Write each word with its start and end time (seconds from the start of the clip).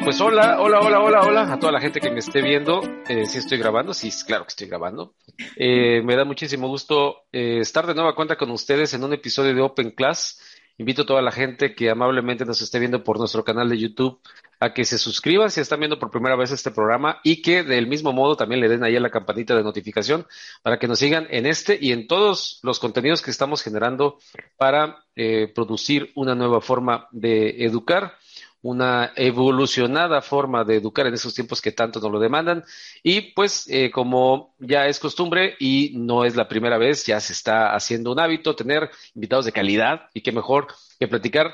Pues 0.00 0.20
hola, 0.20 0.60
hola, 0.60 0.80
hola, 0.80 1.00
hola, 1.00 1.20
hola 1.20 1.52
a 1.52 1.58
toda 1.58 1.72
la 1.72 1.80
gente 1.80 2.00
que 2.00 2.10
me 2.10 2.20
esté 2.20 2.40
viendo. 2.40 2.80
Eh, 3.08 3.26
sí 3.26 3.38
estoy 3.38 3.58
grabando, 3.58 3.92
sí, 3.92 4.10
claro 4.26 4.44
que 4.44 4.50
estoy 4.50 4.66
grabando. 4.68 5.14
Eh, 5.56 6.00
me 6.02 6.16
da 6.16 6.24
muchísimo 6.24 6.68
gusto 6.68 7.24
eh, 7.32 7.58
estar 7.60 7.86
de 7.86 7.94
nueva 7.94 8.14
cuenta 8.14 8.36
con 8.36 8.50
ustedes 8.50 8.94
en 8.94 9.04
un 9.04 9.12
episodio 9.12 9.54
de 9.54 9.60
Open 9.60 9.90
Class. 9.90 10.40
Invito 10.78 11.02
a 11.02 11.06
toda 11.06 11.20
la 11.20 11.30
gente 11.30 11.74
que 11.74 11.90
amablemente 11.90 12.44
nos 12.44 12.62
esté 12.62 12.78
viendo 12.78 13.04
por 13.04 13.18
nuestro 13.18 13.44
canal 13.44 13.68
de 13.68 13.78
YouTube 13.78 14.20
a 14.60 14.72
que 14.72 14.84
se 14.84 14.96
suscriban 14.96 15.50
si 15.50 15.60
están 15.60 15.80
viendo 15.80 15.98
por 15.98 16.10
primera 16.10 16.36
vez 16.36 16.52
este 16.52 16.70
programa 16.70 17.20
y 17.22 17.42
que 17.42 17.62
del 17.62 17.86
mismo 17.86 18.12
modo 18.12 18.36
también 18.36 18.60
le 18.60 18.68
den 18.68 18.84
ahí 18.84 18.96
a 18.96 19.00
la 19.00 19.10
campanita 19.10 19.54
de 19.56 19.62
notificación 19.62 20.26
para 20.62 20.78
que 20.78 20.88
nos 20.88 21.00
sigan 21.00 21.26
en 21.30 21.46
este 21.46 21.76
y 21.80 21.92
en 21.92 22.06
todos 22.06 22.60
los 22.62 22.78
contenidos 22.78 23.20
que 23.20 23.32
estamos 23.32 23.62
generando 23.62 24.18
para 24.56 25.04
eh, 25.16 25.52
producir 25.54 26.12
una 26.14 26.34
nueva 26.34 26.60
forma 26.60 27.08
de 27.10 27.64
educar 27.64 28.14
una 28.62 29.12
evolucionada 29.16 30.22
forma 30.22 30.64
de 30.64 30.76
educar 30.76 31.06
en 31.06 31.14
esos 31.14 31.34
tiempos 31.34 31.60
que 31.60 31.72
tanto 31.72 32.00
nos 32.00 32.10
lo 32.10 32.20
demandan. 32.20 32.64
Y 33.02 33.32
pues, 33.32 33.68
eh, 33.68 33.90
como 33.90 34.54
ya 34.58 34.86
es 34.86 34.98
costumbre 34.98 35.56
y 35.58 35.92
no 35.96 36.24
es 36.24 36.36
la 36.36 36.48
primera 36.48 36.78
vez, 36.78 37.04
ya 37.04 37.20
se 37.20 37.32
está 37.32 37.74
haciendo 37.74 38.12
un 38.12 38.20
hábito 38.20 38.54
tener 38.54 38.90
invitados 39.14 39.44
de 39.44 39.52
calidad 39.52 40.08
y 40.14 40.20
qué 40.20 40.32
mejor 40.32 40.68
que 40.98 41.08
platicar 41.08 41.52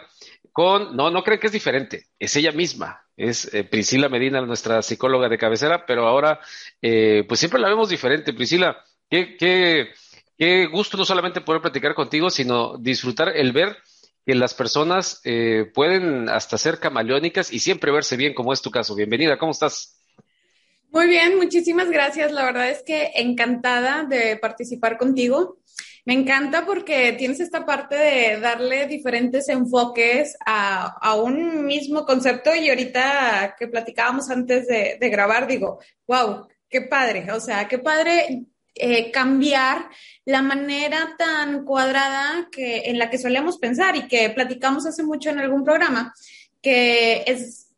con, 0.52 0.96
no, 0.96 1.10
no 1.10 1.22
creen 1.22 1.40
que 1.40 1.46
es 1.46 1.52
diferente, 1.52 2.06
es 2.18 2.34
ella 2.34 2.50
misma, 2.52 3.04
es 3.16 3.52
eh, 3.54 3.64
Priscila 3.64 4.08
Medina, 4.08 4.40
nuestra 4.40 4.82
psicóloga 4.82 5.28
de 5.28 5.38
cabecera, 5.38 5.86
pero 5.86 6.06
ahora, 6.06 6.40
eh, 6.82 7.24
pues 7.28 7.40
siempre 7.40 7.60
la 7.60 7.68
vemos 7.68 7.88
diferente. 7.88 8.32
Priscila, 8.32 8.76
qué, 9.10 9.36
qué, 9.36 9.90
qué 10.36 10.66
gusto 10.66 10.96
no 10.96 11.04
solamente 11.04 11.40
poder 11.40 11.62
platicar 11.62 11.94
contigo, 11.94 12.30
sino 12.30 12.76
disfrutar 12.78 13.36
el 13.36 13.52
ver 13.52 13.76
que 14.28 14.34
las 14.34 14.52
personas 14.52 15.22
eh, 15.24 15.70
pueden 15.72 16.28
hasta 16.28 16.58
ser 16.58 16.78
camaleónicas 16.78 17.50
y 17.50 17.60
siempre 17.60 17.90
verse 17.90 18.14
bien, 18.14 18.34
como 18.34 18.52
es 18.52 18.60
tu 18.60 18.70
caso. 18.70 18.94
Bienvenida, 18.94 19.38
¿cómo 19.38 19.52
estás? 19.52 20.02
Muy 20.90 21.06
bien, 21.06 21.38
muchísimas 21.38 21.88
gracias. 21.88 22.30
La 22.30 22.44
verdad 22.44 22.68
es 22.68 22.82
que 22.82 23.12
encantada 23.14 24.04
de 24.04 24.36
participar 24.36 24.98
contigo. 24.98 25.60
Me 26.04 26.12
encanta 26.12 26.66
porque 26.66 27.14
tienes 27.14 27.40
esta 27.40 27.64
parte 27.64 27.96
de 27.96 28.38
darle 28.38 28.86
diferentes 28.86 29.48
enfoques 29.48 30.36
a, 30.44 30.98
a 31.00 31.14
un 31.14 31.64
mismo 31.64 32.04
concepto 32.04 32.54
y 32.54 32.68
ahorita 32.68 33.56
que 33.58 33.68
platicábamos 33.68 34.28
antes 34.28 34.66
de, 34.66 34.98
de 35.00 35.08
grabar, 35.08 35.46
digo, 35.46 35.78
wow, 36.06 36.46
qué 36.68 36.82
padre, 36.82 37.32
o 37.32 37.40
sea, 37.40 37.66
qué 37.66 37.78
padre 37.78 38.44
eh, 38.74 39.10
cambiar 39.10 39.88
la 40.24 40.42
manera 40.42 41.14
tan 41.18 41.64
cuadrada 41.64 42.48
que, 42.52 42.82
en 42.86 42.98
la 42.98 43.10
que 43.10 43.18
solemos 43.18 43.58
pensar 43.58 43.96
y 43.96 44.08
que 44.08 44.30
platicamos 44.30 44.86
hace 44.86 45.02
mucho 45.02 45.30
en 45.30 45.38
algún 45.38 45.64
programa, 45.64 46.14
que 46.60 47.24
es 47.26 47.68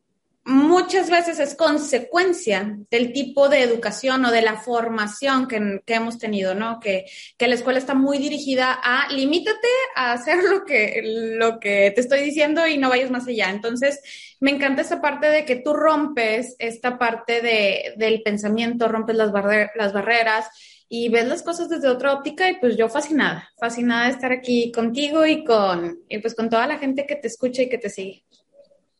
muchas 0.44 1.10
veces 1.10 1.38
es 1.38 1.54
consecuencia 1.54 2.76
del 2.90 3.12
tipo 3.12 3.48
de 3.48 3.62
educación 3.62 4.24
o 4.24 4.32
de 4.32 4.42
la 4.42 4.56
formación 4.56 5.46
que, 5.46 5.80
que 5.84 5.94
hemos 5.94 6.18
tenido, 6.18 6.54
¿no? 6.54 6.80
Que, 6.80 7.04
que, 7.36 7.46
la 7.46 7.54
escuela 7.54 7.78
está 7.78 7.94
muy 7.94 8.18
dirigida 8.18 8.72
a 8.82 9.12
limítate 9.12 9.68
a 9.94 10.12
hacer 10.12 10.42
lo 10.44 10.64
que, 10.64 11.02
lo 11.04 11.60
que 11.60 11.92
te 11.94 12.00
estoy 12.00 12.22
diciendo 12.22 12.66
y 12.66 12.78
no 12.78 12.88
vayas 12.88 13.10
más 13.10 13.26
allá. 13.28 13.50
Entonces, 13.50 14.00
me 14.40 14.50
encanta 14.50 14.82
esa 14.82 15.00
parte 15.00 15.28
de 15.28 15.44
que 15.44 15.56
tú 15.56 15.74
rompes 15.74 16.56
esta 16.58 16.98
parte 16.98 17.42
de, 17.42 17.94
del 17.96 18.22
pensamiento, 18.22 18.88
rompes 18.88 19.16
las, 19.16 19.30
las 19.76 19.92
barreras 19.92 20.48
y 20.92 21.08
ves 21.08 21.28
las 21.28 21.44
cosas 21.44 21.68
desde 21.68 21.88
otra 21.88 22.12
óptica 22.12 22.50
y 22.50 22.58
pues 22.58 22.76
yo 22.76 22.88
fascinada, 22.88 23.48
fascinada 23.60 24.06
de 24.06 24.10
estar 24.10 24.32
aquí 24.32 24.72
contigo 24.72 25.24
y 25.24 25.44
con, 25.44 26.00
y 26.08 26.18
pues 26.18 26.34
con 26.34 26.50
toda 26.50 26.66
la 26.66 26.78
gente 26.78 27.06
que 27.06 27.14
te 27.14 27.28
escucha 27.28 27.62
y 27.62 27.68
que 27.68 27.78
te 27.78 27.88
sigue. 27.88 28.24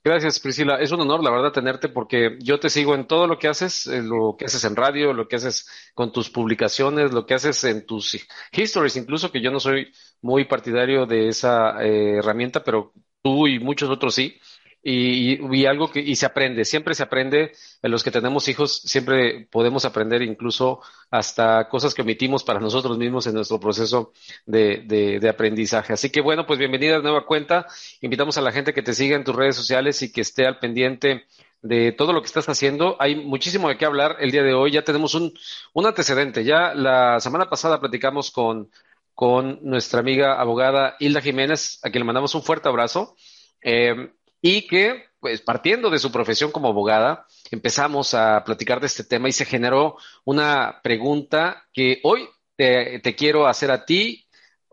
Gracias, 0.04 0.38
Priscila. 0.38 0.76
Es 0.80 0.92
un 0.92 1.00
honor, 1.00 1.22
la 1.22 1.32
verdad, 1.32 1.50
tenerte 1.52 1.88
porque 1.88 2.38
yo 2.40 2.60
te 2.60 2.70
sigo 2.70 2.94
en 2.94 3.08
todo 3.08 3.26
lo 3.26 3.38
que 3.38 3.48
haces, 3.48 3.86
lo 3.86 4.36
que 4.38 4.44
haces 4.44 4.62
en 4.64 4.76
radio, 4.76 5.12
lo 5.12 5.26
que 5.26 5.34
haces 5.34 5.68
con 5.92 6.12
tus 6.12 6.30
publicaciones, 6.30 7.12
lo 7.12 7.26
que 7.26 7.34
haces 7.34 7.64
en 7.64 7.84
tus 7.84 8.16
histories, 8.52 8.96
incluso 8.96 9.32
que 9.32 9.42
yo 9.42 9.50
no 9.50 9.58
soy 9.58 9.92
muy 10.22 10.44
partidario 10.44 11.06
de 11.06 11.28
esa 11.28 11.82
eh, 11.84 12.18
herramienta, 12.18 12.62
pero 12.62 12.92
tú 13.20 13.48
y 13.48 13.58
muchos 13.58 13.90
otros 13.90 14.14
sí 14.14 14.40
y, 14.82 15.66
algo 15.66 15.90
que 15.90 16.00
y 16.00 16.16
se 16.16 16.26
aprende, 16.26 16.64
siempre 16.64 16.94
se 16.94 17.02
aprende, 17.02 17.52
en 17.82 17.90
los 17.90 18.02
que 18.02 18.10
tenemos 18.10 18.48
hijos 18.48 18.80
siempre 18.82 19.46
podemos 19.50 19.84
aprender 19.84 20.22
incluso 20.22 20.80
hasta 21.10 21.68
cosas 21.68 21.94
que 21.94 22.02
omitimos 22.02 22.44
para 22.44 22.60
nosotros 22.60 22.96
mismos 22.96 23.26
en 23.26 23.34
nuestro 23.34 23.60
proceso 23.60 24.12
de, 24.46 25.18
de, 25.20 25.28
aprendizaje. 25.28 25.92
Así 25.92 26.10
que 26.10 26.20
bueno, 26.22 26.46
pues 26.46 26.58
bienvenida 26.58 26.96
a 26.96 27.00
nueva 27.00 27.26
cuenta, 27.26 27.66
invitamos 28.00 28.38
a 28.38 28.40
la 28.40 28.52
gente 28.52 28.72
que 28.72 28.82
te 28.82 28.94
siga 28.94 29.16
en 29.16 29.24
tus 29.24 29.36
redes 29.36 29.56
sociales 29.56 30.00
y 30.02 30.12
que 30.12 30.22
esté 30.22 30.46
al 30.46 30.58
pendiente 30.58 31.26
de 31.62 31.92
todo 31.92 32.14
lo 32.14 32.22
que 32.22 32.26
estás 32.26 32.48
haciendo. 32.48 32.96
Hay 33.00 33.16
muchísimo 33.16 33.68
de 33.68 33.76
qué 33.76 33.84
hablar 33.84 34.16
el 34.20 34.30
día 34.30 34.42
de 34.42 34.54
hoy, 34.54 34.72
ya 34.72 34.82
tenemos 34.82 35.14
un, 35.14 35.34
un 35.74 35.86
antecedente, 35.86 36.42
ya 36.42 36.74
la 36.74 37.20
semana 37.20 37.50
pasada 37.50 37.80
platicamos 37.80 38.30
con, 38.30 38.70
con 39.14 39.58
nuestra 39.62 40.00
amiga 40.00 40.40
abogada 40.40 40.96
Hilda 41.00 41.20
Jiménez, 41.20 41.80
a 41.82 41.90
quien 41.90 42.00
le 42.00 42.06
mandamos 42.06 42.34
un 42.34 42.42
fuerte 42.42 42.70
abrazo. 42.70 43.14
Eh, 43.62 44.10
y 44.42 44.66
que, 44.66 45.04
pues 45.20 45.40
partiendo 45.40 45.90
de 45.90 45.98
su 45.98 46.10
profesión 46.10 46.50
como 46.50 46.68
abogada, 46.68 47.26
empezamos 47.50 48.14
a 48.14 48.42
platicar 48.44 48.80
de 48.80 48.86
este 48.86 49.04
tema 49.04 49.28
y 49.28 49.32
se 49.32 49.44
generó 49.44 49.96
una 50.24 50.80
pregunta 50.82 51.64
que 51.72 52.00
hoy 52.02 52.28
te, 52.56 53.14
quiero 53.16 53.46
hacer 53.46 53.70
a 53.70 53.84
ti 53.84 54.26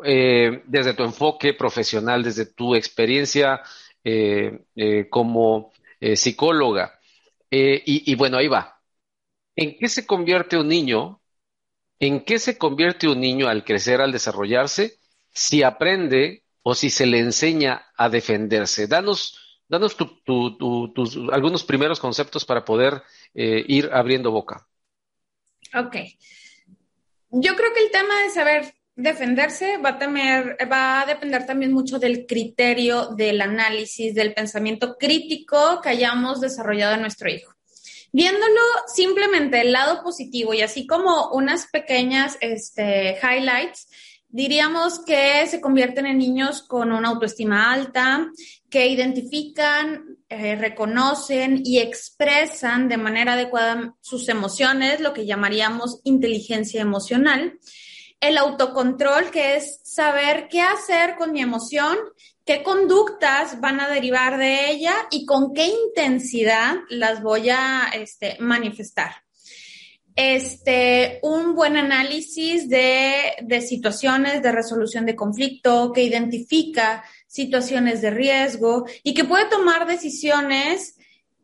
eh, 0.04 0.62
desde 0.66 0.94
tu 0.94 1.04
enfoque 1.04 1.54
profesional, 1.54 2.24
desde 2.24 2.46
tu 2.46 2.76
experiencia 2.76 3.62
eh, 4.04 4.66
eh, 4.76 5.10
como 5.10 5.72
psicóloga. 6.16 7.00
Y, 7.50 8.12
y 8.12 8.16
bueno, 8.16 8.38
ahí 8.38 8.48
va. 8.48 8.80
¿En 9.56 9.78
qué 9.78 9.90
se 9.90 10.06
convierte 10.06 10.58
un 10.58 10.68
niño? 10.68 11.22
¿En 12.00 12.24
qué 12.24 12.38
se 12.38 12.58
convierte 12.58 13.08
un 13.08 13.20
niño 13.20 13.48
al 13.48 13.64
crecer, 13.64 14.02
al 14.02 14.12
desarrollarse, 14.12 15.00
si 15.34 15.64
aprende 15.64 16.44
o 16.62 16.76
si 16.76 16.92
se 16.92 17.08
le 17.08 17.20
enseña 17.20 17.88
a 17.98 18.10
defenderse? 18.10 18.88
Danos 18.88 19.47
Danos 19.70 19.98
tus 19.98 21.18
algunos 21.32 21.64
primeros 21.64 22.00
conceptos 22.00 22.46
para 22.46 22.64
poder 22.64 23.04
eh, 23.34 23.64
ir 23.68 23.90
abriendo 23.92 24.32
boca. 24.32 24.68
Ok. 25.76 25.96
Yo 27.30 27.56
creo 27.56 27.74
que 27.74 27.84
el 27.84 27.92
tema 27.92 28.22
de 28.24 28.30
saber 28.30 28.74
defenderse 28.98 29.78
va 29.78 29.90
a, 29.90 30.00
tener, 30.00 30.58
va 30.72 31.02
a 31.02 31.06
depender 31.06 31.46
también 31.46 31.72
mucho 31.72 32.00
del 32.00 32.26
criterio, 32.26 33.08
del 33.08 33.42
análisis, 33.42 34.16
del 34.16 34.34
pensamiento 34.34 34.98
crítico 34.98 35.80
que 35.82 35.90
hayamos 35.90 36.42
desarrollado 36.42 36.96
en 36.96 37.02
nuestro 37.02 37.30
hijo. 37.30 37.54
Viéndolo 38.12 38.62
simplemente 38.88 39.62
el 39.62 39.74
lado 39.74 40.02
positivo 40.02 40.54
y 40.54 40.62
así 40.62 40.88
como 40.88 41.30
unas 41.32 41.68
pequeñas 41.68 42.38
este, 42.42 43.20
highlights, 43.22 43.88
diríamos 44.30 45.00
que 45.00 45.46
se 45.48 45.62
convierten 45.62 46.06
en 46.06 46.18
niños 46.18 46.62
con 46.64 46.92
una 46.92 47.10
autoestima 47.10 47.72
alta, 47.72 48.30
que 48.70 48.88
identifican, 48.88 50.18
eh, 50.30 50.56
reconocen 50.56 51.62
y 51.64 51.80
expresan 51.80 52.90
de 52.90 52.98
manera 52.98 53.34
adecuada 53.34 53.96
sus 54.02 54.28
emociones, 54.30 55.00
lo 55.00 55.14
que 55.14 55.26
llamaríamos 55.26 56.02
inteligencia 56.04 56.82
emocional. 56.82 57.58
El 58.20 58.38
autocontrol, 58.38 59.30
que 59.30 59.58
es 59.58 59.80
saber 59.84 60.48
qué 60.50 60.62
hacer 60.62 61.16
con 61.18 61.32
mi 61.32 61.42
emoción, 61.42 61.98
qué 62.46 62.64
conductas 62.64 63.62
van 63.62 63.80
a 63.80 63.88
derivar 63.88 64.38
de 64.38 64.72
ella 64.72 64.96
y 65.12 65.26
con 65.26 65.54
qué 65.54 65.68
intensidad 65.68 66.76
las 66.90 67.22
voy 67.22 67.50
a 67.50 67.90
este, 67.94 68.38
manifestar 68.40 69.27
este, 70.18 71.20
un 71.22 71.54
buen 71.54 71.78
análisis 71.78 72.68
de, 72.68 73.36
de, 73.44 73.62
situaciones 73.62 74.42
de 74.42 74.52
resolución 74.52 75.06
de 75.06 75.16
conflicto, 75.16 75.94
que 75.94 76.04
identifica 76.04 77.04
situaciones 77.28 78.02
de 78.02 78.10
riesgo 78.10 78.86
y 79.04 79.14
que 79.14 79.26
puede 79.26 79.46
tomar 79.46 79.86
decisiones 79.86 80.98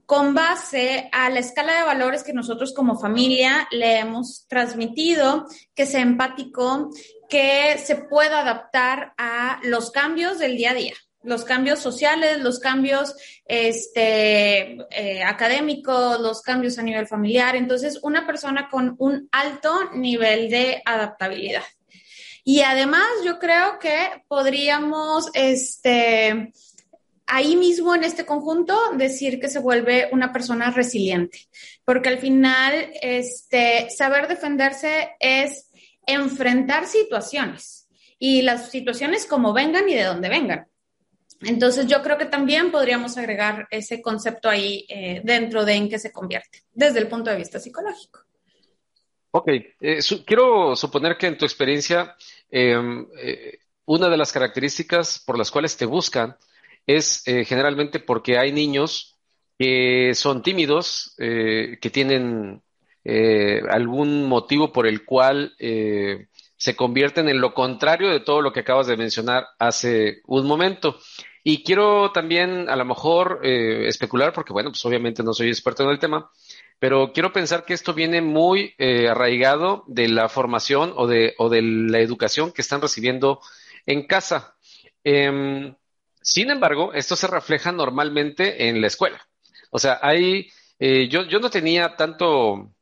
con 0.07 0.33
base 0.33 1.07
a 1.11 1.29
la 1.29 1.39
escala 1.39 1.77
de 1.77 1.83
valores 1.83 2.23
que 2.23 2.33
nosotros 2.33 2.73
como 2.73 2.99
familia 2.99 3.67
le 3.71 3.99
hemos 3.99 4.47
transmitido, 4.47 5.45
que 5.75 5.85
sea 5.85 6.01
empático, 6.01 6.89
que 7.29 7.77
se 7.77 7.95
pueda 7.95 8.41
adaptar 8.41 9.13
a 9.17 9.59
los 9.63 9.91
cambios 9.91 10.39
del 10.39 10.57
día 10.57 10.71
a 10.71 10.75
día 10.75 10.93
los 11.23 11.43
cambios 11.43 11.79
sociales, 11.79 12.39
los 12.41 12.59
cambios 12.59 13.15
este, 13.45 14.77
eh, 14.91 15.23
académicos, 15.23 16.19
los 16.19 16.41
cambios 16.41 16.77
a 16.77 16.83
nivel 16.83 17.07
familiar. 17.07 17.55
Entonces, 17.55 17.99
una 18.03 18.25
persona 18.25 18.69
con 18.69 18.95
un 18.99 19.27
alto 19.31 19.91
nivel 19.93 20.49
de 20.49 20.81
adaptabilidad. 20.85 21.63
Y 22.43 22.61
además, 22.61 23.07
yo 23.23 23.39
creo 23.39 23.79
que 23.79 24.23
podríamos, 24.27 25.29
este, 25.33 26.51
ahí 27.25 27.55
mismo 27.55 27.95
en 27.95 28.03
este 28.03 28.25
conjunto, 28.25 28.77
decir 28.95 29.39
que 29.39 29.47
se 29.47 29.59
vuelve 29.59 30.09
una 30.11 30.33
persona 30.33 30.69
resiliente, 30.71 31.47
porque 31.85 32.09
al 32.09 32.17
final, 32.17 32.91
este, 33.01 33.89
saber 33.89 34.27
defenderse 34.27 35.11
es 35.19 35.69
enfrentar 36.05 36.85
situaciones 36.85 37.87
y 38.19 38.41
las 38.41 38.69
situaciones 38.69 39.25
como 39.25 39.53
vengan 39.53 39.87
y 39.87 39.95
de 39.95 40.03
dónde 40.03 40.27
vengan. 40.27 40.67
Entonces 41.45 41.87
yo 41.87 42.01
creo 42.01 42.17
que 42.17 42.25
también 42.25 42.71
podríamos 42.71 43.17
agregar 43.17 43.67
ese 43.69 44.01
concepto 44.01 44.49
ahí 44.49 44.85
eh, 44.89 45.21
dentro 45.23 45.65
de 45.65 45.73
en 45.73 45.89
qué 45.89 45.99
se 45.99 46.11
convierte, 46.11 46.63
desde 46.71 46.99
el 46.99 47.07
punto 47.07 47.29
de 47.29 47.37
vista 47.37 47.59
psicológico. 47.59 48.21
Ok, 49.31 49.47
eh, 49.47 49.99
quiero 50.25 50.75
suponer 50.75 51.17
que 51.17 51.27
en 51.27 51.37
tu 51.37 51.45
experiencia 51.45 52.15
em, 52.51 53.07
eh, 53.17 53.59
una 53.85 54.09
de 54.09 54.17
las 54.17 54.31
características 54.31 55.23
por 55.25 55.37
las 55.37 55.49
cuales 55.51 55.75
te 55.75 55.85
buscan 55.85 56.37
es 56.85 57.23
generalmente 57.23 57.99
porque 57.99 58.37
hay 58.37 58.51
niños 58.51 59.17
que 59.57 60.13
son 60.15 60.41
tímidos, 60.41 61.15
que 61.17 61.89
tienen 61.93 62.61
algún 63.69 64.25
motivo 64.25 64.73
por 64.73 64.85
el 64.85 65.05
cual 65.05 65.55
se 66.63 66.77
convierten 66.77 67.27
en 67.27 67.41
lo 67.41 67.53
contrario 67.53 68.09
de 68.09 68.21
todo 68.21 68.41
lo 68.41 68.53
que 68.53 68.61
acabas 68.61 68.87
de 68.87 68.95
mencionar 68.95 69.47
hace 69.59 70.21
un 70.27 70.45
momento. 70.45 70.97
Y 71.43 71.63
quiero 71.63 72.11
también 72.11 72.69
a 72.69 72.75
lo 72.75 72.85
mejor 72.85 73.41
eh, 73.43 73.87
especular, 73.87 74.31
porque 74.33 74.53
bueno, 74.53 74.69
pues 74.71 74.85
obviamente 74.85 75.23
no 75.23 75.33
soy 75.33 75.49
experto 75.49 75.83
en 75.83 75.89
el 75.89 75.99
tema, 75.99 76.31
pero 76.79 77.11
quiero 77.13 77.33
pensar 77.33 77.65
que 77.65 77.73
esto 77.73 77.93
viene 77.93 78.21
muy 78.21 78.73
eh, 78.77 79.09
arraigado 79.09 79.83
de 79.87 80.07
la 80.07 80.29
formación 80.29 80.93
o 80.95 81.07
de, 81.07 81.33
o 81.37 81.49
de 81.49 81.61
la 81.61 81.99
educación 81.99 82.51
que 82.51 82.61
están 82.61 82.81
recibiendo 82.81 83.41
en 83.85 84.07
casa. 84.07 84.55
Em, 85.03 85.75
sin 86.21 86.49
embargo, 86.49 86.93
esto 86.93 87.15
se 87.15 87.27
refleja 87.27 87.71
normalmente 87.71 88.69
en 88.69 88.79
la 88.81 88.87
escuela. 88.87 89.27
O 89.71 89.79
sea, 89.79 89.99
hay, 90.01 90.49
eh, 90.79 91.07
yo, 91.09 91.23
yo 91.23 91.39
no 91.39 91.49
tenía 91.49 91.95
tanto, 91.95 92.72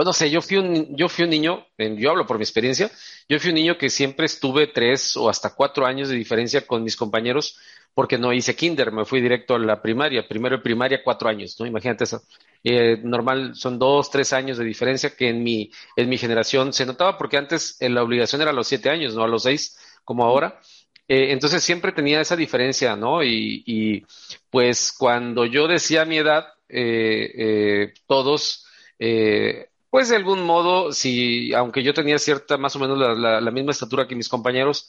bueno, 0.00 0.14
sé, 0.14 0.30
yo 0.30 0.40
fui 0.40 0.56
un, 0.56 0.96
yo 0.96 1.10
fui 1.10 1.24
un 1.24 1.30
niño, 1.30 1.66
yo 1.76 2.10
hablo 2.10 2.26
por 2.26 2.38
mi 2.38 2.42
experiencia, 2.42 2.90
yo 3.28 3.38
fui 3.38 3.50
un 3.50 3.56
niño 3.56 3.76
que 3.76 3.90
siempre 3.90 4.24
estuve 4.24 4.66
tres 4.68 5.14
o 5.14 5.28
hasta 5.28 5.54
cuatro 5.54 5.84
años 5.84 6.08
de 6.08 6.16
diferencia 6.16 6.66
con 6.66 6.82
mis 6.82 6.96
compañeros 6.96 7.58
porque 7.92 8.16
no 8.16 8.32
hice 8.32 8.56
kinder, 8.56 8.92
me 8.92 9.04
fui 9.04 9.20
directo 9.20 9.56
a 9.56 9.58
la 9.58 9.82
primaria, 9.82 10.26
primero 10.26 10.56
de 10.56 10.62
primaria, 10.62 11.02
cuatro 11.04 11.28
años, 11.28 11.54
¿no? 11.60 11.66
Imagínate 11.66 12.04
eso. 12.04 12.22
Eh, 12.64 12.96
normal 13.02 13.54
son 13.54 13.78
dos, 13.78 14.10
tres 14.10 14.32
años 14.32 14.56
de 14.56 14.64
diferencia 14.64 15.14
que 15.14 15.28
en 15.28 15.42
mi, 15.42 15.70
en 15.94 16.08
mi 16.08 16.16
generación 16.16 16.72
se 16.72 16.86
notaba 16.86 17.18
porque 17.18 17.36
antes 17.36 17.76
eh, 17.82 17.90
la 17.90 18.02
obligación 18.02 18.40
era 18.40 18.52
a 18.52 18.54
los 18.54 18.68
siete 18.68 18.88
años, 18.88 19.14
no 19.14 19.22
a 19.22 19.28
los 19.28 19.42
seis, 19.42 19.76
como 20.02 20.24
ahora. 20.24 20.58
Eh, 21.08 21.30
entonces 21.30 21.62
siempre 21.62 21.92
tenía 21.92 22.22
esa 22.22 22.36
diferencia, 22.36 22.96
¿no? 22.96 23.22
Y, 23.22 23.62
y 23.66 24.02
pues 24.48 24.94
cuando 24.98 25.44
yo 25.44 25.68
decía 25.68 26.06
mi 26.06 26.16
edad, 26.16 26.46
todos 28.06 28.64
pues 29.90 30.08
de 30.08 30.16
algún 30.16 30.44
modo, 30.44 30.92
si, 30.92 31.52
aunque 31.52 31.82
yo 31.82 31.92
tenía 31.92 32.18
cierta, 32.18 32.56
más 32.56 32.76
o 32.76 32.78
menos 32.78 32.96
la, 32.96 33.40
la, 33.40 33.50
misma 33.50 33.72
estatura 33.72 34.06
que 34.06 34.14
mis 34.14 34.28
compañeros, 34.28 34.88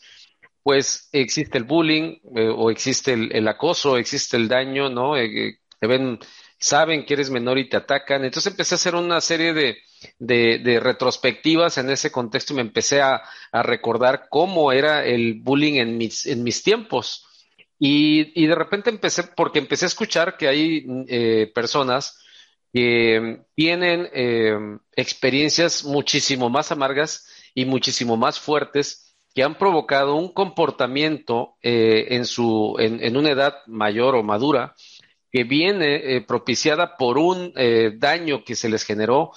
pues 0.64 1.10
existe 1.12 1.58
el 1.58 1.64
bullying 1.64 2.20
eh, 2.36 2.50
o 2.56 2.70
existe 2.70 3.14
el, 3.14 3.48
acoso, 3.48 3.98
existe 3.98 4.38
el 4.38 4.48
daño, 4.48 4.90
¿no? 4.90 5.18
Eh, 5.18 5.26
eh, 5.26 5.58
te 5.80 5.88
ven, 5.88 6.20
saben 6.60 7.04
que 7.04 7.16
eres 7.16 7.32
menor 7.32 7.58
y 7.58 7.68
te 7.68 7.78
atacan. 7.78 8.24
Entonces 8.24 8.52
empecé 8.52 8.76
a 8.76 8.78
hacer 8.78 8.94
una 8.94 9.20
serie 9.22 9.54
de, 9.54 9.78
de, 10.20 10.80
retrospectivas 10.80 11.80
en 11.80 11.90
ese 11.90 12.12
contexto 12.12 12.54
y 12.54 12.58
me 12.58 12.62
empecé 12.62 13.02
a, 13.02 13.24
a, 13.52 13.64
recordar 13.64 14.28
cómo 14.30 14.72
era 14.72 15.04
el 15.04 15.42
bullying 15.42 15.80
en 15.80 15.98
mis, 15.98 16.28
en 16.28 16.44
mis 16.44 16.62
tiempos. 16.62 17.26
Y, 17.80 18.40
y 18.40 18.46
de 18.46 18.54
repente 18.54 18.92
empecé, 18.92 19.24
porque 19.24 19.58
empecé 19.58 19.86
a 19.86 19.88
escuchar 19.88 20.38
que 20.38 20.48
hay 20.48 21.48
personas 21.56 22.20
que 22.74 23.42
tienen 23.56 24.10
eh, 24.14 24.58
experiencias 24.96 25.84
muchísimo 25.84 26.50
más 26.50 26.72
amargas 26.72 27.28
y 27.54 27.66
muchísimo 27.66 28.18
más 28.18 28.40
fuertes 28.40 29.16
que 29.34 29.44
han 29.44 29.58
provocado 29.58 30.16
un 30.16 30.34
comportamiento 30.34 31.56
eh, 31.62 32.08
en, 32.12 32.26
su, 32.26 32.76
en, 32.80 33.16
una 33.16 33.32
edad 33.32 33.56
mayor 33.68 34.16
o 34.16 34.24
madura 34.24 34.76
que 35.32 35.44
viene 35.44 36.16
eh, 36.16 36.22
propiciada 36.22 36.98
por 36.98 37.18
un 37.18 37.54
daño 37.98 38.44
que 38.44 38.56
se 38.56 38.68
les 38.68 38.84
generó, 38.84 39.32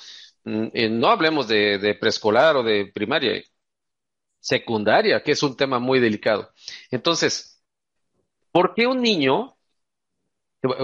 mm, 0.44 0.68
no 0.90 1.08
hablemos 1.08 1.46
de, 1.46 1.78
de 1.78 1.94
preescolar 1.94 2.56
o 2.56 2.62
de 2.64 2.86
primaria, 2.86 3.42
secundaria, 4.40 5.22
que 5.22 5.32
es 5.32 5.42
un 5.42 5.56
tema 5.56 5.78
muy 5.78 6.00
delicado. 6.00 6.52
Entonces, 6.90 7.62
¿por 8.52 8.74
qué 8.74 8.86
un 8.86 9.00
niño 9.00 9.53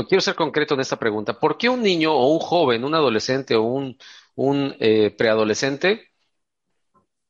Quiero 0.09 0.21
ser 0.21 0.35
concreto 0.35 0.75
en 0.75 0.81
esta 0.81 0.99
pregunta. 0.99 1.39
¿Por 1.39 1.57
qué 1.57 1.69
un 1.69 1.83
niño 1.83 2.13
o 2.13 2.33
un 2.33 2.39
joven, 2.39 2.85
un 2.85 2.95
adolescente 2.95 3.55
o 3.57 3.63
un, 3.63 3.97
eh, 4.81 5.11
preadolescente 5.17 6.11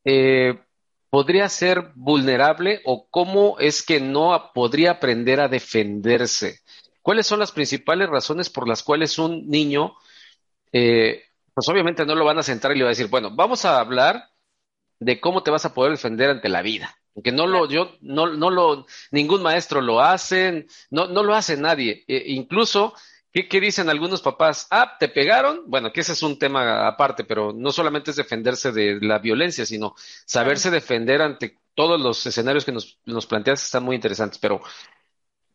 eh, 0.04 0.58
podría 1.10 1.48
ser 1.48 1.92
vulnerable 1.94 2.80
o 2.84 3.08
cómo 3.10 3.58
es 3.58 3.82
que 3.82 4.00
no 4.00 4.50
podría 4.54 4.92
aprender 4.92 5.40
a 5.40 5.48
defenderse? 5.48 6.60
¿Cuáles 7.02 7.26
son 7.26 7.40
las 7.40 7.52
principales 7.52 8.08
razones 8.08 8.50
por 8.50 8.68
las 8.68 8.82
cuales 8.82 9.18
un 9.18 9.48
niño, 9.48 9.94
eh, 10.72 11.24
pues 11.54 11.68
obviamente 11.68 12.06
no 12.06 12.14
lo 12.16 12.24
van 12.24 12.38
a 12.38 12.44
sentar 12.44 12.72
y 12.72 12.76
le 12.78 12.84
va 12.84 12.90
a 12.90 12.96
decir, 12.96 13.08
bueno, 13.08 13.30
vamos 13.34 13.64
a 13.64 13.80
hablar 13.80 14.30
de 15.00 15.20
cómo 15.20 15.42
te 15.44 15.52
vas 15.52 15.66
a 15.66 15.74
poder 15.74 15.92
defender 15.92 16.30
ante 16.30 16.50
la 16.50 16.62
vida? 16.62 16.99
Que 17.22 17.32
no 17.32 17.46
lo, 17.46 17.68
yo, 17.68 17.96
no, 18.00 18.26
no 18.28 18.50
lo, 18.50 18.86
ningún 19.10 19.42
maestro 19.42 19.80
lo 19.80 20.00
hace, 20.00 20.66
no, 20.90 21.06
no 21.06 21.22
lo 21.22 21.34
hace 21.34 21.56
nadie. 21.56 22.04
E, 22.06 22.24
incluso, 22.28 22.94
¿qué, 23.32 23.48
¿qué, 23.48 23.60
dicen 23.60 23.88
algunos 23.88 24.22
papás? 24.22 24.66
Ah, 24.70 24.96
¿te 24.98 25.08
pegaron? 25.08 25.62
Bueno, 25.66 25.92
que 25.92 26.00
ese 26.00 26.12
es 26.12 26.22
un 26.22 26.38
tema 26.38 26.86
aparte, 26.86 27.24
pero 27.24 27.52
no 27.52 27.72
solamente 27.72 28.10
es 28.10 28.16
defenderse 28.16 28.72
de 28.72 28.98
la 29.00 29.18
violencia, 29.18 29.66
sino 29.66 29.94
saberse 30.24 30.70
defender 30.70 31.22
ante 31.22 31.58
todos 31.74 32.00
los 32.00 32.24
escenarios 32.26 32.64
que 32.64 32.72
nos, 32.72 32.98
nos 33.04 33.26
planteas 33.26 33.64
están 33.64 33.82
muy 33.82 33.96
interesantes. 33.96 34.38
Pero, 34.38 34.60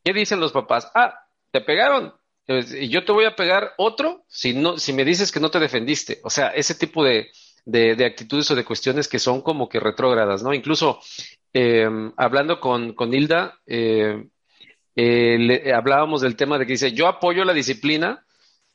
¿qué 0.03 0.13
dicen 0.13 0.39
los 0.39 0.51
papás? 0.51 0.91
Ah, 0.93 1.27
¿te 1.51 1.61
pegaron? 1.61 2.13
Y 2.47 2.89
yo 2.89 3.03
te 3.05 3.11
voy 3.11 3.25
a 3.25 3.35
pegar 3.35 3.73
otro 3.77 4.23
si 4.27 4.53
no, 4.53 4.77
si 4.77 4.93
me 4.93 5.03
dices 5.03 5.31
que 5.31 5.39
no 5.39 5.49
te 5.49 5.59
defendiste. 5.59 6.19
O 6.23 6.29
sea, 6.29 6.49
ese 6.49 6.75
tipo 6.75 7.03
de, 7.03 7.31
de, 7.65 7.95
de, 7.95 8.05
actitudes 8.05 8.49
o 8.51 8.55
de 8.55 8.63
cuestiones 8.63 9.07
que 9.07 9.19
son 9.19 9.41
como 9.41 9.67
que 9.67 9.79
retrógradas, 9.79 10.43
¿no? 10.43 10.53
Incluso 10.53 10.99
eh, 11.53 11.87
hablando 12.17 12.59
con, 12.59 12.93
con 12.93 13.13
Hilda, 13.13 13.59
eh, 13.65 14.27
eh, 14.95 15.37
le, 15.39 15.73
hablábamos 15.73 16.21
del 16.21 16.35
tema 16.35 16.57
de 16.57 16.65
que 16.65 16.73
dice, 16.73 16.91
yo 16.93 17.07
apoyo 17.07 17.43
la 17.43 17.53
disciplina, 17.53 18.25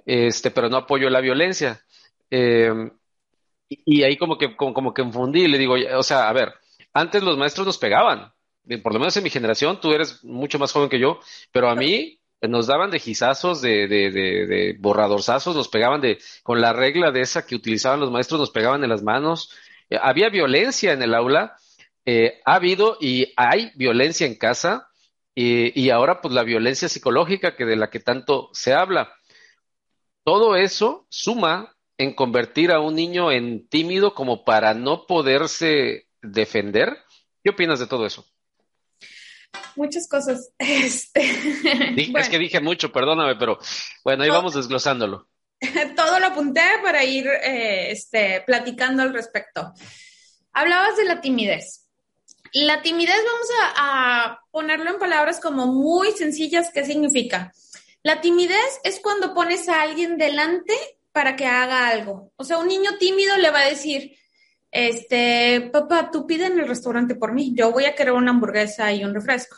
este, 0.04 0.50
pero 0.50 0.68
no 0.68 0.78
apoyo 0.78 1.08
la 1.10 1.20
violencia. 1.20 1.82
Y, 2.30 3.98
y, 3.98 4.02
ahí 4.02 4.16
como 4.16 4.38
que, 4.38 4.56
como, 4.56 4.74
como 4.74 4.94
que 4.94 5.02
enfundí, 5.02 5.46
le 5.46 5.58
digo, 5.58 5.74
o 5.96 6.02
sea, 6.02 6.28
a 6.28 6.32
ver, 6.32 6.52
antes 6.92 7.22
los 7.22 7.38
maestros 7.38 7.66
nos 7.66 7.78
pegaban, 7.78 8.32
por 8.82 8.92
lo 8.92 8.98
menos 8.98 9.16
en 9.16 9.24
mi 9.24 9.30
generación, 9.30 9.80
tú 9.80 9.92
eres 9.92 10.24
mucho 10.24 10.58
más 10.58 10.72
joven 10.72 10.88
que 10.88 10.98
yo, 10.98 11.20
pero 11.52 11.68
a 11.68 11.74
mí 11.74 12.19
nos 12.42 12.66
daban 12.66 12.90
de 12.90 12.98
gizazos, 12.98 13.60
de, 13.60 13.86
de, 13.86 14.10
de, 14.10 14.46
de 14.46 14.76
borradorzazos, 14.78 15.54
nos 15.54 15.68
pegaban 15.68 16.00
de, 16.00 16.18
con 16.42 16.60
la 16.60 16.72
regla 16.72 17.10
de 17.10 17.20
esa 17.20 17.46
que 17.46 17.54
utilizaban 17.54 18.00
los 18.00 18.10
maestros, 18.10 18.40
nos 18.40 18.50
pegaban 18.50 18.82
en 18.82 18.90
las 18.90 19.02
manos. 19.02 19.50
había 20.00 20.28
violencia 20.30 20.92
en 20.92 21.02
el 21.02 21.14
aula 21.14 21.56
eh, 22.06 22.40
ha 22.46 22.54
habido 22.54 22.96
y 23.00 23.32
hay 23.36 23.72
violencia 23.76 24.26
en 24.26 24.34
casa 24.36 24.88
y, 25.34 25.78
y, 25.80 25.90
ahora 25.90 26.20
pues 26.20 26.34
la 26.34 26.42
violencia 26.42 26.88
psicológica 26.88 27.54
que 27.56 27.64
de 27.64 27.76
la 27.76 27.90
que 27.90 28.00
tanto 28.00 28.50
se 28.52 28.72
habla. 28.72 29.12
Todo 30.24 30.56
eso 30.56 31.06
suma 31.08 31.76
en 31.98 32.14
convertir 32.14 32.72
a 32.72 32.80
un 32.80 32.94
niño 32.94 33.30
en 33.30 33.68
tímido 33.68 34.14
como 34.14 34.44
para 34.44 34.74
no 34.74 35.06
poderse 35.06 36.08
defender. 36.22 36.96
¿Qué 37.44 37.50
opinas 37.50 37.78
de 37.78 37.86
todo 37.86 38.06
eso? 38.06 38.24
Muchas 39.76 40.08
cosas. 40.08 40.50
Este... 40.58 41.20
Es 42.16 42.28
que 42.28 42.38
dije 42.38 42.60
mucho, 42.60 42.92
perdóname, 42.92 43.36
pero 43.36 43.58
bueno, 44.04 44.24
ahí 44.24 44.30
vamos 44.30 44.54
desglosándolo. 44.54 45.28
Todo 45.96 46.18
lo 46.18 46.26
apunté 46.26 46.62
para 46.82 47.04
ir 47.04 47.26
eh, 47.26 47.90
este, 47.90 48.42
platicando 48.46 49.02
al 49.02 49.12
respecto. 49.12 49.72
Hablabas 50.52 50.96
de 50.96 51.04
la 51.04 51.20
timidez. 51.20 51.86
La 52.52 52.82
timidez, 52.82 53.16
vamos 53.16 53.48
a, 53.76 54.40
ponerlo 54.50 54.90
en 54.90 54.98
palabras 54.98 55.38
como 55.38 55.66
muy 55.68 56.10
sencillas, 56.12 56.70
¿qué 56.74 56.84
significa? 56.84 57.52
La 58.02 58.20
timidez 58.20 58.80
es 58.82 58.98
cuando 59.00 59.32
pones 59.34 59.68
a 59.68 59.82
alguien 59.82 60.18
delante 60.18 60.74
para 61.12 61.36
que 61.36 61.46
haga 61.46 61.86
algo. 61.86 62.32
O 62.36 62.44
sea, 62.44 62.58
un 62.58 62.66
niño 62.66 62.98
tímido 62.98 63.36
le 63.36 63.50
va 63.50 63.60
a 63.60 63.68
decir, 63.68 64.16
este, 64.70 65.70
papá, 65.72 66.10
tú 66.10 66.26
pide 66.26 66.46
en 66.46 66.58
el 66.58 66.68
restaurante 66.68 67.14
por 67.14 67.32
mí, 67.32 67.52
yo 67.54 67.72
voy 67.72 67.84
a 67.84 67.94
querer 67.94 68.12
una 68.12 68.30
hamburguesa 68.30 68.92
y 68.92 69.04
un 69.04 69.14
refresco. 69.14 69.56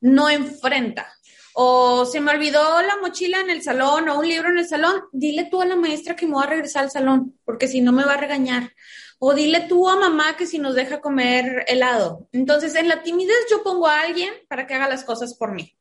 No 0.00 0.30
enfrenta. 0.30 1.12
O 1.54 2.06
se 2.06 2.20
me 2.20 2.32
olvidó 2.32 2.80
la 2.82 2.96
mochila 2.96 3.40
en 3.40 3.50
el 3.50 3.62
salón 3.62 4.08
o 4.08 4.18
un 4.18 4.26
libro 4.26 4.48
en 4.48 4.58
el 4.58 4.66
salón, 4.66 5.02
dile 5.12 5.48
tú 5.50 5.60
a 5.60 5.66
la 5.66 5.76
maestra 5.76 6.16
que 6.16 6.26
me 6.26 6.34
voy 6.34 6.44
a 6.44 6.50
regresar 6.50 6.84
al 6.84 6.90
salón, 6.90 7.38
porque 7.44 7.68
si 7.68 7.80
no 7.80 7.92
me 7.92 8.04
va 8.04 8.14
a 8.14 8.18
regañar. 8.18 8.72
O 9.18 9.34
dile 9.34 9.66
tú 9.68 9.88
a 9.88 9.96
mamá 9.96 10.36
que 10.36 10.46
si 10.46 10.58
nos 10.58 10.74
deja 10.74 11.00
comer 11.00 11.64
helado. 11.68 12.28
Entonces, 12.32 12.74
en 12.74 12.88
la 12.88 13.02
timidez 13.02 13.36
yo 13.50 13.62
pongo 13.62 13.86
a 13.86 14.00
alguien 14.00 14.32
para 14.48 14.66
que 14.66 14.74
haga 14.74 14.88
las 14.88 15.04
cosas 15.04 15.34
por 15.34 15.52
mí. 15.52 15.76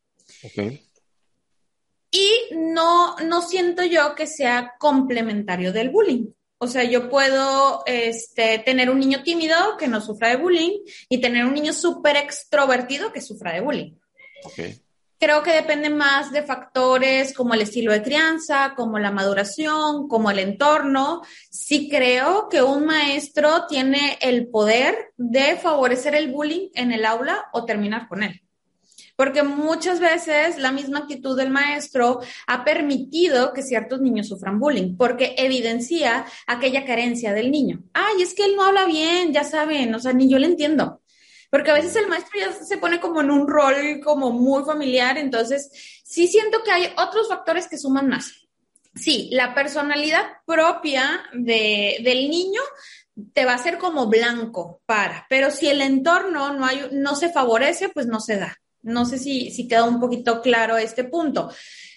Y 2.12 2.29
no, 2.51 3.15
no 3.17 3.41
siento 3.41 3.83
yo 3.83 4.13
que 4.13 4.27
sea 4.27 4.75
complementario 4.77 5.71
del 5.71 5.89
bullying. 5.89 6.27
O 6.63 6.67
sea, 6.67 6.83
yo 6.83 7.09
puedo 7.09 7.81
este, 7.87 8.59
tener 8.59 8.91
un 8.91 8.99
niño 8.99 9.23
tímido 9.23 9.55
que 9.79 9.87
no 9.87 9.99
sufra 9.99 10.29
de 10.29 10.35
bullying 10.35 10.77
y 11.09 11.19
tener 11.19 11.43
un 11.43 11.55
niño 11.55 11.73
súper 11.73 12.17
extrovertido 12.17 13.11
que 13.11 13.19
sufra 13.19 13.51
de 13.51 13.61
bullying. 13.61 13.93
Creo 15.19 15.41
que 15.41 15.53
depende 15.53 15.89
más 15.89 16.31
de 16.31 16.43
factores 16.43 17.33
como 17.33 17.55
el 17.55 17.61
estilo 17.61 17.91
de 17.91 18.03
crianza, 18.03 18.73
como 18.75 18.99
la 18.99 19.09
maduración, 19.09 20.07
como 20.07 20.29
el 20.29 20.37
entorno. 20.37 21.23
Sí 21.49 21.89
creo 21.89 22.47
que 22.47 22.61
un 22.61 22.85
maestro 22.85 23.65
tiene 23.65 24.19
el 24.21 24.47
poder 24.47 25.13
de 25.17 25.55
favorecer 25.55 26.13
el 26.13 26.31
bullying 26.31 26.69
en 26.75 26.91
el 26.91 27.05
aula 27.05 27.49
o 27.53 27.65
terminar 27.65 28.07
con 28.07 28.21
él 28.21 28.39
porque 29.21 29.43
muchas 29.43 29.99
veces 29.99 30.57
la 30.57 30.71
misma 30.71 30.97
actitud 30.97 31.37
del 31.37 31.51
maestro 31.51 32.21
ha 32.47 32.63
permitido 32.63 33.53
que 33.53 33.61
ciertos 33.61 34.01
niños 34.01 34.27
sufran 34.27 34.59
bullying, 34.59 34.97
porque 34.97 35.35
evidencia 35.37 36.25
aquella 36.47 36.85
carencia 36.85 37.31
del 37.31 37.51
niño. 37.51 37.83
Ay, 37.93 38.23
es 38.23 38.33
que 38.33 38.45
él 38.45 38.55
no 38.55 38.63
habla 38.63 38.87
bien, 38.87 39.31
ya 39.31 39.43
saben, 39.43 39.93
o 39.93 39.99
sea, 39.99 40.11
ni 40.11 40.27
yo 40.27 40.39
le 40.39 40.47
entiendo. 40.47 41.03
Porque 41.51 41.69
a 41.69 41.75
veces 41.75 41.95
el 41.97 42.07
maestro 42.07 42.39
ya 42.39 42.51
se 42.51 42.79
pone 42.79 42.99
como 42.99 43.21
en 43.21 43.29
un 43.29 43.47
rol 43.47 43.99
como 44.03 44.31
muy 44.31 44.63
familiar, 44.63 45.19
entonces 45.19 45.69
sí 46.03 46.27
siento 46.27 46.63
que 46.63 46.71
hay 46.71 46.87
otros 46.97 47.29
factores 47.29 47.67
que 47.67 47.77
suman 47.77 48.07
más. 48.07 48.33
Sí, 48.95 49.29
la 49.33 49.53
personalidad 49.53 50.23
propia 50.47 51.21
de, 51.31 51.99
del 52.03 52.27
niño 52.27 52.61
te 53.33 53.45
va 53.45 53.53
a 53.53 53.59
ser 53.59 53.77
como 53.77 54.07
blanco 54.07 54.81
para, 54.87 55.27
pero 55.29 55.51
si 55.51 55.67
el 55.67 55.81
entorno 55.81 56.53
no, 56.53 56.65
hay, 56.65 56.89
no 56.91 57.15
se 57.15 57.29
favorece, 57.31 57.89
pues 57.89 58.07
no 58.07 58.19
se 58.19 58.37
da. 58.37 58.57
No 58.83 59.05
sé 59.05 59.17
si, 59.17 59.51
si 59.51 59.67
queda 59.67 59.83
un 59.83 60.00
poquito 60.00 60.41
claro 60.41 60.77
este 60.77 61.03
punto. 61.03 61.51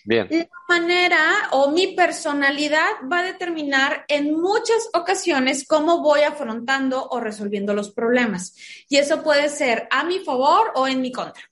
Bien. 0.04 0.28
La 0.30 0.46
manera 0.68 1.48
o 1.52 1.70
mi 1.70 1.94
personalidad 1.94 2.86
va 3.10 3.20
a 3.20 3.24
determinar 3.24 4.04
en 4.08 4.38
muchas 4.38 4.90
ocasiones 4.92 5.66
cómo 5.66 6.02
voy 6.02 6.20
afrontando 6.20 7.08
o 7.08 7.20
resolviendo 7.20 7.72
los 7.72 7.90
problemas. 7.90 8.54
Y 8.88 8.98
eso 8.98 9.22
puede 9.22 9.48
ser 9.48 9.88
a 9.90 10.04
mi 10.04 10.18
favor 10.18 10.72
o 10.74 10.86
en 10.86 11.00
mi 11.00 11.10
contra. 11.10 11.42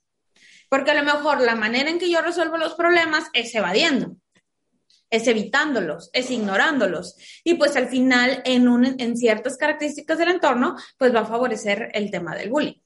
Porque 0.69 0.91
a 0.91 0.95
lo 0.95 1.03
mejor 1.03 1.41
la 1.41 1.55
manera 1.55 1.89
en 1.89 1.99
que 1.99 2.11
yo 2.11 2.21
resuelvo 2.21 2.59
los 2.59 2.75
problemas 2.75 3.25
es 3.33 3.55
evadiendo, 3.55 4.17
es 5.09 5.27
evitándolos, 5.27 6.11
es 6.13 6.31
ignorándolos. 6.31 7.17
Y 7.45 7.55
pues 7.55 7.77
al 7.77 7.89
final, 7.89 8.43
en, 8.45 8.69
un, 8.69 8.97
en 8.99 9.17
ciertas 9.17 9.57
características 9.57 10.19
del 10.19 10.31
entorno, 10.31 10.77
pues 10.99 11.15
va 11.15 11.21
a 11.21 11.27
favorecer 11.27 11.91
el 11.95 12.11
tema 12.11 12.35
del 12.35 12.51
bullying 12.51 12.82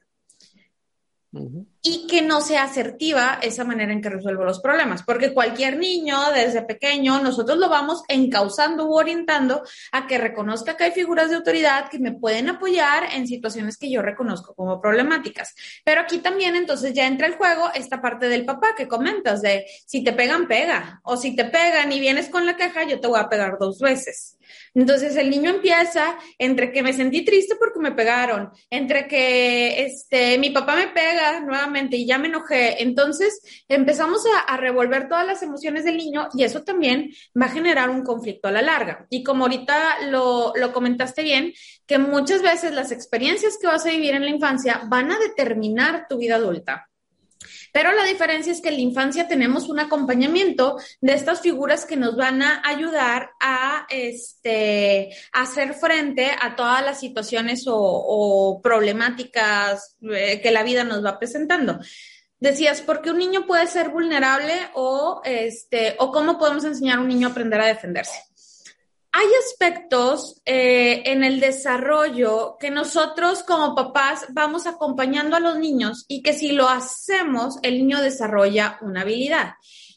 y 1.83 2.07
que 2.07 2.23
no 2.23 2.41
sea 2.41 2.65
asertiva 2.65 3.39
esa 3.43 3.65
manera 3.65 3.93
en 3.93 4.03
que 4.03 4.11
resuelvo 4.11 4.45
los 4.45 4.61
problemas, 4.61 5.03
porque 5.03 5.33
cualquier 5.33 5.79
niño 5.79 6.19
desde 6.35 6.63
pequeño 6.63 7.21
nosotros 7.21 7.59
lo 7.59 7.69
vamos 7.69 8.03
encauzando 8.09 8.87
u 8.87 8.95
orientando 8.95 9.63
a 9.93 10.07
que 10.07 10.19
reconozca 10.19 10.77
que 10.77 10.85
hay 10.85 10.91
figuras 10.91 11.31
de 11.31 11.37
autoridad 11.37 11.89
que 11.89 11.99
me 11.99 12.13
pueden 12.13 12.49
apoyar 12.49 13.05
en 13.15 13.27
situaciones 13.27 13.79
que 13.79 13.91
yo 13.91 14.03
reconozco 14.03 14.55
como 14.55 14.81
problemáticas. 14.81 15.55
Pero 15.85 16.01
aquí 16.01 16.19
también 16.19 16.57
entonces 16.57 16.93
ya 16.93 17.07
entra 17.07 17.27
el 17.27 17.35
juego 17.35 17.71
esta 17.75 18.01
parte 18.03 18.29
del 18.29 18.45
papá 18.45 18.75
que 18.77 18.89
comentas 18.89 19.43
de 19.43 19.67
si 19.87 20.03
te 20.03 20.13
pegan, 20.13 20.49
pega, 20.49 21.01
o 21.05 21.17
si 21.17 21.37
te 21.37 21.45
pegan 21.45 21.93
y 21.93 22.01
vienes 22.01 22.29
con 22.29 22.47
la 22.47 22.57
queja, 22.57 22.85
yo 22.85 23.01
te 23.01 23.07
voy 23.07 23.21
a 23.21 23.29
pegar 23.29 23.59
dos 23.59 23.79
veces. 23.79 24.37
Entonces 24.77 25.17
el 25.17 25.31
niño 25.31 25.51
empieza 25.51 26.19
entre 26.39 26.71
que 26.71 26.83
me 26.83 26.93
sentí 26.93 27.25
triste 27.25 27.57
porque 27.59 27.81
me 27.81 27.93
pegaron, 27.93 28.51
entre 28.69 29.09
que 29.09 29.83
este, 29.83 30.37
mi 30.39 30.51
papá 30.51 30.77
me 30.77 30.89
pega 30.89 31.41
nuevamente 31.41 31.97
y 31.97 32.07
ya 32.07 32.19
me 32.19 32.29
enojé. 32.29 32.83
Entonces 32.83 33.65
empezamos 33.69 34.23
a, 34.47 34.57
revolver 34.59 35.09
todas 35.09 35.27
las 35.27 35.43
emociones 35.43 35.85
del 35.85 35.97
niño 35.97 36.29
y 36.35 36.45
eso 36.45 36.63
también 36.63 37.11
va 37.41 37.47
a 37.47 37.51
generar 37.51 37.89
un 37.89 38.05
conflicto 38.05 38.49
a 38.49 38.53
la 38.53 38.61
larga. 38.61 39.07
Y 39.09 39.23
como 39.23 39.45
ahorita 39.45 40.09
lo, 40.11 40.53
lo 40.55 40.73
comentaste 40.75 41.23
bien, 41.23 41.55
que 41.87 41.99
muchas 41.99 42.43
veces 42.43 42.75
las 42.75 42.93
experiencias 42.93 43.57
que 43.59 43.69
vas 43.69 43.87
a 43.87 43.91
vivir 43.91 44.15
en 44.15 44.25
la 44.25 44.31
infancia 44.31 44.83
van 44.89 45.11
a 45.11 45.19
determinar 45.19 46.07
tu 46.07 46.19
vida 46.19 46.37
adulta. 46.37 46.91
Pero 47.77 47.93
la 47.93 48.05
diferencia 48.05 48.55
es 48.55 48.63
que 48.63 48.71
en 48.71 48.77
la 48.77 48.81
infancia 48.81 49.29
tenemos 49.29 49.69
un 49.69 49.79
acompañamiento 49.79 50.79
de 51.03 51.13
estas 51.13 51.43
figuras 51.43 51.85
que 51.85 51.99
nos 51.99 52.17
van 52.17 52.41
a 52.41 52.63
ayudar 52.65 53.33
a 53.39 53.87
este, 53.91 55.11
hacer 55.31 55.75
frente 55.75 56.31
a 56.41 56.57
todas 56.57 56.83
las 56.83 56.99
situaciones 56.99 57.65
o, 57.67 58.63
problemáticas 58.63 59.95
eh, 60.11 60.41
que 60.41 60.51
la 60.53 60.63
vida 60.63 60.85
nos 60.85 61.05
va 61.05 61.19
presentando. 61.19 61.79
Decías, 62.41 62.81
¿por 62.81 63.03
qué 63.03 63.11
un 63.11 63.19
niño 63.19 63.45
puede 63.47 63.67
ser 63.67 63.91
vulnerable 63.91 64.55
o, 64.73 65.21
este, 65.27 65.97
o 65.99 66.11
cómo 66.11 66.39
podemos 66.39 66.65
enseñar 66.65 66.97
a 66.97 67.03
un 67.03 67.09
niño 67.09 67.29
a 67.29 67.33
aprender 67.33 67.61
a 67.61 67.67
defenderse? 67.67 68.19
Hay 69.19 69.29
aspectos 69.49 70.43
eh, 70.45 71.03
en 71.07 71.25
el 71.25 71.41
desarrollo 71.41 72.59
que 72.61 72.71
nosotros 72.71 73.43
como 73.45 73.75
papás 73.75 74.27
vamos 74.29 74.67
acompañando 74.67 75.37
a 75.37 75.41
los 75.41 75.59
niños 75.59 76.05
y 76.07 76.23
que 76.23 76.35
si 76.35 76.53
lo 76.53 76.69
hacemos, 76.69 77.57
el 77.63 77.79
niño 77.79 78.03
desarrolla 78.03 78.77
una 78.83 79.01
habilidad. 79.01 79.55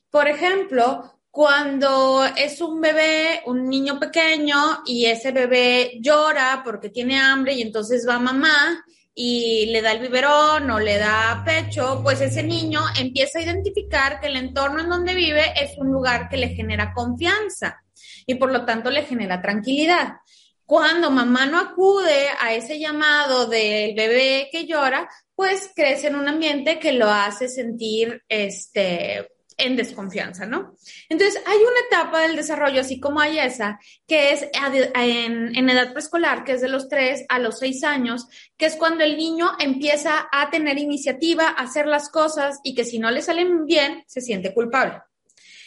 Por 0.10 0.30
ejemplo, 0.30 1.20
cuando 1.32 2.24
es 2.38 2.62
un 2.62 2.80
bebé, 2.80 3.42
un 3.46 3.68
niño 3.68 4.00
pequeño 4.00 4.84
y 4.86 5.08
ese 5.08 5.34
bebé 5.34 6.00
llora 6.00 6.62
porque 6.64 6.88
tiene 6.90 7.20
hambre 7.20 7.56
y 7.56 7.62
entonces 7.62 8.08
va 8.08 8.20
mamá 8.20 8.86
y 9.14 9.66
le 9.66 9.82
da 9.82 9.92
el 9.92 10.00
biberón 10.00 10.72
o 10.72 10.80
le 10.80 10.98
da 10.98 11.44
pecho, 11.46 12.00
pues 12.04 12.22
ese 12.22 12.42
niño 12.42 12.80
empieza 12.98 13.40
a 13.40 13.42
identificar 13.42 14.22
que 14.22 14.28
el 14.28 14.38
entorno 14.38 14.80
en 14.80 14.90
donde 14.90 15.14
vive 15.14 15.44
es 15.62 15.78
un 15.78 15.92
lugar 15.92 16.30
que 16.30 16.38
le 16.38 16.56
genera 16.56 16.94
confianza 16.94 17.84
y 18.30 18.36
por 18.36 18.52
lo 18.52 18.64
tanto 18.64 18.92
le 18.92 19.06
genera 19.06 19.42
tranquilidad. 19.42 20.18
Cuando 20.64 21.10
mamá 21.10 21.48
no 21.48 21.58
acude 21.58 22.28
a 22.40 22.54
ese 22.54 22.78
llamado 22.78 23.48
del 23.48 23.96
bebé 23.96 24.50
que 24.52 24.68
llora, 24.68 25.10
pues 25.34 25.72
crece 25.76 26.10
en 26.10 26.16
un 26.16 26.28
ambiente 26.28 26.78
que 26.78 26.92
lo 26.92 27.10
hace 27.10 27.48
sentir 27.48 28.22
este, 28.30 29.32
en 29.58 29.76
desconfianza, 29.76 30.46
¿no? 30.46 30.76
Entonces, 31.10 31.42
hay 31.48 31.58
una 31.58 31.88
etapa 31.88 32.22
del 32.22 32.36
desarrollo, 32.36 32.82
así 32.82 33.00
como 33.00 33.20
hay 33.20 33.40
esa, 33.40 33.80
que 34.06 34.32
es 34.32 34.48
en, 34.54 35.58
en, 35.58 35.70
edad 35.72 35.92
preescolar, 35.92 36.44
que 36.44 36.52
es 36.52 36.62
de 36.62 36.70
los 36.70 36.88
3 36.88 37.26
a 37.30 37.40
los 37.40 37.58
6 37.58 37.84
años, 37.84 38.28
que 38.56 38.68
es 38.68 38.76
cuando 38.76 39.04
el 39.04 39.18
niño 39.18 39.54
empieza 39.58 40.28
a 40.32 40.52
tener 40.52 40.78
iniciativa, 40.78 41.48
a 41.48 41.64
hacer 41.64 41.88
las 41.88 42.12
cosas 42.12 42.60
y 42.64 42.76
que 42.76 42.86
si 42.86 43.00
no 43.00 43.10
le 43.10 43.24
salen 43.24 43.66
bien, 43.66 44.04
se 44.06 44.22
siente 44.22 44.54
culpable. 44.54 45.02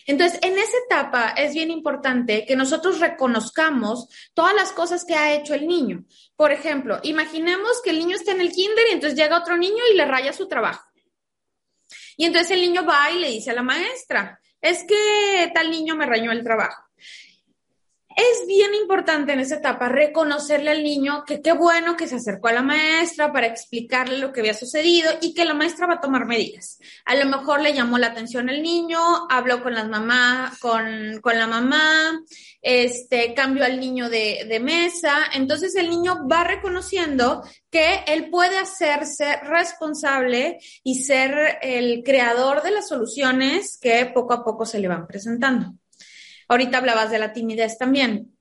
Entonces, 0.06 0.38
en 0.42 0.58
esa 0.58 0.76
etapa 0.86 1.30
es 1.30 1.54
bien 1.54 1.70
importante 1.70 2.44
que 2.46 2.56
nosotros 2.56 3.00
reconozcamos 3.00 4.08
todas 4.34 4.54
las 4.54 4.72
cosas 4.72 5.04
que 5.04 5.14
ha 5.14 5.34
hecho 5.34 5.54
el 5.54 5.66
niño. 5.66 6.04
Por 6.36 6.52
ejemplo, 6.52 6.98
imaginemos 7.02 7.80
que 7.82 7.90
el 7.90 7.98
niño 7.98 8.16
está 8.16 8.32
en 8.32 8.40
el 8.40 8.52
kinder 8.52 8.84
y 8.90 8.94
entonces 8.94 9.18
llega 9.18 9.38
otro 9.38 9.56
niño 9.56 9.82
y 9.92 9.96
le 9.96 10.04
raya 10.04 10.32
su 10.32 10.48
trabajo. 10.48 10.84
Y 12.16 12.26
entonces 12.26 12.50
el 12.52 12.60
niño 12.60 12.84
va 12.84 13.10
y 13.10 13.18
le 13.18 13.28
dice 13.30 13.50
a 13.50 13.54
la 13.54 13.62
maestra, 13.62 14.40
es 14.60 14.84
que 14.84 15.50
tal 15.54 15.70
niño 15.70 15.96
me 15.96 16.06
rayó 16.06 16.30
el 16.30 16.44
trabajo. 16.44 16.82
Es 18.16 18.46
bien 18.46 18.74
importante 18.74 19.32
en 19.32 19.40
esa 19.40 19.56
etapa 19.56 19.88
reconocerle 19.88 20.70
al 20.70 20.82
niño 20.82 21.24
que 21.26 21.40
qué 21.40 21.52
bueno 21.52 21.96
que 21.96 22.06
se 22.06 22.16
acercó 22.16 22.48
a 22.48 22.52
la 22.52 22.62
maestra 22.62 23.32
para 23.32 23.46
explicarle 23.46 24.18
lo 24.18 24.32
que 24.32 24.40
había 24.40 24.54
sucedido 24.54 25.10
y 25.20 25.34
que 25.34 25.44
la 25.44 25.54
maestra 25.54 25.86
va 25.86 25.94
a 25.94 26.00
tomar 26.00 26.26
medidas. 26.26 26.78
A 27.04 27.14
lo 27.14 27.24
mejor 27.26 27.62
le 27.62 27.72
llamó 27.72 27.98
la 27.98 28.08
atención 28.08 28.48
el 28.48 28.62
niño, 28.62 28.98
habló 29.30 29.62
con 29.62 29.74
las 29.74 29.88
mamás, 29.88 30.58
con, 30.58 31.20
con 31.22 31.38
la 31.38 31.46
mamá, 31.46 32.20
este, 32.60 33.32
cambió 33.34 33.64
al 33.64 33.80
niño 33.80 34.10
de, 34.10 34.46
de 34.48 34.60
mesa. 34.60 35.14
Entonces 35.32 35.74
el 35.76 35.88
niño 35.88 36.26
va 36.28 36.44
reconociendo 36.44 37.42
que 37.70 38.04
él 38.06 38.28
puede 38.30 38.58
hacerse 38.58 39.36
responsable 39.36 40.58
y 40.82 41.02
ser 41.02 41.58
el 41.62 42.02
creador 42.04 42.62
de 42.62 42.72
las 42.72 42.88
soluciones 42.88 43.78
que 43.80 44.06
poco 44.06 44.34
a 44.34 44.44
poco 44.44 44.66
se 44.66 44.80
le 44.80 44.88
van 44.88 45.06
presentando. 45.06 45.74
Ahorita 46.52 46.76
hablabas 46.76 47.10
de 47.10 47.18
la 47.18 47.32
timidez 47.32 47.78
también. 47.78 48.36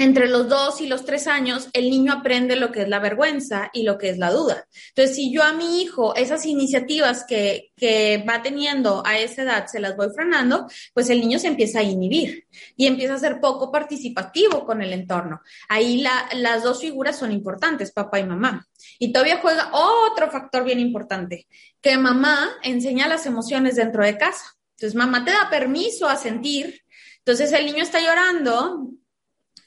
entre 0.00 0.28
los 0.28 0.48
dos 0.48 0.80
y 0.80 0.86
los 0.86 1.04
tres 1.04 1.26
años, 1.26 1.68
el 1.72 1.90
niño 1.90 2.12
aprende 2.12 2.54
lo 2.54 2.70
que 2.70 2.82
es 2.82 2.88
la 2.88 3.00
vergüenza 3.00 3.68
y 3.72 3.82
lo 3.82 3.98
que 3.98 4.10
es 4.10 4.16
la 4.16 4.30
duda. 4.30 4.64
Entonces, 4.90 5.16
si 5.16 5.32
yo 5.32 5.42
a 5.42 5.52
mi 5.52 5.82
hijo 5.82 6.14
esas 6.14 6.46
iniciativas 6.46 7.24
que, 7.26 7.72
que 7.76 8.24
va 8.26 8.40
teniendo 8.40 9.02
a 9.04 9.18
esa 9.18 9.42
edad 9.42 9.66
se 9.66 9.80
las 9.80 9.96
voy 9.96 10.06
frenando, 10.14 10.68
pues 10.94 11.10
el 11.10 11.18
niño 11.20 11.40
se 11.40 11.48
empieza 11.48 11.80
a 11.80 11.82
inhibir 11.82 12.46
y 12.76 12.86
empieza 12.86 13.14
a 13.14 13.18
ser 13.18 13.40
poco 13.40 13.72
participativo 13.72 14.64
con 14.64 14.82
el 14.82 14.92
entorno. 14.92 15.40
Ahí 15.68 16.00
las 16.34 16.62
dos 16.62 16.80
figuras 16.80 17.18
son 17.18 17.32
importantes, 17.32 17.90
papá 17.90 18.20
y 18.20 18.24
mamá. 18.24 18.68
Y 19.00 19.12
todavía 19.12 19.40
juega 19.42 19.72
otro 19.72 20.30
factor 20.30 20.62
bien 20.62 20.78
importante, 20.78 21.48
que 21.80 21.98
mamá 21.98 22.50
enseña 22.62 23.08
las 23.08 23.26
emociones 23.26 23.74
dentro 23.74 24.04
de 24.04 24.16
casa. 24.16 24.44
Entonces, 24.76 24.94
mamá 24.94 25.24
te 25.24 25.32
da 25.32 25.50
permiso 25.50 26.08
a 26.08 26.14
sentir. 26.14 26.82
Entonces, 27.28 27.52
el 27.52 27.66
niño 27.66 27.82
está 27.82 28.00
llorando, 28.00 28.88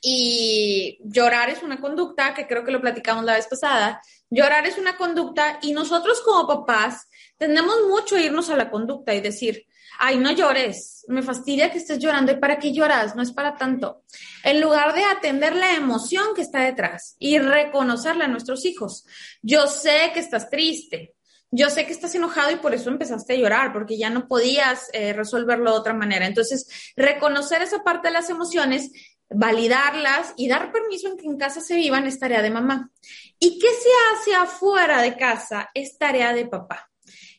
y 0.01 0.97
llorar 1.03 1.51
es 1.51 1.61
una 1.61 1.79
conducta, 1.79 2.33
que 2.33 2.47
creo 2.47 2.65
que 2.65 2.71
lo 2.71 2.81
platicamos 2.81 3.23
la 3.23 3.35
vez 3.35 3.45
pasada, 3.45 4.01
llorar 4.31 4.65
es 4.65 4.79
una 4.79 4.97
conducta 4.97 5.59
y 5.61 5.73
nosotros 5.73 6.21
como 6.21 6.47
papás 6.47 7.07
tendemos 7.37 7.75
mucho 7.87 8.15
a 8.15 8.19
irnos 8.19 8.49
a 8.49 8.55
la 8.55 8.71
conducta 8.71 9.13
y 9.13 9.21
decir, 9.21 9.67
ay, 9.99 10.17
no 10.17 10.31
llores, 10.31 11.05
me 11.07 11.21
fastidia 11.21 11.71
que 11.71 11.77
estés 11.77 11.99
llorando, 11.99 12.31
¿y 12.31 12.37
para 12.37 12.57
qué 12.57 12.73
lloras? 12.73 13.15
No 13.15 13.21
es 13.21 13.31
para 13.31 13.53
tanto. 13.53 14.01
En 14.43 14.59
lugar 14.59 14.95
de 14.95 15.03
atender 15.03 15.55
la 15.55 15.75
emoción 15.75 16.33
que 16.35 16.41
está 16.41 16.61
detrás 16.61 17.15
y 17.19 17.37
reconocerla 17.37 18.25
a 18.25 18.27
nuestros 18.27 18.65
hijos. 18.65 19.05
Yo 19.43 19.67
sé 19.67 20.09
que 20.15 20.19
estás 20.19 20.49
triste, 20.49 21.13
yo 21.51 21.69
sé 21.69 21.85
que 21.85 21.91
estás 21.91 22.15
enojado 22.15 22.51
y 22.51 22.55
por 22.55 22.73
eso 22.73 22.89
empezaste 22.89 23.33
a 23.33 23.37
llorar, 23.37 23.73
porque 23.73 23.97
ya 23.97 24.09
no 24.09 24.27
podías 24.27 24.89
eh, 24.93 25.13
resolverlo 25.13 25.71
de 25.71 25.77
otra 25.77 25.93
manera. 25.93 26.25
Entonces, 26.25 26.93
reconocer 26.95 27.61
esa 27.61 27.83
parte 27.83 28.07
de 28.07 28.13
las 28.13 28.29
emociones 28.29 28.91
validarlas 29.33 30.33
y 30.35 30.47
dar 30.47 30.71
permiso 30.71 31.07
en 31.07 31.17
que 31.17 31.25
en 31.25 31.37
casa 31.37 31.61
se 31.61 31.75
vivan 31.75 32.05
es 32.05 32.19
tarea 32.19 32.41
de 32.41 32.49
mamá. 32.49 32.91
¿Y 33.39 33.59
qué 33.59 33.67
se 33.67 33.89
hace 34.11 34.35
afuera 34.35 35.01
de 35.01 35.15
casa? 35.15 35.69
Es 35.73 35.97
tarea 35.97 36.33
de 36.33 36.45
papá. 36.45 36.89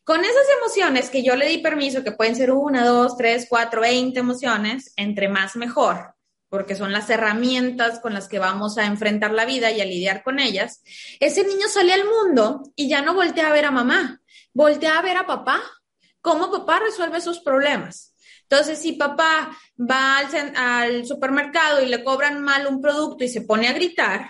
Con 0.04 0.24
esas 0.24 0.46
emociones 0.58 1.10
que 1.10 1.22
yo 1.22 1.36
le 1.36 1.48
di 1.48 1.58
permiso, 1.58 2.02
que 2.02 2.12
pueden 2.12 2.34
ser 2.34 2.50
una, 2.50 2.84
dos, 2.84 3.16
tres, 3.16 3.46
cuatro, 3.48 3.82
veinte 3.82 4.20
emociones, 4.20 4.92
entre 4.96 5.28
más 5.28 5.54
mejor, 5.54 6.14
porque 6.52 6.76
son 6.76 6.92
las 6.92 7.08
herramientas 7.08 7.98
con 7.98 8.12
las 8.12 8.28
que 8.28 8.38
vamos 8.38 8.76
a 8.76 8.84
enfrentar 8.84 9.30
la 9.30 9.46
vida 9.46 9.70
y 9.70 9.80
a 9.80 9.86
lidiar 9.86 10.22
con 10.22 10.38
ellas, 10.38 10.82
ese 11.18 11.44
niño 11.44 11.66
sale 11.66 11.94
al 11.94 12.04
mundo 12.04 12.62
y 12.76 12.90
ya 12.90 13.00
no 13.00 13.14
voltea 13.14 13.48
a 13.48 13.52
ver 13.54 13.64
a 13.64 13.70
mamá, 13.70 14.20
voltea 14.52 14.98
a 14.98 15.02
ver 15.02 15.16
a 15.16 15.26
papá. 15.26 15.62
¿Cómo 16.20 16.52
papá 16.52 16.80
resuelve 16.80 17.16
esos 17.16 17.40
problemas? 17.40 18.14
Entonces, 18.42 18.78
si 18.78 18.92
papá 18.92 19.56
va 19.80 20.18
al, 20.18 21.06
supermercado 21.06 21.80
y 21.80 21.86
le 21.86 22.04
cobran 22.04 22.42
mal 22.42 22.66
un 22.66 22.82
producto 22.82 23.24
y 23.24 23.28
se 23.28 23.40
pone 23.40 23.68
a 23.68 23.72
gritar 23.72 24.28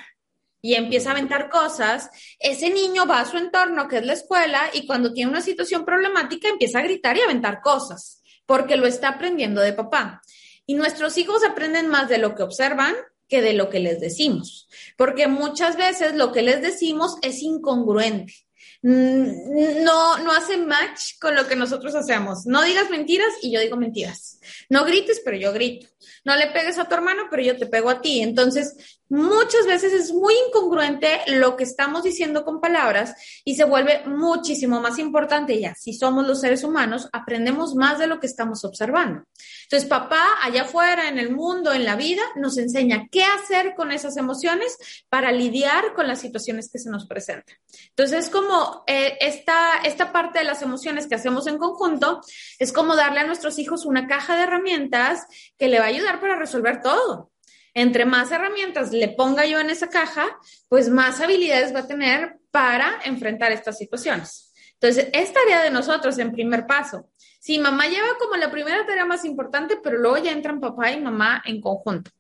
y 0.60 0.74
empieza 0.74 1.08
a 1.08 1.14
aventar 1.14 1.50
cosas, 1.50 2.08
ese 2.38 2.70
niño 2.70 3.04
va 3.04 3.18
a 3.18 3.26
su 3.26 3.36
entorno, 3.36 3.88
que 3.88 3.98
es 3.98 4.06
la 4.06 4.12
escuela, 4.12 4.70
y 4.72 4.86
cuando 4.86 5.12
tiene 5.12 5.32
una 5.32 5.40
situación 5.40 5.84
problemática 5.84 6.48
empieza 6.48 6.78
a 6.78 6.82
gritar 6.82 7.16
y 7.16 7.22
a 7.22 7.24
aventar 7.24 7.60
cosas, 7.60 8.22
porque 8.46 8.76
lo 8.76 8.86
está 8.86 9.08
aprendiendo 9.08 9.60
de 9.60 9.72
papá. 9.72 10.22
Y 10.66 10.74
nuestros 10.74 11.18
hijos 11.18 11.44
aprenden 11.44 11.88
más 11.88 12.08
de 12.08 12.18
lo 12.18 12.34
que 12.34 12.42
observan 12.42 12.94
que 13.28 13.42
de 13.42 13.54
lo 13.54 13.70
que 13.70 13.80
les 13.80 13.98
decimos, 13.98 14.68
porque 14.98 15.26
muchas 15.26 15.76
veces 15.76 16.14
lo 16.14 16.32
que 16.32 16.42
les 16.42 16.60
decimos 16.60 17.16
es 17.22 17.42
incongruente. 17.42 18.34
Mm, 18.82 19.84
no, 19.84 20.18
no 20.18 20.32
hace 20.32 20.56
match 20.56 21.18
con 21.20 21.36
lo 21.36 21.46
que 21.46 21.54
nosotros 21.56 21.94
hacemos. 21.94 22.46
No 22.46 22.62
digas 22.62 22.90
mentiras 22.90 23.32
y 23.40 23.52
yo 23.52 23.60
digo 23.60 23.76
mentiras. 23.76 24.40
No 24.68 24.84
grites, 24.84 25.22
pero 25.24 25.36
yo 25.36 25.52
grito. 25.52 25.86
No 26.24 26.36
le 26.36 26.48
pegues 26.48 26.78
a 26.78 26.88
tu 26.88 26.94
hermano, 26.94 27.28
pero 27.30 27.42
yo 27.42 27.56
te 27.56 27.66
pego 27.66 27.90
a 27.90 28.00
ti. 28.00 28.20
Entonces, 28.20 29.00
muchas 29.12 29.66
veces 29.66 29.92
es 29.92 30.10
muy 30.10 30.32
incongruente 30.48 31.20
lo 31.26 31.54
que 31.54 31.64
estamos 31.64 32.02
diciendo 32.02 32.46
con 32.46 32.62
palabras 32.62 33.14
y 33.44 33.56
se 33.56 33.64
vuelve 33.64 34.02
muchísimo 34.06 34.80
más 34.80 34.98
importante 34.98 35.60
ya. 35.60 35.74
Si 35.74 35.92
somos 35.92 36.26
los 36.26 36.40
seres 36.40 36.64
humanos, 36.64 37.10
aprendemos 37.12 37.74
más 37.74 37.98
de 37.98 38.06
lo 38.06 38.20
que 38.20 38.26
estamos 38.26 38.64
observando. 38.64 39.24
Entonces, 39.64 39.86
papá, 39.86 40.24
allá 40.40 40.62
afuera, 40.62 41.10
en 41.10 41.18
el 41.18 41.30
mundo, 41.30 41.74
en 41.74 41.84
la 41.84 41.94
vida, 41.94 42.22
nos 42.36 42.56
enseña 42.56 43.08
qué 43.10 43.22
hacer 43.22 43.74
con 43.74 43.92
esas 43.92 44.16
emociones 44.16 44.78
para 45.10 45.30
lidiar 45.30 45.92
con 45.92 46.08
las 46.08 46.20
situaciones 46.20 46.70
que 46.72 46.78
se 46.78 46.88
nos 46.88 47.06
presentan. 47.06 47.56
Entonces, 47.90 48.26
es 48.26 48.30
como 48.30 48.82
eh, 48.86 49.18
esta, 49.20 49.76
esta 49.84 50.10
parte 50.10 50.38
de 50.38 50.46
las 50.46 50.62
emociones 50.62 51.06
que 51.06 51.16
hacemos 51.16 51.46
en 51.46 51.58
conjunto, 51.58 52.22
es 52.58 52.72
como 52.72 52.96
darle 52.96 53.20
a 53.20 53.26
nuestros 53.26 53.58
hijos 53.58 53.84
una 53.84 54.06
caja 54.06 54.36
de 54.36 54.44
herramientas 54.44 55.26
que 55.58 55.68
le 55.68 55.80
va 55.80 55.84
a 55.84 55.88
ayudar 55.88 56.18
para 56.18 56.36
resolver 56.36 56.80
todo 56.80 57.31
entre 57.74 58.04
más 58.04 58.30
herramientas 58.30 58.92
le 58.92 59.08
ponga 59.08 59.46
yo 59.46 59.58
en 59.60 59.70
esa 59.70 59.88
caja, 59.88 60.26
pues 60.68 60.88
más 60.88 61.20
habilidades 61.20 61.74
va 61.74 61.80
a 61.80 61.86
tener 61.86 62.38
para 62.50 63.00
enfrentar 63.04 63.52
estas 63.52 63.78
situaciones. 63.78 64.52
Entonces, 64.74 65.08
es 65.12 65.32
tarea 65.32 65.62
de 65.62 65.70
nosotros 65.70 66.18
en 66.18 66.32
primer 66.32 66.66
paso. 66.66 67.08
Si 67.38 67.58
mamá 67.58 67.86
lleva 67.86 68.18
como 68.18 68.36
la 68.36 68.50
primera 68.50 68.84
tarea 68.84 69.04
más 69.04 69.24
importante, 69.24 69.78
pero 69.82 69.98
luego 69.98 70.18
ya 70.18 70.32
entran 70.32 70.60
papá 70.60 70.92
y 70.92 71.00
mamá 71.00 71.42
en 71.44 71.60
conjunto. 71.60 72.10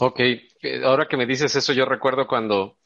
Ok, 0.00 0.20
ahora 0.84 1.06
que 1.06 1.16
me 1.16 1.26
dices 1.26 1.54
eso, 1.54 1.72
yo 1.72 1.84
recuerdo 1.84 2.26
cuando 2.26 2.78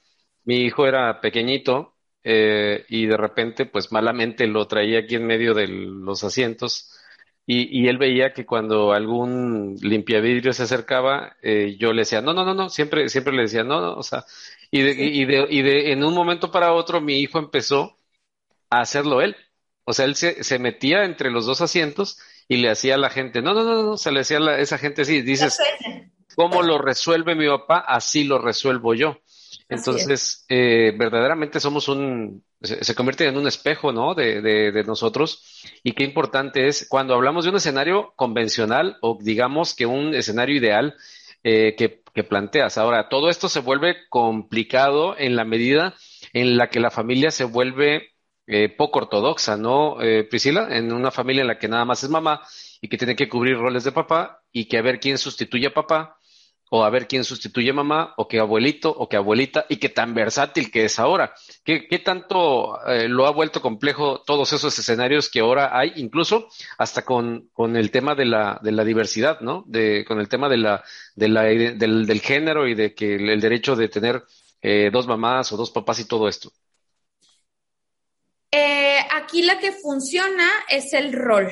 mi 0.44 0.62
hijo 0.62 0.86
era 0.86 1.20
pequeñito 1.20 1.96
eh, 2.22 2.84
y 2.88 3.06
de 3.06 3.16
repente, 3.16 3.66
pues 3.66 3.92
malamente 3.92 4.46
lo 4.46 4.66
traía 4.66 5.00
aquí 5.00 5.14
en 5.14 5.26
medio 5.26 5.54
de 5.54 5.68
los 5.68 6.24
asientos 6.24 6.90
y, 7.46 7.82
y 7.82 7.88
él 7.88 7.98
veía 7.98 8.32
que 8.32 8.46
cuando 8.46 8.92
algún 8.92 9.76
limpiavidrio 9.82 10.52
se 10.52 10.62
acercaba, 10.64 11.36
eh, 11.42 11.76
yo 11.78 11.92
le 11.92 12.02
decía, 12.02 12.22
no, 12.22 12.32
no, 12.32 12.44
no, 12.44 12.54
no, 12.54 12.70
siempre, 12.70 13.08
siempre 13.08 13.34
le 13.34 13.42
decía, 13.42 13.64
no, 13.64 13.80
no, 13.80 13.94
o 13.94 14.02
sea, 14.02 14.24
y 14.70 14.82
de, 14.82 14.92
y 14.92 15.24
de, 15.26 15.46
y 15.50 15.62
de, 15.62 15.92
en 15.92 16.04
un 16.04 16.14
momento 16.14 16.50
para 16.50 16.72
otro 16.72 17.00
mi 17.00 17.20
hijo 17.20 17.38
empezó 17.38 17.98
a 18.70 18.80
hacerlo 18.80 19.22
él. 19.22 19.36
O 19.84 19.92
sea, 19.92 20.06
él 20.06 20.16
se, 20.16 20.44
se 20.44 20.58
metía 20.58 21.04
entre 21.04 21.30
los 21.30 21.46
dos 21.46 21.60
asientos 21.60 22.18
y 22.48 22.56
le 22.58 22.70
hacía 22.70 22.94
a 22.94 22.98
la 22.98 23.10
gente, 23.10 23.42
no, 23.42 23.54
no, 23.54 23.64
no, 23.64 23.82
no, 23.82 23.96
se 23.98 24.12
le 24.12 24.20
hacía 24.20 24.38
a 24.38 24.58
esa 24.58 24.78
gente 24.78 25.02
así, 25.02 25.22
dices, 25.22 25.58
¿cómo 26.36 26.62
lo 26.62 26.78
resuelve 26.78 27.34
mi 27.34 27.48
papá? 27.48 27.78
Así 27.80 28.24
lo 28.24 28.38
resuelvo 28.38 28.94
yo. 28.94 29.18
Entonces, 29.68 30.44
eh, 30.48 30.92
verdaderamente 30.96 31.58
somos 31.58 31.88
un, 31.88 32.44
se, 32.60 32.94
convierte 32.94 33.26
en 33.26 33.36
un 33.36 33.46
espejo, 33.46 33.92
¿no? 33.92 34.14
De, 34.14 34.40
de, 34.40 34.72
de, 34.72 34.84
nosotros. 34.84 35.62
Y 35.82 35.92
qué 35.92 36.04
importante 36.04 36.68
es 36.68 36.86
cuando 36.88 37.14
hablamos 37.14 37.44
de 37.44 37.50
un 37.50 37.56
escenario 37.56 38.12
convencional 38.16 38.98
o 39.00 39.18
digamos 39.20 39.74
que 39.74 39.86
un 39.86 40.14
escenario 40.14 40.56
ideal 40.56 40.94
eh, 41.42 41.74
que, 41.76 42.02
que 42.14 42.24
planteas. 42.24 42.78
Ahora, 42.78 43.08
todo 43.08 43.28
esto 43.28 43.48
se 43.48 43.60
vuelve 43.60 44.08
complicado 44.08 45.16
en 45.18 45.36
la 45.36 45.44
medida 45.44 45.94
en 46.32 46.56
la 46.56 46.68
que 46.68 46.80
la 46.80 46.90
familia 46.90 47.30
se 47.30 47.44
vuelve 47.44 48.14
eh, 48.46 48.68
poco 48.68 48.98
ortodoxa, 48.98 49.56
¿no, 49.56 50.00
eh, 50.02 50.24
Priscila? 50.24 50.68
En 50.70 50.92
una 50.92 51.10
familia 51.10 51.42
en 51.42 51.48
la 51.48 51.58
que 51.58 51.68
nada 51.68 51.84
más 51.84 52.02
es 52.02 52.10
mamá 52.10 52.42
y 52.80 52.88
que 52.88 52.98
tiene 52.98 53.16
que 53.16 53.28
cubrir 53.28 53.56
roles 53.56 53.84
de 53.84 53.92
papá 53.92 54.42
y 54.52 54.66
que 54.66 54.78
a 54.78 54.82
ver 54.82 55.00
quién 55.00 55.16
sustituye 55.18 55.68
a 55.68 55.74
papá 55.74 56.18
o 56.70 56.84
a 56.84 56.90
ver 56.90 57.06
quién 57.06 57.24
sustituye 57.24 57.72
mamá, 57.72 58.14
o 58.16 58.26
que 58.26 58.40
abuelito, 58.40 58.90
o 58.90 59.08
que 59.08 59.16
abuelita, 59.16 59.66
y 59.68 59.76
qué 59.76 59.88
tan 59.88 60.14
versátil 60.14 60.70
que 60.70 60.86
es 60.86 60.98
ahora. 60.98 61.34
¿Qué, 61.64 61.86
qué 61.88 61.98
tanto 61.98 62.80
eh, 62.86 63.08
lo 63.08 63.26
ha 63.26 63.30
vuelto 63.30 63.60
complejo 63.60 64.22
todos 64.26 64.52
esos 64.52 64.76
escenarios 64.78 65.28
que 65.28 65.40
ahora 65.40 65.78
hay, 65.78 65.92
incluso 65.96 66.48
hasta 66.78 67.04
con, 67.04 67.48
con 67.52 67.76
el 67.76 67.90
tema 67.90 68.14
de 68.14 68.24
la, 68.24 68.58
de 68.62 68.72
la 68.72 68.84
diversidad, 68.84 69.40
¿no? 69.40 69.64
De, 69.66 70.04
con 70.04 70.18
el 70.20 70.28
tema 70.28 70.48
de 70.48 70.56
la, 70.56 70.84
de 71.14 71.28
la, 71.28 71.42
del, 71.42 72.06
del 72.06 72.20
género 72.20 72.66
y 72.66 72.74
de 72.74 72.94
que 72.94 73.16
el, 73.16 73.28
el 73.30 73.40
derecho 73.40 73.76
de 73.76 73.88
tener 73.88 74.24
eh, 74.62 74.90
dos 74.92 75.06
mamás 75.06 75.52
o 75.52 75.56
dos 75.56 75.70
papás 75.70 76.00
y 76.00 76.08
todo 76.08 76.28
esto. 76.28 76.50
Eh, 78.50 78.98
aquí 79.12 79.42
la 79.42 79.58
que 79.58 79.72
funciona 79.72 80.48
es 80.68 80.92
el 80.92 81.12
rol 81.12 81.50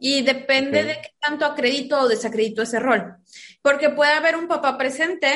y 0.00 0.22
depende 0.22 0.80
okay. 0.80 0.94
de 0.94 1.02
qué 1.02 1.10
tanto 1.20 1.44
acredito 1.44 2.00
o 2.00 2.08
desacredito 2.08 2.62
ese 2.62 2.80
rol. 2.80 3.16
Porque 3.62 3.90
puede 3.90 4.12
haber 4.12 4.34
un 4.34 4.48
papá 4.48 4.76
presente 4.78 5.30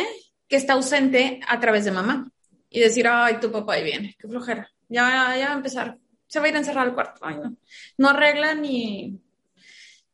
que 0.48 0.56
está 0.56 0.72
ausente 0.72 1.38
a 1.46 1.60
través 1.60 1.84
de 1.84 1.90
mamá 1.92 2.28
y 2.70 2.80
decir, 2.80 3.06
ay, 3.06 3.38
tu 3.40 3.52
papá 3.52 3.74
ahí 3.74 3.84
viene, 3.84 4.16
qué 4.18 4.26
flojera, 4.26 4.68
ya, 4.88 5.36
ya 5.38 5.46
va 5.46 5.52
a 5.52 5.56
empezar, 5.56 5.98
se 6.26 6.40
va 6.40 6.46
a 6.46 6.48
ir 6.48 6.54
a 6.56 6.58
encerrar 6.58 6.86
al 6.86 6.94
cuarto, 6.94 7.20
ay, 7.22 7.36
no, 7.36 7.56
no 7.98 8.08
arregla 8.08 8.54
ni, 8.54 9.20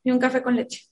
ni 0.05 0.13
un 0.13 0.19
café 0.19 0.43
con 0.43 0.57
leche. 0.57 0.83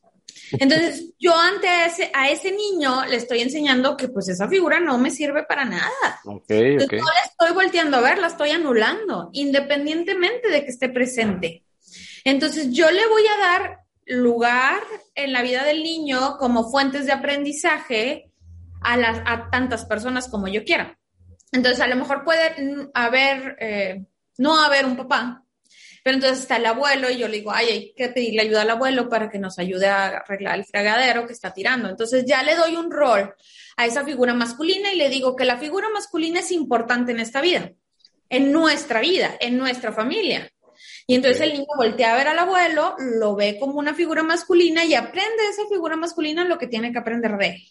Entonces, 0.53 1.13
yo 1.19 1.37
ante 1.37 1.67
ese, 1.85 2.11
a 2.15 2.31
ese 2.31 2.53
niño 2.53 3.05
le 3.07 3.17
estoy 3.17 3.41
enseñando 3.41 3.97
que 3.97 4.09
pues 4.09 4.29
esa 4.29 4.49
figura 4.49 4.81
no 4.81 4.97
me 4.97 5.11
sirve 5.11 5.43
para 5.43 5.65
nada. 5.65 6.21
Okay, 6.25 6.73
Entonces, 6.73 6.87
okay. 6.87 6.99
No 7.01 7.07
la 7.07 7.27
estoy 7.27 7.53
volteando 7.53 7.97
a 7.99 8.01
ver, 8.01 8.19
la 8.19 8.29
estoy 8.29 8.51
anulando, 8.51 9.29
independientemente 9.33 10.49
de 10.49 10.65
que 10.65 10.71
esté 10.71 10.89
presente. 10.89 11.65
Entonces, 12.31 12.71
yo 12.73 12.91
le 12.91 13.07
voy 13.07 13.23
a 13.27 13.39
dar 13.39 13.79
lugar 14.05 14.83
en 15.15 15.33
la 15.33 15.41
vida 15.41 15.65
del 15.65 15.83
niño 15.83 16.37
como 16.37 16.71
fuentes 16.71 17.07
de 17.07 17.13
aprendizaje 17.13 18.31
a, 18.83 19.49
tantas 19.51 19.87
personas 19.87 20.29
como 20.29 20.47
yo 20.47 20.63
quiera. 20.63 20.99
Entonces, 21.53 21.81
a 21.81 21.87
lo 21.87 21.97
mejor 21.97 22.25
puede 22.25 22.91
haber, 22.93 23.57
eh, 23.61 24.05
no 24.37 24.63
haber 24.63 24.85
un 24.85 24.99
papá, 24.99 25.43
Pero 26.05 26.17
entonces 26.17 26.41
está 26.41 26.57
el 26.57 26.67
abuelo 26.67 27.11
y 27.11 27.17
yo 27.17 27.29
le 27.29 27.39
digo, 27.39 27.51
ay, 27.51 27.67
hay 27.71 27.95
que 27.95 28.11
pedirle 28.11 28.43
ayuda 28.43 28.61
al 28.63 28.71
abuelo 28.71 29.09
para 29.09 29.31
que 29.31 29.39
nos 29.39 29.59
ayude 29.59 29.89
a 29.89 30.09
arreglar 30.09 30.59
el 30.59 30.67
fregadero 30.67 31.27
que 31.27 31.33
está 31.33 31.55
tirando. 31.55 31.89
Entonces 31.89 32.27
ya 32.27 32.43
le 32.43 32.57
doy 32.57 32.77
un 32.77 32.91
rol 32.91 33.35
a 33.79 33.87
esa 33.87 34.05
figura 34.05 34.35
masculina 34.35 34.93
y 34.93 34.97
le 34.97 35.09
digo 35.09 35.35
que 35.35 35.47
la 35.47 35.57
figura 35.57 35.89
masculina 35.95 36.41
es 36.41 36.53
importante 36.53 37.13
en 37.13 37.21
esta 37.21 37.41
vida, 37.41 37.73
en 38.29 38.53
nuestra 38.53 39.01
vida, 39.01 39.35
en 39.41 39.57
nuestra 39.57 39.93
familia. 39.93 40.51
Y 41.11 41.15
entonces 41.15 41.41
el 41.41 41.55
niño 41.55 41.67
voltea 41.75 42.13
a 42.13 42.17
ver 42.17 42.29
al 42.29 42.39
abuelo, 42.39 42.95
lo 42.99 43.35
ve 43.35 43.57
como 43.59 43.79
una 43.79 43.95
figura 43.95 44.23
masculina 44.23 44.85
y 44.85 44.95
aprende 44.95 45.43
de 45.43 45.49
esa 45.49 45.67
figura 45.67 45.97
masculina 45.97 46.45
lo 46.45 46.59
que 46.59 46.67
tiene 46.67 46.93
que 46.93 46.99
aprender 46.99 47.39
de 47.39 47.47
él. 47.47 47.63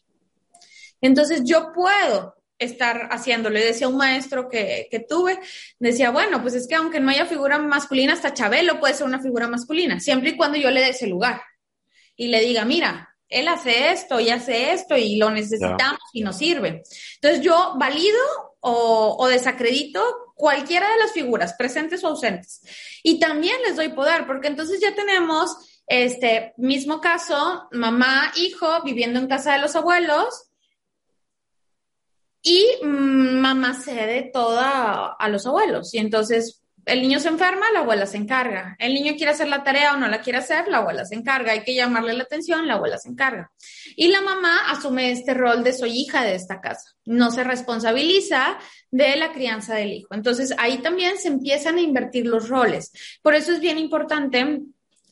Entonces 1.02 1.44
yo 1.46 1.72
puedo 1.72 2.36
estar 2.58 3.10
haciéndolo. 3.12 3.54
Le 3.54 3.64
decía 3.64 3.90
un 3.90 3.98
maestro 3.98 4.50
que, 4.50 4.88
que, 4.90 5.02
tuve, 5.02 5.40
decía, 5.78 6.10
bueno, 6.10 6.42
pues 6.42 6.56
es 6.56 6.68
que 6.68 6.74
aunque 6.74 7.00
no 7.00 7.12
haya 7.12 7.28
figura 7.28 7.60
masculina, 7.60 8.14
hasta 8.14 8.34
Chabelo 8.34 8.80
puede 8.80 8.96
ser 8.96 9.06
una 9.06 9.22
figura 9.22 9.48
masculina, 9.48 10.00
siempre 10.00 10.32
y 10.32 10.36
cuando 10.36 10.58
yo 10.58 10.72
le 10.72 10.82
dé 10.82 10.90
ese 10.90 11.06
lugar 11.06 11.40
y 12.16 12.30
le 12.30 12.42
diga, 12.42 12.66
mira, 12.66 13.16
él 13.30 13.48
hace 13.50 13.92
esto 13.92 14.20
y 14.20 14.32
hace 14.32 14.72
esto 14.72 14.98
y 14.98 15.18
lo 15.18 15.30
necesitamos 15.30 16.00
y 16.12 16.22
nos 16.22 16.40
sirve. 16.40 16.82
Entonces 17.22 17.42
yo 17.42 17.76
valido 17.78 18.18
o, 18.62 19.16
o 19.20 19.28
desacredito 19.28 20.27
cualquiera 20.38 20.90
de 20.90 21.00
las 21.00 21.12
figuras, 21.12 21.54
presentes 21.54 22.04
o 22.04 22.08
ausentes. 22.08 22.62
Y 23.04 23.20
también 23.20 23.58
les 23.66 23.76
doy 23.76 23.90
poder, 23.90 24.26
porque 24.26 24.48
entonces 24.48 24.80
ya 24.80 24.96
tenemos 24.96 25.58
este 25.88 26.54
mismo 26.58 27.02
caso, 27.02 27.68
mamá, 27.72 28.32
hijo, 28.36 28.82
viviendo 28.84 29.20
en 29.20 29.28
casa 29.28 29.54
de 29.54 29.60
los 29.60 29.76
abuelos, 29.76 30.48
y 32.42 32.66
mm, 32.82 33.40
mamá 33.40 33.74
cede 33.74 34.30
toda 34.32 35.08
a 35.08 35.30
los 35.30 35.46
abuelos. 35.46 35.94
Y 35.94 35.98
entonces 35.98 36.64
el 36.88 37.02
niño 37.02 37.20
se 37.20 37.28
enferma, 37.28 37.70
la 37.72 37.80
abuela 37.80 38.06
se 38.06 38.18
encarga. 38.18 38.76
El 38.80 38.94
niño 38.94 39.14
quiere 39.18 39.34
hacer 39.34 39.50
la 39.50 39.64
tarea 39.64 39.94
o 39.94 39.98
no 39.98 40.08
la 40.08 40.22
quiere 40.22 40.40
hacer, 40.40 40.68
la 40.68 40.78
abuela 40.78 41.06
se 41.06 41.16
encarga. 41.16 41.52
Hay 41.52 41.64
que 41.64 41.76
llamarle 41.76 42.14
la 42.14 42.24
atención, 42.24 42.66
la 42.66 42.76
abuela 42.76 42.98
se 42.98 43.10
encarga. 43.10 43.52
Y 43.96 44.08
la 44.08 44.22
mamá 44.22 44.72
asume 44.72 45.12
este 45.12 45.34
rol 45.34 45.64
de 45.64 45.74
soy 45.74 46.00
hija 46.00 46.24
de 46.24 46.36
esta 46.36 46.62
casa. 46.62 46.96
No 47.06 47.30
se 47.32 47.44
responsabiliza 47.44 48.58
de 48.90 49.18
la 49.18 49.34
crianza 49.34 49.76
del 49.76 49.92
hijo. 49.92 50.14
Entonces 50.14 50.54
ahí 50.58 50.78
también 50.80 51.18
se 51.18 51.28
empiezan 51.28 51.78
a 51.78 51.82
invertir 51.82 52.26
los 52.26 52.48
roles. 52.48 52.92
Por 53.22 53.36
eso 53.36 53.52
es 53.52 53.60
bien 53.60 53.78
importante 53.78 54.62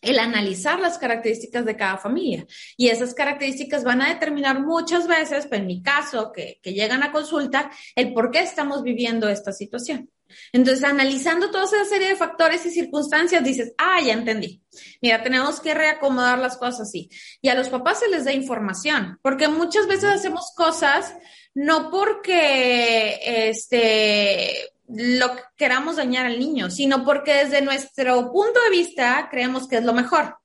el 0.02 0.20
analizar 0.20 0.80
las 0.80 0.98
características 0.98 1.66
de 1.66 1.76
cada 1.76 1.98
familia. 1.98 2.46
Y 2.78 2.88
esas 2.88 3.14
características 3.14 3.84
van 3.84 4.02
a 4.02 4.10
determinar 4.10 4.62
muchas 4.62 5.08
veces, 5.08 5.48
pues 5.48 5.60
en 5.60 5.68
mi 5.68 5.82
caso, 5.82 6.32
que, 6.32 6.60
que 6.62 6.74
llegan 6.74 7.04
a 7.04 7.12
consulta, 7.12 7.72
el 7.96 8.14
por 8.14 8.32
qué 8.32 8.40
estamos 8.40 8.84
viviendo 8.84 9.28
esta 9.28 9.52
situación. 9.52 10.10
Entonces, 10.52 10.84
analizando 10.84 11.52
toda 11.52 11.66
esa 11.66 11.86
serie 11.86 12.10
de 12.10 12.16
factores 12.16 12.66
y 12.66 12.72
circunstancias, 12.72 13.44
dices, 13.44 13.74
ah, 13.78 14.00
ya 14.02 14.14
entendí. 14.14 14.62
Mira, 15.02 15.24
tenemos 15.24 15.60
que 15.60 15.74
reacomodar 15.74 16.40
las 16.40 16.58
cosas 16.58 16.82
así. 16.82 17.10
Y 17.42 17.50
a 17.50 17.56
los 17.56 17.70
papás 17.70 18.00
se 18.00 18.10
les 18.10 18.26
da 18.26 18.34
información, 18.34 19.20
porque 19.22 19.48
muchas 19.48 19.88
veces 19.88 20.10
hacemos 20.10 20.54
cosas 20.56 21.16
no 21.54 21.90
porque, 21.90 23.20
este, 23.50 24.72
lo 24.88 25.32
queramos 25.56 25.96
dañar 25.96 26.26
al 26.26 26.40
niño, 26.40 26.70
sino 26.70 27.04
porque 27.04 27.34
desde 27.34 27.62
nuestro 27.62 28.32
punto 28.32 28.60
de 28.62 28.70
vista 28.70 29.28
creemos 29.32 29.68
que 29.68 29.78
es 29.78 29.84
lo 29.84 29.94
mejor. 29.94 30.38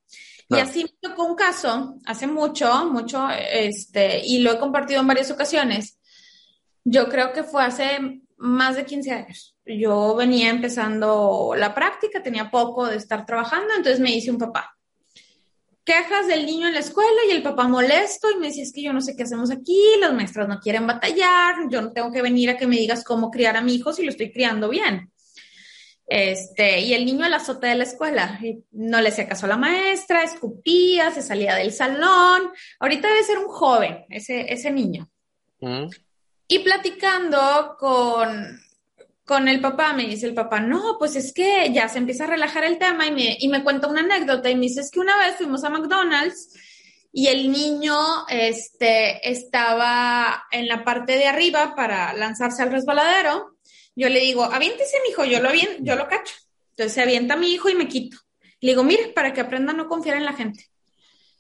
Y 0.49 0.59
así 0.59 0.83
me 0.83 1.09
tocó 1.09 1.25
un 1.25 1.37
caso 1.37 1.95
hace 2.05 2.27
mucho, 2.27 2.85
mucho, 2.87 3.29
este, 3.31 4.27
y 4.27 4.41
lo 4.41 4.53
he 4.53 4.59
compartido 4.59 5.01
en 5.01 5.07
varias 5.07 5.31
ocasiones. 5.31 5.99
Yo 6.83 7.09
creo 7.09 7.33
que 7.33 7.45
fue 7.45 7.63
hace 7.63 8.23
más 8.37 8.75
de 8.75 8.85
15 8.85 9.13
años. 9.13 9.57
Yo 9.67 10.15
venía 10.17 10.51
empezando 10.51 11.55
la 11.57 11.75
práctica, 11.75 12.23
tenía 12.23 12.51
poco 12.51 12.87
de 12.87 12.97
estar 12.97 13.25
trabajando, 13.27 13.75
entonces 13.77 14.01
me 14.01 14.11
hice 14.11 14.31
un 14.31 14.39
papá 14.39 14.77
quejas 15.91 16.29
del 16.29 16.47
niño 16.47 16.69
en 16.69 16.75
la 16.75 16.81
escuela 16.81 17.21
y 17.29 17.33
el 17.33 17.43
papá 17.43 17.67
molesto 17.67 18.31
y 18.31 18.37
me 18.37 18.47
decía, 18.47 18.63
es 18.63 18.73
que 18.73 18.83
yo 18.83 18.93
no 18.93 19.01
sé 19.01 19.17
qué 19.17 19.25
hacemos 19.25 19.51
aquí, 19.51 19.83
las 19.99 20.13
maestras 20.13 20.47
no 20.47 20.61
quieren 20.61 20.87
batallar, 20.87 21.57
yo 21.69 21.83
no 21.83 21.93
tengo 21.93 22.13
que 22.13 22.23
venir 22.23 22.49
a 22.49 22.57
que 22.57 22.69
me 22.69 22.77
digas 22.77 23.03
cómo 23.03 23.31
criar 23.31 23.57
a 23.57 23.61
mi 23.61 23.75
hijo 23.75 23.93
si 23.93 24.05
lo 24.05 24.11
estoy 24.11 24.31
criando 24.31 24.69
bien. 24.69 25.11
Este, 26.07 26.81
y 26.81 26.95
el 26.95 27.05
niño 27.05 27.25
a 27.25 27.29
la 27.29 27.37
azotea 27.39 27.71
de 27.71 27.77
la 27.77 27.85
escuela, 27.85 28.39
no 28.73 29.01
le 29.01 29.09
hacía 29.09 29.29
caso 29.29 29.47
a 29.47 29.49
la 29.49 29.57
maestra, 29.57 30.23
escupía, 30.23 31.11
se 31.11 31.23
salía 31.23 31.55
del 31.55 31.73
salón. 31.73 32.51
Ahorita 32.79 33.09
debe 33.09 33.25
ser 33.25 33.39
un 33.39 33.49
joven, 33.49 34.05
ese, 34.11 34.53
ese 34.53 34.71
niño. 34.71 35.11
Mm. 35.61 35.87
Y 36.47 36.59
platicando 36.61 37.77
con, 37.79 38.61
con 39.31 39.47
el 39.47 39.61
papá, 39.61 39.93
me 39.93 40.09
dice 40.09 40.27
el 40.27 40.35
papá, 40.35 40.59
no, 40.59 40.97
pues 40.99 41.15
es 41.15 41.33
que 41.33 41.73
ya 41.73 41.89
se 41.89 41.99
empieza 41.99 42.25
a 42.25 42.27
relajar 42.27 42.65
el 42.65 42.79
tema 42.79 43.07
y 43.07 43.13
me, 43.13 43.37
y 43.39 43.47
me 43.47 43.63
cuenta 43.63 43.87
una 43.87 44.01
anécdota 44.01 44.51
y 44.51 44.57
me 44.57 44.63
dice, 44.63 44.81
es 44.81 44.91
que 44.91 44.99
una 44.99 45.17
vez 45.19 45.37
fuimos 45.37 45.63
a 45.63 45.71
McDonald's 45.71 46.53
y 47.13 47.29
el 47.29 47.53
niño 47.53 47.97
este, 48.29 49.31
estaba 49.31 50.47
en 50.51 50.67
la 50.67 50.83
parte 50.83 51.13
de 51.13 51.29
arriba 51.29 51.77
para 51.77 52.13
lanzarse 52.13 52.65
al 52.65 52.73
resbaladero. 52.73 53.57
Yo 53.95 54.09
le 54.09 54.19
digo, 54.19 54.43
aviéntese, 54.43 54.97
mi 55.05 55.11
hijo, 55.11 55.25
yo 55.25 55.39
lo, 55.39 55.51
yo 55.79 55.95
lo 55.95 56.09
cacho. 56.09 56.35
Entonces 56.71 56.93
se 56.93 57.01
avienta 57.01 57.37
mi 57.37 57.53
hijo 57.53 57.69
y 57.69 57.77
me 57.77 57.87
quito. 57.87 58.17
Le 58.61 58.73
digo, 58.73 58.83
mire, 58.83 59.13
para 59.15 59.33
que 59.33 59.43
aprenda 59.43 59.73
a 59.73 59.77
no 59.77 59.87
confiar 59.87 60.17
en 60.17 60.25
la 60.25 60.33
gente. 60.33 60.67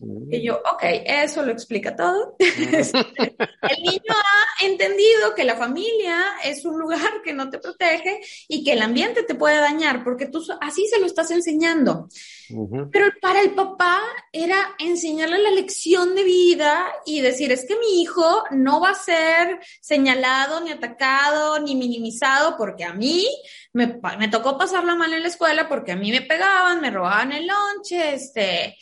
Y 0.02 0.42
yo, 0.42 0.54
ok, 0.54 0.82
eso 1.04 1.42
lo 1.42 1.52
explica 1.52 1.94
todo. 1.94 2.34
el 2.38 3.82
niño 3.82 4.02
ha 4.08 4.64
entendido 4.64 5.34
que 5.36 5.44
la 5.44 5.56
familia 5.56 6.36
es 6.42 6.64
un 6.64 6.78
lugar 6.78 7.20
que 7.22 7.34
no 7.34 7.50
te 7.50 7.58
protege 7.58 8.20
y 8.48 8.64
que 8.64 8.72
el 8.72 8.80
ambiente 8.80 9.24
te 9.24 9.34
puede 9.34 9.56
dañar 9.56 10.02
porque 10.02 10.26
tú 10.26 10.42
así 10.62 10.86
se 10.86 11.00
lo 11.00 11.06
estás 11.06 11.30
enseñando. 11.30 12.08
Pero 12.90 13.06
para 13.20 13.42
el 13.42 13.50
papá 13.50 14.00
era 14.32 14.74
enseñarle 14.78 15.38
la 15.38 15.50
lección 15.50 16.14
de 16.14 16.24
vida 16.24 16.92
y 17.04 17.20
decir, 17.20 17.52
es 17.52 17.66
que 17.66 17.78
mi 17.78 18.00
hijo 18.00 18.44
no 18.52 18.80
va 18.80 18.90
a 18.90 18.94
ser 18.94 19.60
señalado, 19.82 20.62
ni 20.62 20.70
atacado, 20.70 21.60
ni 21.60 21.76
minimizado 21.76 22.56
porque 22.56 22.84
a 22.84 22.94
mí 22.94 23.26
me, 23.74 24.00
me 24.18 24.28
tocó 24.28 24.56
pasarla 24.56 24.94
mal 24.94 25.12
en 25.12 25.22
la 25.22 25.28
escuela 25.28 25.68
porque 25.68 25.92
a 25.92 25.96
mí 25.96 26.10
me 26.10 26.22
pegaban, 26.22 26.80
me 26.80 26.90
robaban 26.90 27.32
el 27.32 27.46
lonche, 27.46 28.14
este 28.14 28.76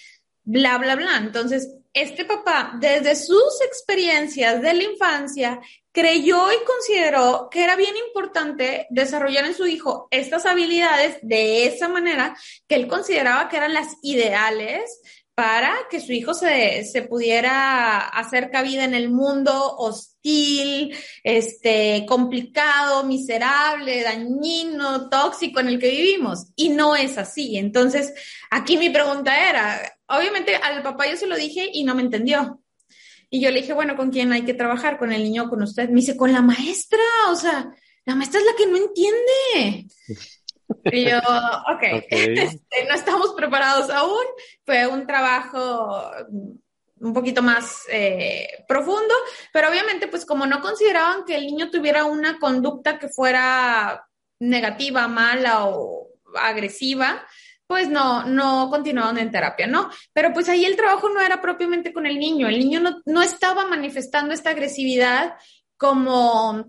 bla, 0.48 0.78
bla, 0.78 0.96
bla. 0.96 1.18
Entonces, 1.18 1.74
este 1.92 2.24
papá, 2.24 2.72
desde 2.80 3.14
sus 3.16 3.60
experiencias 3.66 4.62
de 4.62 4.72
la 4.72 4.82
infancia, 4.82 5.60
creyó 5.92 6.50
y 6.50 6.64
consideró 6.64 7.48
que 7.50 7.64
era 7.64 7.76
bien 7.76 7.94
importante 8.08 8.86
desarrollar 8.88 9.44
en 9.44 9.54
su 9.54 9.66
hijo 9.66 10.08
estas 10.10 10.46
habilidades 10.46 11.18
de 11.22 11.66
esa 11.66 11.88
manera 11.88 12.36
que 12.66 12.76
él 12.76 12.88
consideraba 12.88 13.48
que 13.48 13.58
eran 13.58 13.74
las 13.74 13.96
ideales 14.02 15.00
para 15.34 15.74
que 15.90 16.00
su 16.00 16.12
hijo 16.12 16.34
se, 16.34 16.84
se, 16.84 17.02
pudiera 17.02 17.98
hacer 17.98 18.50
cabida 18.50 18.84
en 18.84 18.94
el 18.94 19.10
mundo 19.10 19.76
hostil, 20.18 20.96
este, 21.22 22.04
complicado, 22.06 23.04
miserable, 23.04 24.02
dañino, 24.02 25.08
tóxico 25.08 25.60
en 25.60 25.68
el 25.68 25.78
que 25.78 25.90
vivimos. 25.90 26.48
Y 26.56 26.70
no 26.70 26.96
es 26.96 27.18
así. 27.18 27.56
Entonces, 27.56 28.12
aquí 28.50 28.76
mi 28.76 28.90
pregunta 28.90 29.48
era, 29.48 29.80
obviamente 30.06 30.56
al 30.56 30.82
papá 30.82 31.08
yo 31.08 31.16
se 31.16 31.26
lo 31.26 31.36
dije 31.36 31.68
y 31.72 31.84
no 31.84 31.94
me 31.94 32.02
entendió. 32.02 32.60
Y 33.30 33.40
yo 33.40 33.50
le 33.50 33.60
dije, 33.60 33.74
bueno, 33.74 33.96
¿con 33.96 34.10
quién 34.10 34.32
hay 34.32 34.42
que 34.42 34.54
trabajar? 34.54 34.98
¿Con 34.98 35.12
el 35.12 35.22
niño 35.22 35.44
o 35.44 35.48
con 35.48 35.62
usted? 35.62 35.88
Me 35.90 36.00
dice, 36.00 36.16
con 36.16 36.32
la 36.32 36.40
maestra. 36.40 36.98
O 37.30 37.36
sea, 37.36 37.70
la 38.04 38.14
maestra 38.14 38.40
es 38.40 38.46
la 38.46 38.56
que 38.56 38.66
no 38.66 38.76
entiende. 38.76 39.86
Y 40.84 41.10
yo, 41.10 41.18
ok, 41.18 41.82
este, 42.10 42.84
no 42.88 42.94
estamos 42.94 43.34
preparados 43.36 43.90
aún. 43.90 44.24
Fue 44.64 44.86
un 44.86 45.06
trabajo 45.06 46.10
un 47.00 47.12
poquito 47.12 47.42
más 47.42 47.82
eh, 47.90 48.64
profundo, 48.66 49.14
pero 49.52 49.68
obviamente 49.68 50.08
pues 50.08 50.24
como 50.24 50.46
no 50.46 50.60
consideraban 50.60 51.24
que 51.24 51.36
el 51.36 51.46
niño 51.46 51.70
tuviera 51.70 52.04
una 52.04 52.38
conducta 52.38 52.98
que 52.98 53.08
fuera 53.08 54.06
negativa, 54.40 55.08
mala 55.08 55.66
o 55.66 56.08
agresiva, 56.36 57.24
pues 57.66 57.88
no, 57.88 58.24
no 58.24 58.70
continuaban 58.70 59.18
en 59.18 59.30
terapia, 59.30 59.66
¿no? 59.66 59.90
Pero 60.12 60.32
pues 60.32 60.48
ahí 60.48 60.64
el 60.64 60.76
trabajo 60.76 61.08
no 61.10 61.20
era 61.20 61.42
propiamente 61.42 61.92
con 61.92 62.06
el 62.06 62.18
niño, 62.18 62.48
el 62.48 62.58
niño 62.58 62.80
no, 62.80 63.02
no 63.04 63.22
estaba 63.22 63.66
manifestando 63.66 64.32
esta 64.32 64.50
agresividad 64.50 65.34
como 65.76 66.64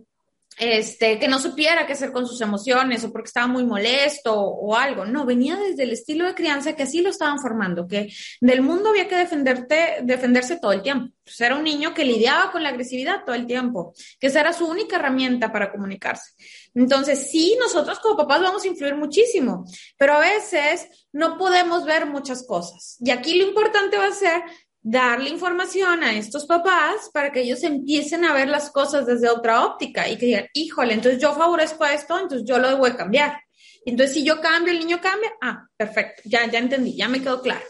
este, 0.59 1.17
que 1.19 1.29
no 1.29 1.39
supiera 1.39 1.87
qué 1.87 1.93
hacer 1.93 2.11
con 2.11 2.27
sus 2.27 2.41
emociones 2.41 3.03
o 3.05 3.11
porque 3.13 3.27
estaba 3.27 3.47
muy 3.47 3.65
molesto 3.65 4.37
o, 4.37 4.75
algo. 4.75 5.05
No, 5.05 5.25
venía 5.25 5.55
desde 5.55 5.83
el 5.83 5.93
estilo 5.93 6.25
de 6.25 6.35
crianza 6.35 6.75
que 6.75 6.83
así 6.83 7.01
lo 7.01 7.09
estaban 7.09 7.39
formando, 7.39 7.87
que 7.87 8.13
del 8.41 8.61
mundo 8.61 8.89
había 8.89 9.07
que 9.07 9.15
defenderte, 9.15 9.99
defenderse 10.03 10.59
todo 10.59 10.73
el 10.73 10.81
tiempo. 10.81 11.13
Pues 11.23 11.39
era 11.39 11.55
un 11.55 11.63
niño 11.63 11.93
que 11.93 12.03
lidiaba 12.03 12.51
con 12.51 12.61
la 12.61 12.69
agresividad 12.69 13.23
todo 13.25 13.35
el 13.35 13.47
tiempo, 13.47 13.93
que 14.19 14.27
esa 14.27 14.41
era 14.41 14.51
su 14.51 14.67
única 14.67 14.97
herramienta 14.97 15.51
para 15.51 15.71
comunicarse. 15.71 16.33
Entonces, 16.75 17.31
sí, 17.31 17.57
nosotros 17.59 17.99
como 17.99 18.17
papás 18.17 18.41
vamos 18.41 18.63
a 18.63 18.67
influir 18.67 18.95
muchísimo, 18.95 19.65
pero 19.97 20.13
a 20.13 20.19
veces 20.19 20.87
no 21.13 21.37
podemos 21.37 21.85
ver 21.85 22.05
muchas 22.05 22.45
cosas. 22.45 22.97
Y 22.99 23.11
aquí 23.11 23.35
lo 23.35 23.47
importante 23.47 23.97
va 23.97 24.07
a 24.07 24.11
ser 24.11 24.41
darle 24.81 25.29
información 25.29 26.03
a 26.03 26.15
estos 26.15 26.45
papás 26.45 27.09
para 27.13 27.31
que 27.31 27.41
ellos 27.41 27.63
empiecen 27.63 28.23
a 28.25 28.33
ver 28.33 28.47
las 28.47 28.71
cosas 28.71 29.05
desde 29.05 29.29
otra 29.29 29.65
óptica 29.65 30.07
y 30.07 30.17
que 30.17 30.25
digan, 30.27 30.47
híjole, 30.53 30.93
entonces 30.93 31.21
yo 31.21 31.33
favorezco 31.33 31.83
a 31.83 31.93
esto, 31.93 32.19
entonces 32.19 32.47
yo 32.47 32.57
lo 32.59 32.77
voy 32.77 32.91
a 32.91 32.97
cambiar. 32.97 33.39
Entonces, 33.85 34.13
si 34.13 34.23
yo 34.23 34.39
cambio, 34.41 34.73
el 34.73 34.79
niño 34.79 34.99
cambia, 35.01 35.31
ah, 35.41 35.65
perfecto, 35.75 36.21
ya, 36.25 36.49
ya 36.49 36.59
entendí, 36.59 36.95
ya 36.95 37.07
me 37.07 37.21
quedó 37.21 37.41
claro. 37.41 37.63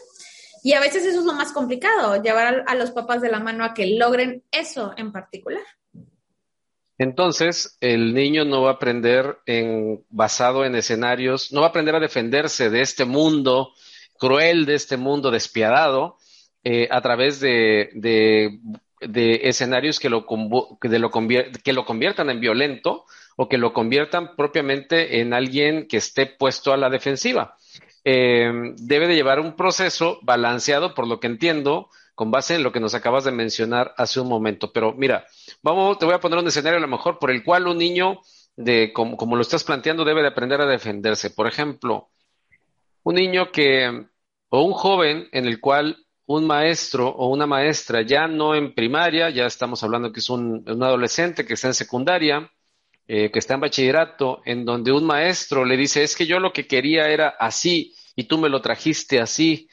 Y 0.62 0.74
a 0.74 0.80
veces 0.80 1.04
eso 1.04 1.20
es 1.20 1.24
lo 1.24 1.32
más 1.32 1.52
complicado, 1.52 2.22
llevar 2.22 2.64
a, 2.66 2.74
los 2.74 2.90
papás 2.90 3.22
de 3.22 3.30
la 3.30 3.40
mano 3.40 3.64
a 3.64 3.72
que 3.72 3.96
logren 3.96 4.44
eso 4.50 4.92
en 4.96 5.12
particular. 5.12 5.62
Entonces, 6.98 7.78
el 7.80 8.12
niño 8.12 8.44
no 8.44 8.62
va 8.62 8.70
a 8.70 8.74
aprender 8.74 9.38
en, 9.46 10.04
basado 10.10 10.66
en 10.66 10.74
escenarios, 10.74 11.50
no 11.50 11.60
va 11.60 11.68
a 11.68 11.70
aprender 11.70 11.94
a 11.94 12.00
defenderse 12.00 12.68
de 12.68 12.82
este 12.82 13.06
mundo 13.06 13.72
cruel, 14.18 14.66
de 14.66 14.74
este 14.74 14.98
mundo 14.98 15.30
despiadado, 15.30 16.18
eh, 16.64 16.88
a 16.90 17.00
través 17.00 17.40
de, 17.40 17.90
de, 17.94 19.40
escenarios 19.44 19.98
que 19.98 20.10
lo, 20.10 20.26
que, 20.80 20.88
lo 20.98 21.10
que 21.10 21.72
lo 21.72 21.84
conviertan 21.84 22.30
en 22.30 22.40
violento 22.40 23.04
o 23.36 23.48
que 23.48 23.58
lo 23.58 23.72
conviertan 23.72 24.36
propiamente 24.36 25.20
en 25.20 25.32
alguien 25.32 25.88
que 25.88 25.96
esté 25.96 26.26
puesto 26.26 26.72
a 26.72 26.76
la 26.76 26.90
defensiva. 26.90 27.56
Eh, 28.04 28.52
debe 28.76 29.08
de 29.08 29.14
llevar 29.14 29.40
un 29.40 29.56
proceso 29.56 30.18
balanceado, 30.22 30.94
por 30.94 31.06
lo 31.06 31.20
que 31.20 31.26
entiendo, 31.26 31.88
con 32.14 32.30
base 32.30 32.54
en 32.54 32.62
lo 32.62 32.72
que 32.72 32.80
nos 32.80 32.94
acabas 32.94 33.24
de 33.24 33.32
mencionar 33.32 33.94
hace 33.96 34.20
un 34.20 34.28
momento. 34.28 34.72
Pero 34.72 34.92
mira, 34.92 35.26
vamos, 35.62 35.98
te 35.98 36.04
voy 36.04 36.14
a 36.14 36.20
poner 36.20 36.38
un 36.38 36.46
escenario 36.46 36.76
a 36.76 36.82
lo 36.82 36.88
mejor 36.88 37.18
por 37.18 37.30
el 37.30 37.42
cual 37.42 37.66
un 37.66 37.78
niño, 37.78 38.20
de, 38.56 38.92
como, 38.92 39.16
como 39.16 39.36
lo 39.36 39.42
estás 39.42 39.64
planteando, 39.64 40.04
debe 40.04 40.20
de 40.20 40.28
aprender 40.28 40.60
a 40.60 40.66
defenderse. 40.66 41.30
Por 41.30 41.46
ejemplo, 41.46 42.10
un 43.02 43.14
niño 43.14 43.50
que, 43.52 44.06
o 44.50 44.62
un 44.62 44.72
joven 44.72 45.28
en 45.32 45.46
el 45.46 45.60
cual 45.60 46.04
un 46.32 46.46
maestro 46.46 47.08
o 47.08 47.26
una 47.26 47.44
maestra, 47.44 48.02
ya 48.02 48.28
no 48.28 48.54
en 48.54 48.72
primaria, 48.72 49.30
ya 49.30 49.46
estamos 49.46 49.82
hablando 49.82 50.12
que 50.12 50.20
es 50.20 50.30
un, 50.30 50.62
un 50.64 50.82
adolescente 50.84 51.44
que 51.44 51.54
está 51.54 51.66
en 51.66 51.74
secundaria, 51.74 52.52
eh, 53.08 53.32
que 53.32 53.40
está 53.40 53.54
en 53.54 53.60
bachillerato, 53.62 54.40
en 54.44 54.64
donde 54.64 54.92
un 54.92 55.04
maestro 55.04 55.64
le 55.64 55.76
dice, 55.76 56.04
es 56.04 56.14
que 56.14 56.26
yo 56.26 56.38
lo 56.38 56.52
que 56.52 56.68
quería 56.68 57.08
era 57.08 57.30
así 57.30 57.96
y 58.14 58.24
tú 58.24 58.38
me 58.38 58.48
lo 58.48 58.62
trajiste 58.62 59.18
así, 59.18 59.68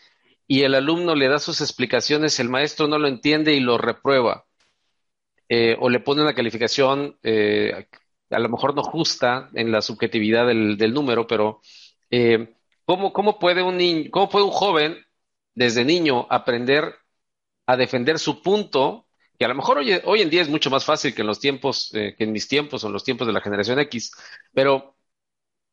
y 0.48 0.63
el 0.63 0.74
alumno 0.74 1.13
le 1.13 1.28
da 1.28 1.38
sus 1.38 1.62
explicaciones, 1.62 2.39
el 2.39 2.50
maestro 2.50 2.88
no 2.88 2.98
lo 2.98 3.08
entiende 3.08 3.54
y 3.54 3.60
lo 3.60 3.78
reprueba, 3.78 4.46
eh, 5.50 5.78
o 5.80 5.91
le 5.91 6.00
pone 6.00 6.24
una 6.24 6.34
calificación 6.34 7.20
eh, 7.22 7.86
a 8.32 8.39
lo 8.39 8.50
mejor 8.50 8.74
no 8.74 8.82
justa 8.82 9.52
en 9.54 9.72
la 9.72 9.84
subjetividad 9.84 10.48
del, 10.48 10.76
del 10.76 10.91
número, 10.91 11.28
pero 11.28 11.62
¿cómo, 12.84 13.13
¿cómo, 13.13 13.38
puede 13.38 13.62
un 13.62 13.78
niño, 13.78 14.10
cómo 14.10 14.28
puede 14.28 14.46
un 14.46 14.52
joven 14.52 15.07
desde 15.58 15.84
niño 15.84 16.28
aprender 16.30 16.93
a 17.65 17.76
defender 17.76 18.20
su 18.20 18.43
punto 18.43 19.08
que 19.39 19.46
a 19.46 19.48
lo 19.48 19.56
mejor 19.56 19.80
hoy, 19.80 20.00
hoy 20.06 20.22
en 20.22 20.30
día 20.30 20.43
es 20.43 20.50
mucho 20.50 20.70
más 20.70 20.86
fácil 20.86 21.15
que 21.15 21.22
en 21.22 21.28
los 21.28 21.39
tiempos, 21.39 21.91
eh, 21.96 22.13
que 22.15 22.26
en 22.26 22.32
mis 22.32 22.48
tiempos 22.48 22.84
o 22.84 22.88
en 22.88 22.93
los 22.93 23.04
tiempos 23.04 23.26
de 23.26 23.34
la 23.34 23.41
generación 23.41 23.80
X, 23.80 24.12
pero 24.54 24.96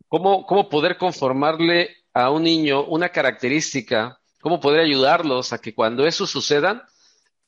¿cómo, 0.08 0.46
cómo 0.46 0.70
poder 0.70 0.96
conformarle 0.96 1.96
a 2.14 2.30
un 2.30 2.44
niño 2.44 2.84
una 2.84 3.10
característica, 3.10 4.18
cómo 4.40 4.58
poder 4.58 4.80
ayudarlos 4.80 5.52
a 5.52 5.60
que 5.60 5.74
cuando 5.74 6.06
eso 6.06 6.26
suceda, 6.26 6.88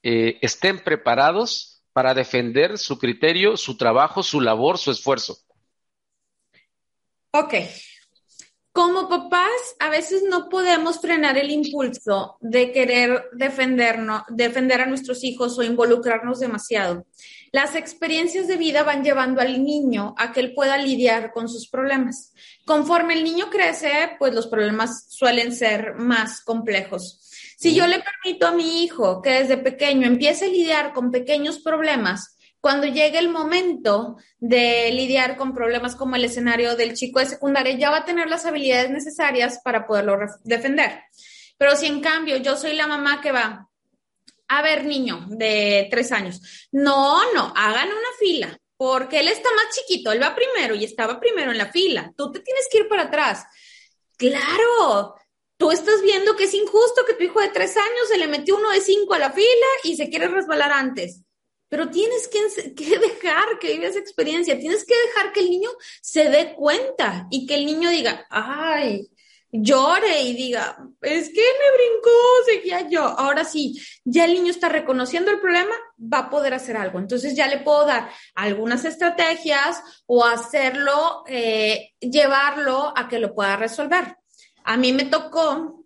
eh, 0.02 0.38
estén 0.42 0.80
preparados 0.80 1.82
para 1.94 2.12
defender 2.12 2.76
su 2.76 2.98
criterio, 2.98 3.56
su 3.56 3.78
trabajo, 3.78 4.22
su 4.22 4.42
labor, 4.42 4.76
su 4.76 4.90
esfuerzo? 4.90 5.38
Ok, 7.30 7.54
como 8.76 9.08
papás, 9.08 9.74
a 9.80 9.88
veces 9.88 10.22
no 10.28 10.50
podemos 10.50 11.00
frenar 11.00 11.38
el 11.38 11.50
impulso 11.50 12.36
de 12.42 12.72
querer 12.72 13.24
defendernos, 13.32 14.24
defender 14.28 14.82
a 14.82 14.86
nuestros 14.86 15.24
hijos 15.24 15.58
o 15.58 15.62
involucrarnos 15.62 16.40
demasiado. 16.40 17.06
Las 17.52 17.74
experiencias 17.74 18.48
de 18.48 18.58
vida 18.58 18.82
van 18.82 19.02
llevando 19.02 19.40
al 19.40 19.64
niño 19.64 20.14
a 20.18 20.30
que 20.30 20.40
él 20.40 20.52
pueda 20.52 20.76
lidiar 20.76 21.32
con 21.32 21.48
sus 21.48 21.70
problemas. 21.70 22.34
Conforme 22.66 23.14
el 23.14 23.24
niño 23.24 23.48
crece, 23.48 24.10
pues 24.18 24.34
los 24.34 24.46
problemas 24.46 25.06
suelen 25.08 25.54
ser 25.54 25.94
más 25.94 26.42
complejos. 26.42 27.30
Si 27.56 27.74
yo 27.74 27.86
le 27.86 28.02
permito 28.02 28.46
a 28.46 28.52
mi 28.52 28.84
hijo 28.84 29.22
que 29.22 29.30
desde 29.30 29.56
pequeño 29.56 30.06
empiece 30.06 30.44
a 30.44 30.48
lidiar 30.48 30.92
con 30.92 31.10
pequeños 31.10 31.60
problemas, 31.60 32.35
cuando 32.60 32.86
llegue 32.86 33.18
el 33.18 33.28
momento 33.28 34.16
de 34.38 34.90
lidiar 34.92 35.36
con 35.36 35.54
problemas 35.54 35.94
como 35.94 36.16
el 36.16 36.24
escenario 36.24 36.76
del 36.76 36.94
chico 36.94 37.20
de 37.20 37.26
secundaria, 37.26 37.76
ya 37.76 37.90
va 37.90 37.98
a 37.98 38.04
tener 38.04 38.28
las 38.28 38.44
habilidades 38.44 38.90
necesarias 38.90 39.60
para 39.62 39.86
poderlo 39.86 40.18
defender. 40.44 41.02
Pero 41.58 41.76
si 41.76 41.86
en 41.86 42.00
cambio 42.00 42.36
yo 42.38 42.56
soy 42.56 42.74
la 42.74 42.86
mamá 42.86 43.20
que 43.20 43.32
va, 43.32 43.68
a 44.48 44.62
ver, 44.62 44.84
niño 44.84 45.26
de 45.28 45.88
tres 45.90 46.12
años, 46.12 46.68
no, 46.72 47.32
no, 47.32 47.52
hagan 47.56 47.88
una 47.88 48.12
fila, 48.18 48.58
porque 48.76 49.20
él 49.20 49.28
está 49.28 49.48
más 49.54 49.74
chiquito, 49.74 50.12
él 50.12 50.22
va 50.22 50.34
primero 50.34 50.74
y 50.74 50.84
estaba 50.84 51.18
primero 51.18 51.50
en 51.50 51.58
la 51.58 51.70
fila, 51.70 52.12
tú 52.16 52.30
te 52.32 52.40
tienes 52.40 52.66
que 52.70 52.78
ir 52.78 52.88
para 52.88 53.04
atrás. 53.04 53.44
Claro, 54.16 55.14
tú 55.56 55.70
estás 55.70 56.02
viendo 56.02 56.36
que 56.36 56.44
es 56.44 56.54
injusto 56.54 57.04
que 57.06 57.14
tu 57.14 57.24
hijo 57.24 57.40
de 57.40 57.48
tres 57.48 57.76
años 57.76 58.08
se 58.08 58.18
le 58.18 58.28
metió 58.28 58.56
uno 58.56 58.70
de 58.70 58.80
cinco 58.80 59.14
a 59.14 59.18
la 59.18 59.32
fila 59.32 59.66
y 59.84 59.96
se 59.96 60.08
quiere 60.08 60.28
resbalar 60.28 60.72
antes 60.72 61.25
pero 61.68 61.90
tienes 61.90 62.28
que, 62.76 62.98
dejar 62.98 63.58
que 63.60 63.72
viva 63.74 63.86
esa 63.86 63.98
experiencia, 63.98 64.58
tienes 64.58 64.84
que 64.84 64.94
dejar 65.08 65.32
que 65.32 65.40
el 65.40 65.50
niño 65.50 65.70
se 66.00 66.28
dé 66.30 66.54
cuenta 66.54 67.26
y 67.30 67.46
que 67.46 67.54
el 67.54 67.66
niño 67.66 67.90
diga, 67.90 68.26
ay, 68.30 69.08
llore 69.50 70.22
y 70.22 70.34
diga, 70.34 70.76
es 71.00 71.28
que 71.30 71.40
me 71.40 71.76
brincó, 71.76 72.10
seguía 72.44 72.88
yo. 72.88 73.02
Ahora 73.02 73.44
sí, 73.44 73.80
ya 74.04 74.24
el 74.24 74.34
niño 74.34 74.50
está 74.50 74.68
reconociendo 74.68 75.30
el 75.30 75.40
problema, 75.40 75.74
va 75.98 76.18
a 76.18 76.30
poder 76.30 76.54
hacer 76.54 76.76
algo. 76.76 76.98
Entonces 76.98 77.34
ya 77.34 77.46
le 77.46 77.58
puedo 77.58 77.86
dar 77.86 78.10
algunas 78.34 78.84
estrategias 78.84 79.82
o 80.06 80.24
hacerlo, 80.24 81.24
eh, 81.26 81.92
llevarlo 82.00 82.92
a 82.96 83.08
que 83.08 83.18
lo 83.18 83.34
pueda 83.34 83.56
resolver. 83.56 84.16
A 84.64 84.76
mí 84.76 84.92
me 84.92 85.04
tocó 85.04 85.85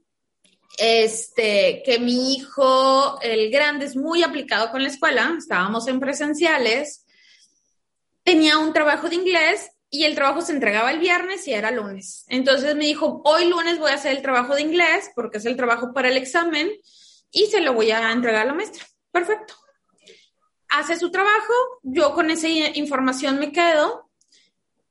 este, 0.82 1.82
que 1.84 1.98
mi 1.98 2.32
hijo, 2.32 3.20
el 3.20 3.50
grande, 3.50 3.84
es 3.84 3.96
muy 3.96 4.22
aplicado 4.22 4.70
con 4.70 4.82
la 4.82 4.88
escuela, 4.88 5.34
estábamos 5.36 5.86
en 5.88 6.00
presenciales, 6.00 7.04
tenía 8.22 8.56
un 8.56 8.72
trabajo 8.72 9.10
de 9.10 9.16
inglés 9.16 9.72
y 9.90 10.04
el 10.04 10.14
trabajo 10.14 10.40
se 10.40 10.52
entregaba 10.52 10.90
el 10.90 10.98
viernes 10.98 11.46
y 11.46 11.52
era 11.52 11.70
lunes. 11.70 12.24
Entonces 12.28 12.74
me 12.76 12.86
dijo, 12.86 13.20
hoy 13.26 13.46
lunes 13.46 13.78
voy 13.78 13.90
a 13.90 13.96
hacer 13.96 14.16
el 14.16 14.22
trabajo 14.22 14.54
de 14.54 14.62
inglés 14.62 15.10
porque 15.14 15.36
es 15.36 15.44
el 15.44 15.54
trabajo 15.54 15.92
para 15.92 16.08
el 16.08 16.16
examen 16.16 16.70
y 17.30 17.46
se 17.46 17.60
lo 17.60 17.74
voy 17.74 17.90
a 17.90 18.10
entregar 18.10 18.40
a 18.40 18.46
la 18.46 18.54
maestra. 18.54 18.86
Perfecto. 19.12 19.54
Hace 20.70 20.96
su 20.96 21.10
trabajo, 21.10 21.52
yo 21.82 22.14
con 22.14 22.30
esa 22.30 22.48
información 22.48 23.38
me 23.38 23.52
quedo, 23.52 24.08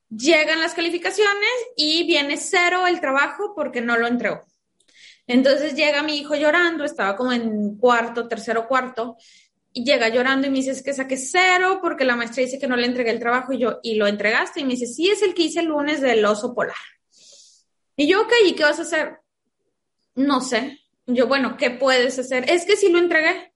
llegan 0.10 0.60
las 0.60 0.76
calificaciones 0.76 1.50
y 1.76 2.06
viene 2.06 2.38
cero 2.38 2.86
el 2.86 3.00
trabajo 3.00 3.54
porque 3.56 3.82
no 3.82 3.98
lo 3.98 4.06
entregó. 4.06 4.46
Entonces 5.30 5.76
llega 5.76 6.02
mi 6.02 6.18
hijo 6.18 6.34
llorando, 6.34 6.84
estaba 6.84 7.16
como 7.16 7.32
en 7.32 7.78
cuarto, 7.78 8.28
tercero 8.28 8.68
cuarto, 8.68 9.16
y 9.72 9.86
llega 9.86 10.10
llorando 10.10 10.48
y 10.48 10.50
me 10.50 10.58
dice, 10.58 10.72
es 10.72 10.82
que 10.82 10.92
saqué 10.92 11.18
cero 11.18 11.78
porque 11.84 12.04
la 12.04 12.16
maestra 12.16 12.44
dice 12.44 12.58
que 12.58 12.68
no 12.68 12.76
le 12.76 12.88
entregué 12.88 13.12
el 13.12 13.20
trabajo 13.20 13.54
y 13.54 13.60
yo, 13.60 13.80
¿y 13.84 13.94
lo 13.94 14.08
entregaste? 14.08 14.62
Y 14.62 14.64
me 14.64 14.72
dice, 14.72 14.88
sí, 14.88 15.08
es 15.08 15.22
el 15.22 15.36
que 15.36 15.44
hice 15.44 15.60
el 15.60 15.68
lunes 15.68 16.02
del 16.02 16.26
oso 16.26 16.56
polar. 16.56 16.76
Y 17.96 18.08
yo, 18.08 18.24
ok, 18.24 18.34
¿y 18.44 18.56
qué 18.56 18.64
vas 18.64 18.80
a 18.80 18.82
hacer? 18.82 19.20
No 20.16 20.42
sé. 20.42 20.80
Yo, 21.06 21.28
bueno, 21.28 21.58
¿qué 21.58 21.70
puedes 21.70 22.18
hacer? 22.18 22.50
Es 22.50 22.66
que 22.66 22.76
sí 22.76 22.90
lo 22.90 22.98
entregué. 22.98 23.54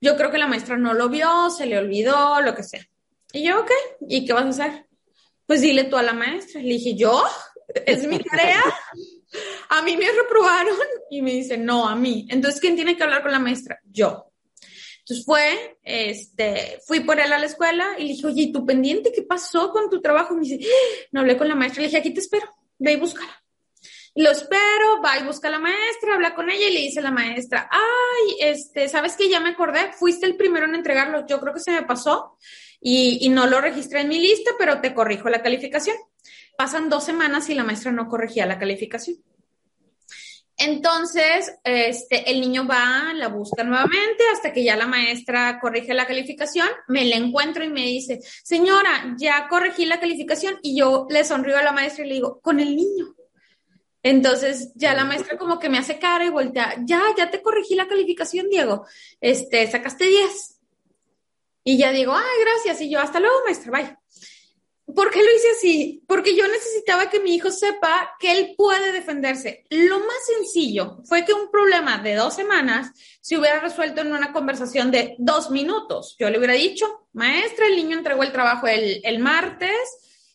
Yo 0.00 0.16
creo 0.16 0.32
que 0.32 0.38
la 0.38 0.48
maestra 0.48 0.76
no 0.78 0.94
lo 0.94 1.08
vio, 1.08 1.48
se 1.50 1.66
le 1.66 1.78
olvidó, 1.78 2.40
lo 2.40 2.56
que 2.56 2.64
sea. 2.64 2.84
Y 3.32 3.44
yo, 3.44 3.60
ok, 3.60 3.70
¿y 4.08 4.26
qué 4.26 4.32
vas 4.32 4.46
a 4.46 4.48
hacer? 4.48 4.86
Pues 5.46 5.60
dile 5.60 5.84
tú 5.84 5.96
a 5.96 6.02
la 6.02 6.12
maestra. 6.12 6.60
Le 6.60 6.70
dije, 6.70 6.96
¿yo? 6.96 7.22
¿Es 7.86 8.04
mi 8.04 8.18
tarea? 8.18 8.64
a 9.70 9.82
mí 9.82 9.96
me 9.96 10.10
reprobaron 10.10 10.76
y 11.10 11.22
me 11.22 11.32
dice, 11.32 11.58
no, 11.58 11.88
a 11.88 11.94
mí. 11.94 12.26
Entonces, 12.30 12.60
¿quién 12.60 12.76
tiene 12.76 12.96
que 12.96 13.02
hablar 13.02 13.22
con 13.22 13.32
la 13.32 13.38
maestra? 13.38 13.80
Yo. 13.84 14.32
Entonces 15.00 15.24
fue, 15.24 15.78
este, 15.82 16.80
fui 16.86 17.00
por 17.00 17.18
él 17.18 17.32
a 17.32 17.38
la 17.38 17.46
escuela 17.46 17.96
y 17.98 18.02
le 18.02 18.08
dije, 18.08 18.26
oye, 18.26 18.42
¿y 18.42 18.52
tu 18.52 18.66
pendiente 18.66 19.10
qué 19.10 19.22
pasó 19.22 19.70
con 19.70 19.88
tu 19.88 20.02
trabajo? 20.02 20.34
Y 20.34 20.36
me 20.36 20.42
dice, 20.42 20.60
¡Ah!". 20.62 21.08
no 21.12 21.20
hablé 21.20 21.36
con 21.36 21.48
la 21.48 21.54
maestra. 21.54 21.80
Le 21.80 21.88
dije, 21.88 21.98
aquí 21.98 22.12
te 22.12 22.20
espero, 22.20 22.46
ve 22.78 22.92
y 22.92 22.96
búscala. 22.96 23.42
Lo 24.14 24.30
espero, 24.30 25.00
va 25.02 25.18
y 25.18 25.24
busca 25.24 25.48
a 25.48 25.52
la 25.52 25.60
maestra, 25.60 26.14
habla 26.14 26.34
con 26.34 26.50
ella 26.50 26.68
y 26.68 26.72
le 26.72 26.80
dice 26.80 26.98
a 26.98 27.02
la 27.02 27.10
maestra, 27.10 27.70
ay, 27.70 28.36
este, 28.40 28.88
¿sabes 28.88 29.14
qué? 29.16 29.28
Ya 29.28 29.38
me 29.38 29.50
acordé, 29.50 29.92
fuiste 29.92 30.26
el 30.26 30.36
primero 30.36 30.66
en 30.66 30.74
entregarlo, 30.74 31.24
yo 31.26 31.38
creo 31.40 31.54
que 31.54 31.60
se 31.60 31.70
me 31.70 31.84
pasó 31.84 32.36
y, 32.80 33.24
y 33.24 33.28
no 33.28 33.46
lo 33.46 33.60
registré 33.60 34.00
en 34.00 34.08
mi 34.08 34.18
lista, 34.18 34.50
pero 34.58 34.80
te 34.80 34.92
corrijo 34.92 35.28
la 35.28 35.40
calificación. 35.40 35.96
Pasan 36.58 36.88
dos 36.88 37.04
semanas 37.04 37.48
y 37.50 37.54
la 37.54 37.62
maestra 37.62 37.92
no 37.92 38.08
corregía 38.08 38.44
la 38.44 38.58
calificación. 38.58 39.18
Entonces, 40.56 41.54
este, 41.62 42.28
el 42.28 42.40
niño 42.40 42.66
va, 42.66 43.12
la 43.14 43.28
busca 43.28 43.62
nuevamente 43.62 44.24
hasta 44.32 44.52
que 44.52 44.64
ya 44.64 44.74
la 44.74 44.88
maestra 44.88 45.60
corrige 45.60 45.94
la 45.94 46.08
calificación, 46.08 46.66
me 46.88 47.04
la 47.04 47.14
encuentro 47.14 47.62
y 47.62 47.68
me 47.68 47.82
dice, 47.82 48.18
señora, 48.42 49.14
ya 49.16 49.46
corregí 49.46 49.86
la 49.86 50.00
calificación 50.00 50.58
y 50.60 50.76
yo 50.76 51.06
le 51.08 51.22
sonrío 51.22 51.56
a 51.56 51.62
la 51.62 51.70
maestra 51.70 52.04
y 52.04 52.08
le 52.08 52.14
digo, 52.14 52.40
con 52.40 52.58
el 52.58 52.74
niño. 52.74 53.14
Entonces 54.02 54.72
ya 54.74 54.94
la 54.94 55.04
maestra 55.04 55.38
como 55.38 55.60
que 55.60 55.68
me 55.68 55.78
hace 55.78 56.00
cara 56.00 56.24
y 56.24 56.30
voltea, 56.30 56.74
ya, 56.84 57.02
ya 57.16 57.30
te 57.30 57.40
corregí 57.40 57.76
la 57.76 57.86
calificación, 57.86 58.48
Diego, 58.50 58.84
este, 59.20 59.70
sacaste 59.70 60.06
10. 60.06 60.58
Y 61.62 61.78
ya 61.78 61.92
digo, 61.92 62.16
ay, 62.16 62.40
gracias. 62.40 62.80
Y 62.80 62.90
yo, 62.90 62.98
hasta 62.98 63.20
luego, 63.20 63.44
maestra, 63.44 63.70
bye. 63.70 63.96
¿Por 64.94 65.10
qué 65.10 65.22
lo 65.22 65.34
hice 65.34 65.50
así? 65.50 66.02
Porque 66.06 66.34
yo 66.34 66.48
necesitaba 66.48 67.10
que 67.10 67.20
mi 67.20 67.34
hijo 67.34 67.50
sepa 67.50 68.14
que 68.18 68.32
él 68.32 68.54
puede 68.56 68.92
defenderse. 68.92 69.64
Lo 69.68 69.98
más 69.98 70.16
sencillo 70.34 70.98
fue 71.04 71.24
que 71.26 71.34
un 71.34 71.50
problema 71.50 71.98
de 71.98 72.14
dos 72.14 72.34
semanas 72.34 72.90
se 73.20 73.36
hubiera 73.36 73.60
resuelto 73.60 74.00
en 74.00 74.12
una 74.12 74.32
conversación 74.32 74.90
de 74.90 75.14
dos 75.18 75.50
minutos. 75.50 76.16
Yo 76.18 76.30
le 76.30 76.38
hubiera 76.38 76.54
dicho, 76.54 77.08
maestra, 77.12 77.66
el 77.66 77.76
niño 77.76 77.98
entregó 77.98 78.22
el 78.22 78.32
trabajo 78.32 78.66
el, 78.66 79.00
el 79.04 79.18
martes, 79.18 79.76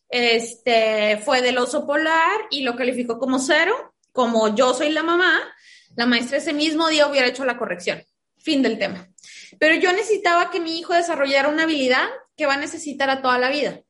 este, 0.10 1.18
fue 1.26 1.42
del 1.42 1.58
oso 1.58 1.88
polar 1.88 2.42
y 2.52 2.62
lo 2.62 2.76
calificó 2.76 3.18
como 3.18 3.40
cero. 3.40 3.96
Como 4.12 4.54
yo 4.54 4.76
soy 4.76 4.92
la 4.92 5.02
mamá, 5.02 5.42
la 5.96 6.06
maestra 6.06 6.38
ese 6.38 6.54
mismo 6.54 6.88
día 6.90 7.08
hubiera 7.08 7.28
hecho 7.28 7.44
la 7.46 7.58
corrección. 7.58 8.04
Fin 8.38 8.62
del 8.62 8.78
tema. 8.78 9.10
Pero 9.60 9.76
yo 9.76 9.92
necesitaba 9.92 10.52
que 10.52 10.60
mi 10.60 10.78
hijo 10.78 10.94
desarrollara 10.94 11.50
una 11.50 11.64
habilidad 11.64 12.08
que 12.38 12.46
va 12.46 12.54
a 12.54 12.58
necesitar 12.58 13.10
a 13.10 13.22
toda 13.24 13.40
la 13.40 13.50
vida. 13.50 13.82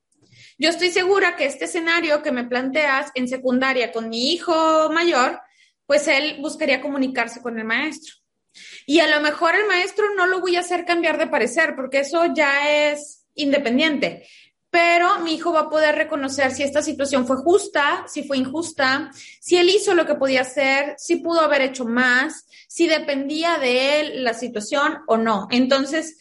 Yo 0.63 0.69
estoy 0.69 0.91
segura 0.91 1.35
que 1.35 1.43
este 1.43 1.65
escenario 1.65 2.23
que 2.23 2.31
me 2.31 2.45
planteas 2.45 3.11
en 3.15 3.27
secundaria 3.27 3.91
con 3.91 4.07
mi 4.07 4.31
hijo 4.31 4.89
mayor, 4.93 5.41
pues 5.85 6.07
él 6.07 6.37
buscaría 6.39 6.79
comunicarse 6.79 7.41
con 7.41 7.59
el 7.59 7.65
maestro. 7.65 8.15
Y 8.85 9.01
a 9.01 9.07
lo 9.07 9.19
mejor 9.19 9.55
el 9.55 9.67
maestro 9.67 10.05
no 10.15 10.25
lo 10.25 10.39
voy 10.39 10.55
a 10.55 10.61
hacer 10.61 10.85
cambiar 10.85 11.17
de 11.17 11.27
parecer, 11.27 11.75
porque 11.75 11.99
eso 11.99 12.33
ya 12.33 12.71
es 12.71 13.25
independiente. 13.35 14.25
Pero 14.69 15.19
mi 15.19 15.33
hijo 15.33 15.51
va 15.51 15.59
a 15.59 15.69
poder 15.69 15.95
reconocer 15.95 16.51
si 16.51 16.63
esta 16.63 16.81
situación 16.81 17.27
fue 17.27 17.35
justa, 17.35 18.05
si 18.07 18.23
fue 18.23 18.37
injusta, 18.37 19.11
si 19.41 19.57
él 19.57 19.67
hizo 19.67 19.93
lo 19.93 20.05
que 20.05 20.15
podía 20.15 20.43
hacer, 20.43 20.95
si 20.97 21.17
pudo 21.17 21.41
haber 21.41 21.61
hecho 21.61 21.83
más, 21.83 22.47
si 22.69 22.87
dependía 22.87 23.57
de 23.57 23.99
él 23.99 24.23
la 24.23 24.33
situación 24.33 24.99
o 25.07 25.17
no. 25.17 25.49
Entonces, 25.51 26.17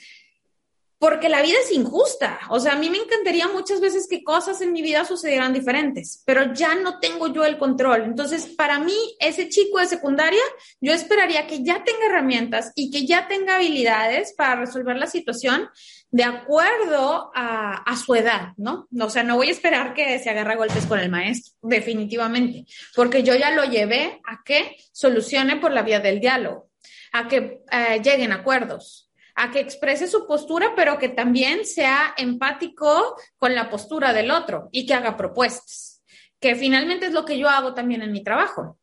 porque 1.02 1.28
la 1.28 1.42
vida 1.42 1.56
es 1.60 1.72
injusta. 1.72 2.38
O 2.48 2.60
sea, 2.60 2.74
a 2.74 2.78
mí 2.78 2.88
me 2.88 2.98
encantaría 2.98 3.48
muchas 3.48 3.80
veces 3.80 4.06
que 4.08 4.22
cosas 4.22 4.60
en 4.60 4.72
mi 4.72 4.82
vida 4.82 5.04
sucedieran 5.04 5.52
diferentes, 5.52 6.22
pero 6.24 6.54
ya 6.54 6.76
no 6.76 7.00
tengo 7.00 7.26
yo 7.26 7.44
el 7.44 7.58
control. 7.58 8.04
Entonces, 8.04 8.46
para 8.46 8.78
mí, 8.78 8.94
ese 9.18 9.48
chico 9.48 9.80
de 9.80 9.86
secundaria, 9.86 10.44
yo 10.80 10.92
esperaría 10.92 11.48
que 11.48 11.64
ya 11.64 11.82
tenga 11.82 12.06
herramientas 12.06 12.70
y 12.76 12.92
que 12.92 13.04
ya 13.04 13.26
tenga 13.26 13.56
habilidades 13.56 14.32
para 14.34 14.54
resolver 14.54 14.96
la 14.96 15.08
situación 15.08 15.68
de 16.12 16.22
acuerdo 16.22 17.32
a, 17.34 17.82
a 17.82 17.96
su 17.96 18.14
edad, 18.14 18.52
¿no? 18.56 18.86
O 19.00 19.10
sea, 19.10 19.24
no 19.24 19.34
voy 19.34 19.48
a 19.48 19.52
esperar 19.52 19.94
que 19.94 20.20
se 20.20 20.30
agarre 20.30 20.54
golpes 20.54 20.86
con 20.86 21.00
el 21.00 21.10
maestro, 21.10 21.52
definitivamente, 21.62 22.64
porque 22.94 23.24
yo 23.24 23.34
ya 23.34 23.50
lo 23.50 23.64
llevé 23.64 24.20
a 24.24 24.44
que 24.44 24.76
solucione 24.92 25.56
por 25.56 25.72
la 25.72 25.82
vía 25.82 25.98
del 25.98 26.20
diálogo, 26.20 26.70
a 27.10 27.26
que 27.26 27.64
eh, 27.72 28.00
lleguen 28.04 28.30
acuerdos 28.30 29.01
a 29.34 29.50
que 29.50 29.60
exprese 29.60 30.06
su 30.06 30.26
postura, 30.26 30.72
pero 30.76 30.98
que 30.98 31.08
también 31.08 31.64
sea 31.64 32.14
empático 32.16 33.16
con 33.38 33.54
la 33.54 33.70
postura 33.70 34.12
del 34.12 34.30
otro 34.30 34.68
y 34.72 34.86
que 34.86 34.94
haga 34.94 35.16
propuestas, 35.16 36.02
que 36.40 36.54
finalmente 36.54 37.06
es 37.06 37.12
lo 37.12 37.24
que 37.24 37.38
yo 37.38 37.48
hago 37.48 37.74
también 37.74 38.02
en 38.02 38.12
mi 38.12 38.22
trabajo 38.22 38.78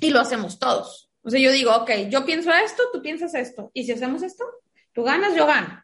y 0.00 0.10
lo 0.10 0.20
hacemos 0.20 0.58
todos. 0.58 1.10
O 1.22 1.30
sea, 1.30 1.40
yo 1.40 1.50
digo, 1.50 1.74
ok, 1.74 1.90
yo 2.08 2.24
pienso 2.24 2.52
esto, 2.52 2.84
tú 2.92 3.02
piensas 3.02 3.34
esto, 3.34 3.70
y 3.74 3.84
si 3.84 3.92
hacemos 3.92 4.22
esto, 4.22 4.44
tú 4.92 5.02
ganas, 5.02 5.34
yo 5.34 5.46
gano. 5.46 5.82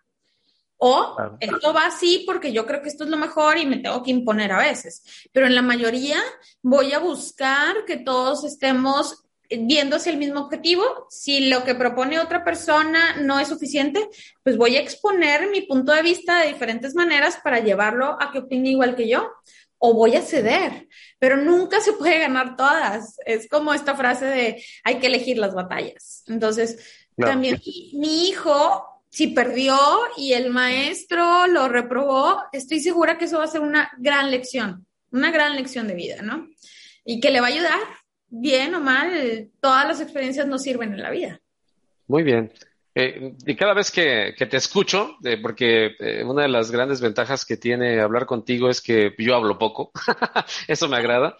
O 0.84 1.16
esto 1.38 1.72
va 1.72 1.86
así 1.86 2.24
porque 2.26 2.52
yo 2.52 2.66
creo 2.66 2.82
que 2.82 2.88
esto 2.88 3.04
es 3.04 3.10
lo 3.10 3.16
mejor 3.16 3.56
y 3.56 3.66
me 3.66 3.78
tengo 3.78 4.02
que 4.02 4.10
imponer 4.10 4.50
a 4.50 4.58
veces. 4.58 5.04
Pero 5.32 5.46
en 5.46 5.54
la 5.54 5.62
mayoría 5.62 6.20
voy 6.60 6.92
a 6.92 6.98
buscar 6.98 7.84
que 7.86 7.98
todos 7.98 8.42
estemos 8.42 9.22
viendo 9.60 9.96
hacia 9.96 10.12
el 10.12 10.18
mismo 10.18 10.40
objetivo. 10.40 11.06
Si 11.10 11.48
lo 11.48 11.64
que 11.64 11.74
propone 11.74 12.18
otra 12.18 12.44
persona 12.44 13.16
no 13.20 13.38
es 13.38 13.48
suficiente, 13.48 14.08
pues 14.42 14.56
voy 14.56 14.76
a 14.76 14.80
exponer 14.80 15.50
mi 15.50 15.62
punto 15.62 15.92
de 15.92 16.02
vista 16.02 16.40
de 16.40 16.48
diferentes 16.48 16.94
maneras 16.94 17.38
para 17.42 17.60
llevarlo 17.60 18.16
a 18.20 18.30
que 18.32 18.40
opine 18.40 18.70
igual 18.70 18.96
que 18.96 19.08
yo. 19.08 19.30
O 19.78 19.94
voy 19.94 20.14
a 20.14 20.22
ceder, 20.22 20.86
pero 21.18 21.36
nunca 21.36 21.80
se 21.80 21.92
puede 21.92 22.18
ganar 22.18 22.56
todas. 22.56 23.16
Es 23.26 23.48
como 23.48 23.74
esta 23.74 23.96
frase 23.96 24.26
de 24.26 24.64
hay 24.84 24.98
que 25.00 25.08
elegir 25.08 25.38
las 25.38 25.54
batallas. 25.54 26.22
Entonces, 26.28 26.78
también 27.16 27.60
mi 27.94 28.28
hijo, 28.28 29.02
si 29.10 29.28
perdió 29.28 29.76
y 30.16 30.34
el 30.34 30.50
maestro 30.50 31.46
lo 31.48 31.68
reprobó, 31.68 32.42
estoy 32.52 32.80
segura 32.80 33.18
que 33.18 33.24
eso 33.24 33.38
va 33.38 33.44
a 33.44 33.48
ser 33.48 33.60
una 33.60 33.90
gran 33.98 34.30
lección, 34.30 34.86
una 35.10 35.30
gran 35.32 35.56
lección 35.56 35.88
de 35.88 35.94
vida, 35.94 36.22
¿no? 36.22 36.48
Y 37.04 37.18
que 37.18 37.30
le 37.30 37.40
va 37.40 37.48
a 37.48 37.50
ayudar 37.50 37.80
bien 38.32 38.74
o 38.74 38.80
mal, 38.80 39.50
todas 39.60 39.86
las 39.86 40.00
experiencias 40.00 40.46
nos 40.46 40.62
sirven 40.62 40.94
en 40.94 41.02
la 41.02 41.10
vida. 41.10 41.40
Muy 42.08 42.22
bien. 42.22 42.50
Eh, 42.94 43.34
y 43.46 43.56
cada 43.56 43.74
vez 43.74 43.90
que, 43.90 44.34
te 44.36 44.56
escucho, 44.56 45.16
eh, 45.24 45.38
porque 45.40 45.92
eh, 45.98 46.24
una 46.24 46.42
de 46.42 46.48
las 46.48 46.70
grandes 46.70 47.00
ventajas 47.00 47.44
que 47.44 47.56
tiene 47.56 48.00
hablar 48.00 48.26
contigo 48.26 48.68
es 48.68 48.80
que 48.80 49.14
yo 49.18 49.34
hablo 49.34 49.58
poco, 49.58 49.92
eso 50.68 50.88
me 50.88 50.96
agrada, 50.96 51.36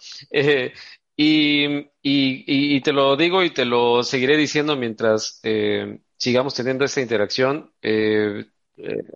y, 1.15 1.85
y, 2.01 2.81
te 2.81 2.91
lo 2.91 3.15
digo 3.15 3.43
y 3.43 3.51
te 3.51 3.65
lo 3.65 4.01
seguiré 4.01 4.35
diciendo 4.35 4.75
mientras 4.75 5.41
sigamos 6.17 6.55
teniendo 6.55 6.85
esta 6.85 7.01
interacción. 7.01 7.71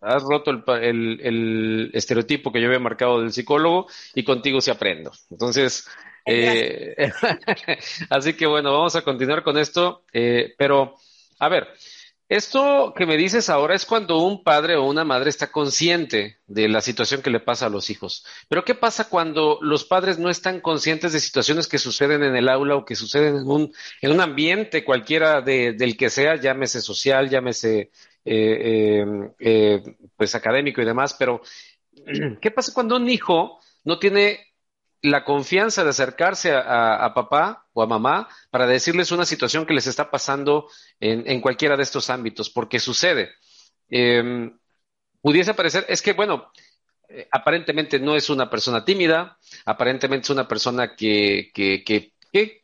has 0.01 0.23
roto 0.23 0.51
el, 0.51 1.19
el, 1.21 1.91
estereotipo 1.93 2.51
que 2.51 2.61
yo 2.61 2.67
había 2.67 2.79
marcado 2.79 3.19
del 3.19 3.33
psicólogo 3.33 3.87
y 4.13 4.23
contigo 4.23 4.61
se 4.61 4.69
aprendo. 4.69 5.11
Entonces, 5.31 5.87
eh, 6.27 6.95
así 8.09 8.33
que 8.33 8.45
bueno, 8.45 8.71
vamos 8.71 8.95
a 8.95 9.01
continuar 9.01 9.43
con 9.43 9.57
esto, 9.57 10.03
eh, 10.11 10.53
pero 10.57 10.95
a 11.39 11.49
ver, 11.49 11.67
esto 12.29 12.93
que 12.95 13.05
me 13.05 13.15
dices 13.15 13.49
ahora 13.49 13.73
es 13.73 13.85
cuando 13.85 14.19
un 14.19 14.43
padre 14.43 14.75
o 14.75 14.83
una 14.83 15.05
madre 15.05 15.29
está 15.29 15.49
consciente 15.49 16.39
de 16.45 16.67
la 16.67 16.81
situación 16.81 17.21
que 17.21 17.29
le 17.29 17.39
pasa 17.39 17.67
a 17.67 17.69
los 17.69 17.89
hijos. 17.89 18.25
Pero 18.49 18.65
¿qué 18.65 18.75
pasa 18.75 19.07
cuando 19.07 19.59
los 19.61 19.85
padres 19.85 20.19
no 20.19 20.29
están 20.29 20.59
conscientes 20.59 21.13
de 21.13 21.21
situaciones 21.21 21.67
que 21.67 21.77
suceden 21.77 22.23
en 22.23 22.35
el 22.35 22.49
aula 22.49 22.75
o 22.75 22.85
que 22.85 22.95
suceden 22.95 23.37
en 23.37 23.47
un, 23.47 23.73
en 24.01 24.11
un 24.11 24.19
ambiente 24.19 24.83
cualquiera 24.83 25.41
de, 25.41 25.71
del 25.73 25.95
que 25.95 26.09
sea, 26.09 26.35
llámese 26.35 26.81
social, 26.81 27.29
llámese 27.29 27.91
eh, 28.25 29.05
pues 30.17 30.35
académico 30.35 30.81
y 30.81 30.85
demás? 30.85 31.15
Pero 31.17 31.39
¿qué 32.41 32.51
pasa 32.51 32.73
cuando 32.73 32.97
un 32.97 33.09
hijo 33.09 33.61
no 33.85 33.99
tiene 33.99 34.46
la 35.01 35.23
confianza 35.23 35.83
de 35.83 35.91
acercarse 35.91 36.51
a, 36.53 37.11
papá 37.13 37.65
o 37.73 37.81
a 37.81 37.87
mamá 37.87 38.27
para 38.49 38.67
decirles 38.67 39.11
una 39.11 39.25
situación 39.25 39.65
que 39.65 39.73
les 39.73 39.87
está 39.87 40.09
pasando 40.09 40.69
en, 40.99 41.41
cualquiera 41.41 41.77
de 41.77 41.83
estos 41.83 42.09
ámbitos, 42.09 42.49
porque 42.49 42.79
sucede. 42.79 43.31
Em, 43.89 44.57
pudiese 45.21 45.53
parecer, 45.53 45.85
es 45.87 46.01
que, 46.01 46.13
bueno, 46.13 46.51
eh, 47.09 47.27
aparentemente 47.31 47.99
no 47.99 48.15
es 48.15 48.29
una 48.29 48.49
persona 48.49 48.83
tímida, 48.83 49.37
aparentemente 49.65 50.25
es 50.25 50.29
una 50.31 50.47
persona 50.47 50.95
que, 50.95 51.51
que, 51.53 51.83
que, 51.83 52.13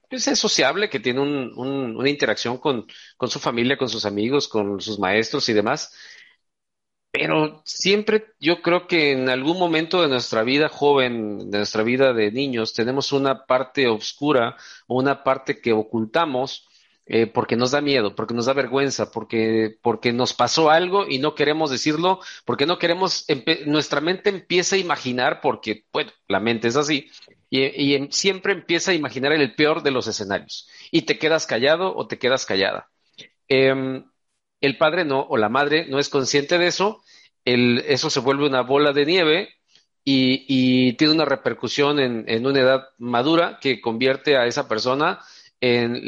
pues, 0.09 0.27
es 0.27 0.39
sociable, 0.39 0.89
que 0.89 0.99
tiene 0.99 1.21
una 1.21 2.09
interacción 2.09 2.57
con 2.57 2.87
su 3.27 3.39
familia, 3.39 3.77
con 3.77 3.89
sus 3.89 4.05
amigos, 4.05 4.47
con 4.47 4.81
sus 4.81 4.99
maestros 4.99 5.47
y 5.49 5.53
demás, 5.53 5.91
pero 7.13 7.61
siempre 7.63 8.33
yo 8.39 8.63
creo 8.63 8.87
que 8.87 9.11
en 9.11 9.29
algún 9.29 9.59
momento 9.59 10.01
de 10.01 10.07
nuestra 10.07 10.41
vida 10.41 10.67
joven, 10.67 11.51
de 11.51 11.59
nuestra 11.59 11.83
vida 11.83 12.11
de 12.11 12.31
niños, 12.31 12.73
tenemos 12.73 13.11
una 13.11 13.45
parte 13.45 13.87
oscura 13.87 14.57
o 14.87 14.97
una 14.97 15.23
parte 15.23 15.61
que 15.61 15.73
ocultamos 15.73 16.67
eh, 17.05 17.27
porque 17.27 17.55
nos 17.55 17.69
da 17.69 17.81
miedo, 17.81 18.15
porque 18.15 18.33
nos 18.33 18.47
da 18.47 18.53
vergüenza, 18.53 19.11
porque, 19.11 19.77
porque 19.83 20.11
nos 20.11 20.33
pasó 20.33 20.71
algo 20.71 21.05
y 21.07 21.19
no 21.19 21.35
queremos 21.35 21.69
decirlo, 21.69 22.19
porque 22.45 22.65
no 22.65 22.79
queremos, 22.79 23.27
nuestra 23.67 24.01
mente 24.01 24.31
empieza 24.31 24.75
a 24.75 24.79
imaginar, 24.79 25.39
porque, 25.39 25.85
bueno, 25.93 26.11
la 26.27 26.39
mente 26.39 26.67
es 26.69 26.77
así, 26.77 27.11
y, 27.51 28.07
siempre 28.11 28.53
empieza 28.53 28.89
a 28.89 28.95
imaginar 28.95 29.33
el 29.33 29.53
peor 29.53 29.83
de 29.83 29.91
los 29.91 30.07
escenarios, 30.07 30.67
y 30.89 31.03
te 31.03 31.19
quedas 31.19 31.45
callado 31.45 31.95
o 31.95 32.07
te 32.07 32.17
quedas 32.17 32.47
callada. 32.47 32.89
Em, 33.47 34.05
el 34.61 34.77
padre 34.77 35.03
no, 35.03 35.21
o 35.29 35.35
la 35.35 35.49
madre 35.49 35.85
no 35.89 35.99
es 35.99 36.07
consciente 36.07 36.57
de 36.57 36.67
eso, 36.67 37.02
eso 37.45 38.09
se 38.09 38.19
vuelve 38.19 38.47
una 38.47 38.61
bola 38.61 38.93
de 38.93 39.05
nieve 39.05 39.49
y, 40.03 40.93
tiene 40.93 41.13
una 41.13 41.25
repercusión 41.25 41.99
en, 41.99 42.45
una 42.45 42.59
edad 42.59 42.87
madura 42.97 43.59
que 43.61 43.81
convierte 43.81 44.37
a 44.37 44.45
esa 44.45 44.67
persona 44.67 45.19
en 45.61 46.01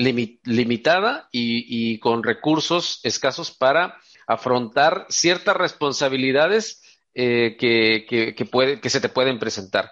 limitada 0.43 1.29
y, 1.31 1.99
con 1.99 2.23
recursos 2.23 2.99
escasos 3.03 3.51
para 3.51 3.97
afrontar 4.27 5.05
ciertas 5.09 5.55
responsabilidades 5.55 6.81
eh, 7.13 7.55
que, 7.57 8.45
puede, 8.51 8.81
que 8.81 8.89
se 8.89 8.99
te 8.99 9.09
pueden 9.09 9.39
presentar. 9.39 9.91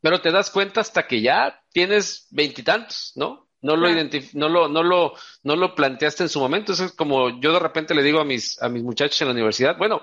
Pero 0.00 0.20
te 0.20 0.30
das 0.30 0.50
cuenta 0.50 0.80
hasta 0.80 1.06
que 1.06 1.22
ya 1.22 1.62
tienes 1.72 2.28
veintitantos, 2.30 3.12
¿no? 3.16 3.44
no 3.64 3.76
lo, 3.76 3.88
no 4.34 4.48
lo, 4.48 4.68
no 4.68 4.82
lo, 4.82 5.14
no 5.42 5.56
lo 5.56 5.74
planteaste 5.74 6.24
en 6.24 6.28
su 6.28 6.38
momento. 6.38 6.74
Eso 6.74 6.84
es 6.84 6.92
como 6.92 7.40
yo 7.40 7.52
de 7.54 7.58
repente 7.58 7.94
le 7.94 8.02
digo 8.02 8.20
a 8.20 8.24
mis, 8.24 8.60
a 8.62 8.68
mis 8.68 8.82
muchachos 8.82 9.20
en 9.22 9.28
la 9.28 9.32
universidad, 9.32 9.78
bueno, 9.78 10.02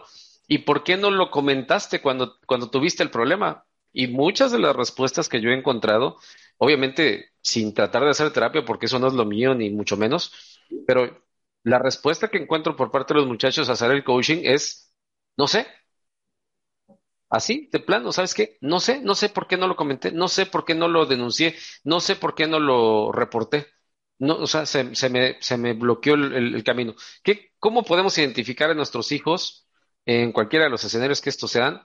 ¿y 0.52 0.58
por 0.60 0.84
qué 0.84 0.98
no 0.98 1.12
lo 1.12 1.32
comentaste 1.32 2.02
cuando, 2.02 2.38
cuando 2.46 2.70
tuviste 2.70 3.04
el 3.04 3.10
problema? 3.10 3.66
Y 3.94 4.08
muchas 4.08 4.52
de 4.52 4.60
las 4.60 4.76
respuestas 4.76 5.30
que 5.30 5.40
yo 5.40 5.50
he 5.50 5.58
encontrado, 5.58 6.18
obviamente 6.58 7.32
sin 7.42 7.74
tratar 7.74 8.04
de 8.04 8.10
hacer 8.10 8.34
terapia, 8.34 8.66
porque 8.66 8.88
eso 8.88 9.00
no 9.00 9.08
es 9.08 9.14
lo 9.14 9.24
mío, 9.26 9.56
ni 9.56 9.70
mucho 9.70 9.96
menos, 9.96 10.60
pero 10.86 11.24
la 11.64 11.80
respuesta 11.80 12.28
que 12.28 12.38
encuentro 12.38 12.76
por 12.76 12.92
parte 12.92 13.14
de 13.14 13.22
los 13.22 13.30
muchachos 13.30 13.70
a 13.70 13.74
hacer 13.74 13.92
el 13.92 14.04
coaching 14.04 14.42
es, 14.44 14.94
no 15.38 15.48
sé, 15.48 15.68
Así, 17.30 17.70
de 17.72 17.80
plano, 17.80 18.12
¿sabes 18.12 18.34
qué? 18.34 18.58
No 18.60 18.82
sé, 18.82 19.00
no 19.02 19.16
sé 19.16 19.30
por 19.30 19.48
qué 19.48 19.56
no 19.56 19.68
lo 19.68 19.78
comenté, 19.78 20.12
no 20.12 20.28
sé 20.28 20.46
por 20.46 20.66
qué 20.66 20.76
no 20.76 20.90
lo 20.90 21.06
denuncié, 21.06 21.56
no 21.86 22.02
sé 22.02 22.18
por 22.18 22.36
qué 22.36 22.46
no 22.48 22.60
lo 22.60 23.12
reporté. 23.14 23.68
No, 24.20 24.36
o 24.36 24.48
sea, 24.48 24.66
se, 24.66 24.84
me, 25.10 25.42
se 25.42 25.58
me 25.58 25.74
bloqueó 25.74 26.16
el, 26.16 26.64
camino. 26.66 26.94
¿Qué, 27.24 27.54
¿Cómo 27.58 27.84
podemos 27.84 28.18
identificar 28.18 28.70
a 28.70 28.74
nuestros 28.76 29.12
hijos 29.14 29.66
en 30.06 30.32
cualquiera 30.32 30.66
de 30.66 30.72
los 30.72 30.84
escenarios 30.84 31.22
que 31.22 31.30
estos 31.30 31.52
sean, 31.52 31.82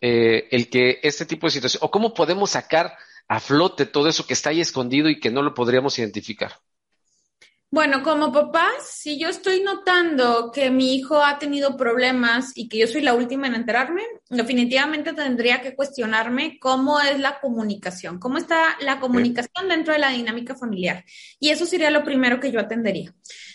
eh, 0.00 0.48
el 0.50 0.68
que 0.68 1.00
este 1.02 1.26
tipo 1.26 1.46
de 1.46 1.52
situación, 1.52 1.80
o 1.84 1.90
cómo 1.90 2.14
podemos 2.14 2.50
sacar 2.50 2.96
a 3.28 3.40
flote 3.40 3.86
todo 3.86 4.08
eso 4.08 4.26
que 4.26 4.34
está 4.34 4.50
ahí 4.50 4.60
escondido 4.60 5.08
y 5.08 5.20
que 5.20 5.30
no 5.30 5.42
lo 5.42 5.54
podríamos 5.54 5.98
identificar? 5.98 6.52
Bueno, 7.74 8.02
como 8.02 8.30
papá, 8.30 8.68
si 8.86 9.18
yo 9.18 9.30
estoy 9.30 9.62
notando 9.62 10.52
que 10.52 10.70
mi 10.70 10.94
hijo 10.94 11.24
ha 11.24 11.38
tenido 11.38 11.74
problemas 11.74 12.52
y 12.54 12.68
que 12.68 12.76
yo 12.76 12.86
soy 12.86 13.00
la 13.00 13.14
última 13.14 13.46
en 13.46 13.54
enterarme, 13.54 14.02
definitivamente 14.28 15.14
tendría 15.14 15.62
que 15.62 15.74
cuestionarme 15.74 16.58
cómo 16.60 17.00
es 17.00 17.18
la 17.18 17.40
comunicación, 17.40 18.18
cómo 18.18 18.36
está 18.36 18.76
la 18.82 19.00
comunicación 19.00 19.70
dentro 19.70 19.94
de 19.94 20.00
la 20.00 20.10
dinámica 20.10 20.54
familiar. 20.54 21.02
Y 21.40 21.48
eso 21.48 21.64
sería 21.64 21.90
lo 21.90 22.04
primero 22.04 22.38
que 22.40 22.52
yo 22.52 22.60
atendería. 22.60 23.14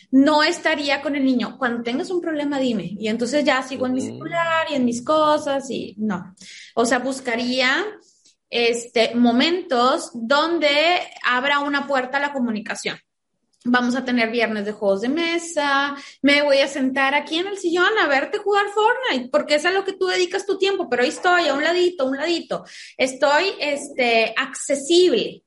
No 0.10 0.42
estaría 0.42 1.04
con 1.04 1.16
el 1.16 1.24
niño, 1.24 1.56
cuando 1.60 1.84
tengas 1.84 2.10
un 2.10 2.20
problema, 2.20 2.58
dime. 2.58 2.96
Y 2.98 3.10
entonces 3.10 3.46
ya 3.46 3.62
sigo 3.62 3.86
en 3.86 3.94
mi 3.94 4.02
celular 4.02 4.66
y 4.72 4.74
en 4.74 4.86
mis 4.86 5.04
cosas 5.04 5.70
y 5.70 5.94
no. 6.00 6.34
O 6.74 6.88
sea, 6.88 6.98
buscaría 6.98 7.86
este, 8.50 9.14
momentos 9.14 10.10
donde 10.16 10.72
abra 11.24 11.60
una 11.60 11.86
puerta 11.86 12.18
a 12.18 12.22
la 12.22 12.34
comunicación 12.34 12.98
Vamos 13.66 13.96
a 13.96 14.06
tener 14.06 14.30
viernes 14.30 14.66
de 14.66 14.72
juegos 14.72 15.02
de 15.02 15.10
mesa. 15.10 15.96
Me 16.22 16.44
voy 16.44 16.60
a 16.60 16.68
sentar 16.68 17.14
aquí 17.16 17.38
en 17.38 17.48
el 17.48 17.58
sillón 17.58 17.90
a 18.00 18.08
verte 18.08 18.38
jugar 18.38 18.66
Fortnite, 18.70 19.30
porque 19.30 19.56
es 19.56 19.66
a 19.66 19.72
lo 19.72 19.84
que 19.84 19.94
tú 19.94 20.08
dedicas 20.08 20.46
tu 20.46 20.58
tiempo, 20.58 20.90
pero 20.90 21.04
ahí 21.04 21.10
estoy, 21.10 21.48
a 21.48 21.54
un 21.54 21.64
ladito, 21.64 22.04
a 22.04 22.08
un 22.08 22.18
ladito. 22.18 22.64
Estoy 22.98 23.54
este, 23.60 24.34
accesible. 24.38 25.44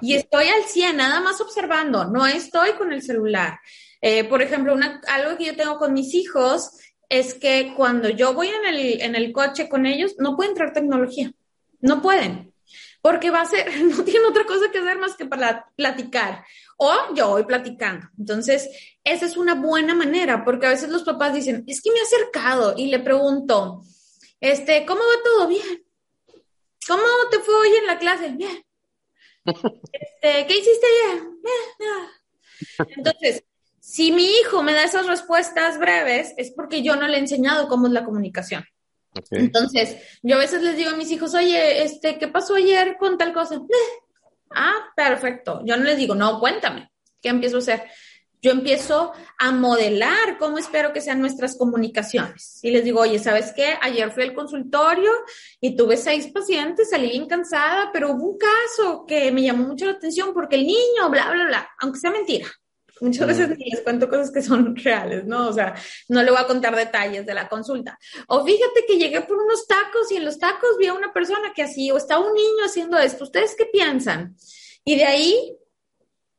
Y 0.00 0.14
estoy 0.14 0.48
al 0.48 0.64
100, 0.64 0.96
nada 0.96 1.20
más 1.20 1.40
observando, 1.40 2.04
no 2.04 2.26
estoy 2.26 2.72
con 2.72 2.92
el 2.92 3.02
celular. 3.02 3.58
Eh, 4.02 4.24
por 4.24 4.42
ejemplo, 4.42 4.74
una, 4.74 5.00
algo 5.08 5.38
que 5.38 5.46
yo 5.46 5.56
tengo 5.56 5.78
con 5.78 5.94
mis 5.94 6.14
hijos 6.14 6.72
es 7.08 7.34
que 7.34 7.72
cuando 7.76 8.08
yo 8.10 8.34
voy 8.34 8.48
en 8.48 8.66
el, 8.66 9.00
en 9.00 9.14
el 9.14 9.32
coche 9.32 9.68
con 9.68 9.86
ellos, 9.86 10.14
no 10.18 10.36
pueden 10.36 10.54
traer 10.54 10.72
tecnología. 10.72 11.32
No 11.80 12.02
pueden 12.02 12.51
porque 13.02 13.30
va 13.30 13.42
a 13.42 13.46
ser, 13.46 13.66
no 13.84 14.02
tiene 14.04 14.26
otra 14.26 14.46
cosa 14.46 14.70
que 14.70 14.78
hacer 14.78 14.98
más 14.98 15.16
que 15.16 15.26
para 15.26 15.68
platicar. 15.76 16.44
O 16.78 17.14
yo 17.14 17.30
voy 17.30 17.44
platicando. 17.44 18.08
Entonces, 18.18 18.68
esa 19.04 19.26
es 19.26 19.36
una 19.36 19.54
buena 19.54 19.94
manera, 19.94 20.44
porque 20.44 20.66
a 20.66 20.70
veces 20.70 20.88
los 20.88 21.02
papás 21.02 21.34
dicen, 21.34 21.64
es 21.66 21.82
que 21.82 21.90
me 21.90 21.98
he 21.98 22.02
acercado 22.02 22.74
y 22.76 22.86
le 22.86 23.00
pregunto, 23.00 23.82
este, 24.40 24.86
¿cómo 24.86 25.00
va 25.00 25.22
todo 25.22 25.48
bien? 25.48 25.84
¿Cómo 26.86 27.02
te 27.30 27.38
fue 27.40 27.54
hoy 27.54 27.76
en 27.76 27.86
la 27.86 27.98
clase? 27.98 28.30
Bien. 28.30 28.64
Este, 29.92 30.46
¿Qué 30.46 30.56
hiciste 30.56 30.86
ayer? 30.86 31.22
Bien. 31.42 32.88
Entonces, 32.96 33.44
si 33.80 34.12
mi 34.12 34.24
hijo 34.24 34.62
me 34.62 34.72
da 34.72 34.84
esas 34.84 35.08
respuestas 35.08 35.80
breves, 35.80 36.32
es 36.36 36.52
porque 36.52 36.82
yo 36.82 36.94
no 36.94 37.08
le 37.08 37.16
he 37.16 37.20
enseñado 37.20 37.66
cómo 37.66 37.88
es 37.88 37.92
la 37.92 38.04
comunicación. 38.04 38.64
Entonces, 39.30 39.96
yo 40.22 40.36
a 40.36 40.40
veces 40.40 40.62
les 40.62 40.76
digo 40.76 40.90
a 40.90 40.96
mis 40.96 41.10
hijos, 41.10 41.34
oye, 41.34 41.82
este, 41.82 42.18
¿qué 42.18 42.28
pasó 42.28 42.54
ayer 42.54 42.96
con 42.98 43.18
tal 43.18 43.32
cosa? 43.32 43.60
Ah, 44.50 44.92
perfecto. 44.96 45.62
Yo 45.64 45.76
no 45.76 45.84
les 45.84 45.96
digo, 45.96 46.14
no, 46.14 46.40
cuéntame, 46.40 46.90
¿qué 47.20 47.28
empiezo 47.28 47.56
a 47.56 47.60
hacer? 47.60 47.84
Yo 48.44 48.50
empiezo 48.50 49.12
a 49.38 49.52
modelar 49.52 50.36
cómo 50.36 50.58
espero 50.58 50.92
que 50.92 51.00
sean 51.00 51.20
nuestras 51.20 51.56
comunicaciones. 51.56 52.58
Y 52.62 52.72
les 52.72 52.82
digo, 52.82 53.00
oye, 53.00 53.20
¿sabes 53.20 53.52
qué? 53.54 53.76
Ayer 53.80 54.10
fui 54.10 54.24
al 54.24 54.34
consultorio 54.34 55.12
y 55.60 55.76
tuve 55.76 55.96
seis 55.96 56.26
pacientes, 56.26 56.90
salí 56.90 57.10
bien 57.10 57.28
cansada, 57.28 57.90
pero 57.92 58.10
hubo 58.12 58.30
un 58.30 58.38
caso 58.38 59.04
que 59.06 59.30
me 59.30 59.42
llamó 59.42 59.68
mucho 59.68 59.84
la 59.86 59.92
atención 59.92 60.34
porque 60.34 60.56
el 60.56 60.66
niño, 60.66 61.08
bla, 61.08 61.30
bla, 61.30 61.46
bla, 61.46 61.70
aunque 61.78 62.00
sea 62.00 62.10
mentira. 62.10 62.48
Muchas 63.02 63.26
veces 63.26 63.58
les 63.58 63.80
cuento 63.80 64.08
cosas 64.08 64.30
que 64.30 64.40
son 64.42 64.76
reales, 64.84 65.24
¿no? 65.24 65.48
O 65.48 65.52
sea, 65.52 65.74
no 66.08 66.22
le 66.22 66.30
voy 66.30 66.40
a 66.40 66.46
contar 66.46 66.76
detalles 66.76 67.26
de 67.26 67.34
la 67.34 67.48
consulta. 67.48 67.98
O 68.28 68.44
fíjate 68.44 68.84
que 68.86 68.96
llegué 68.96 69.20
por 69.22 69.36
unos 69.36 69.66
tacos 69.66 70.12
y 70.12 70.16
en 70.16 70.24
los 70.24 70.38
tacos 70.38 70.78
vi 70.78 70.86
a 70.86 70.94
una 70.94 71.12
persona 71.12 71.52
que 71.52 71.62
así, 71.62 71.90
o 71.90 71.96
está 71.96 72.20
un 72.20 72.32
niño 72.32 72.64
haciendo 72.64 72.96
esto. 72.98 73.24
¿Ustedes 73.24 73.56
qué 73.58 73.66
piensan? 73.66 74.36
Y 74.84 74.94
de 74.94 75.04
ahí 75.04 75.56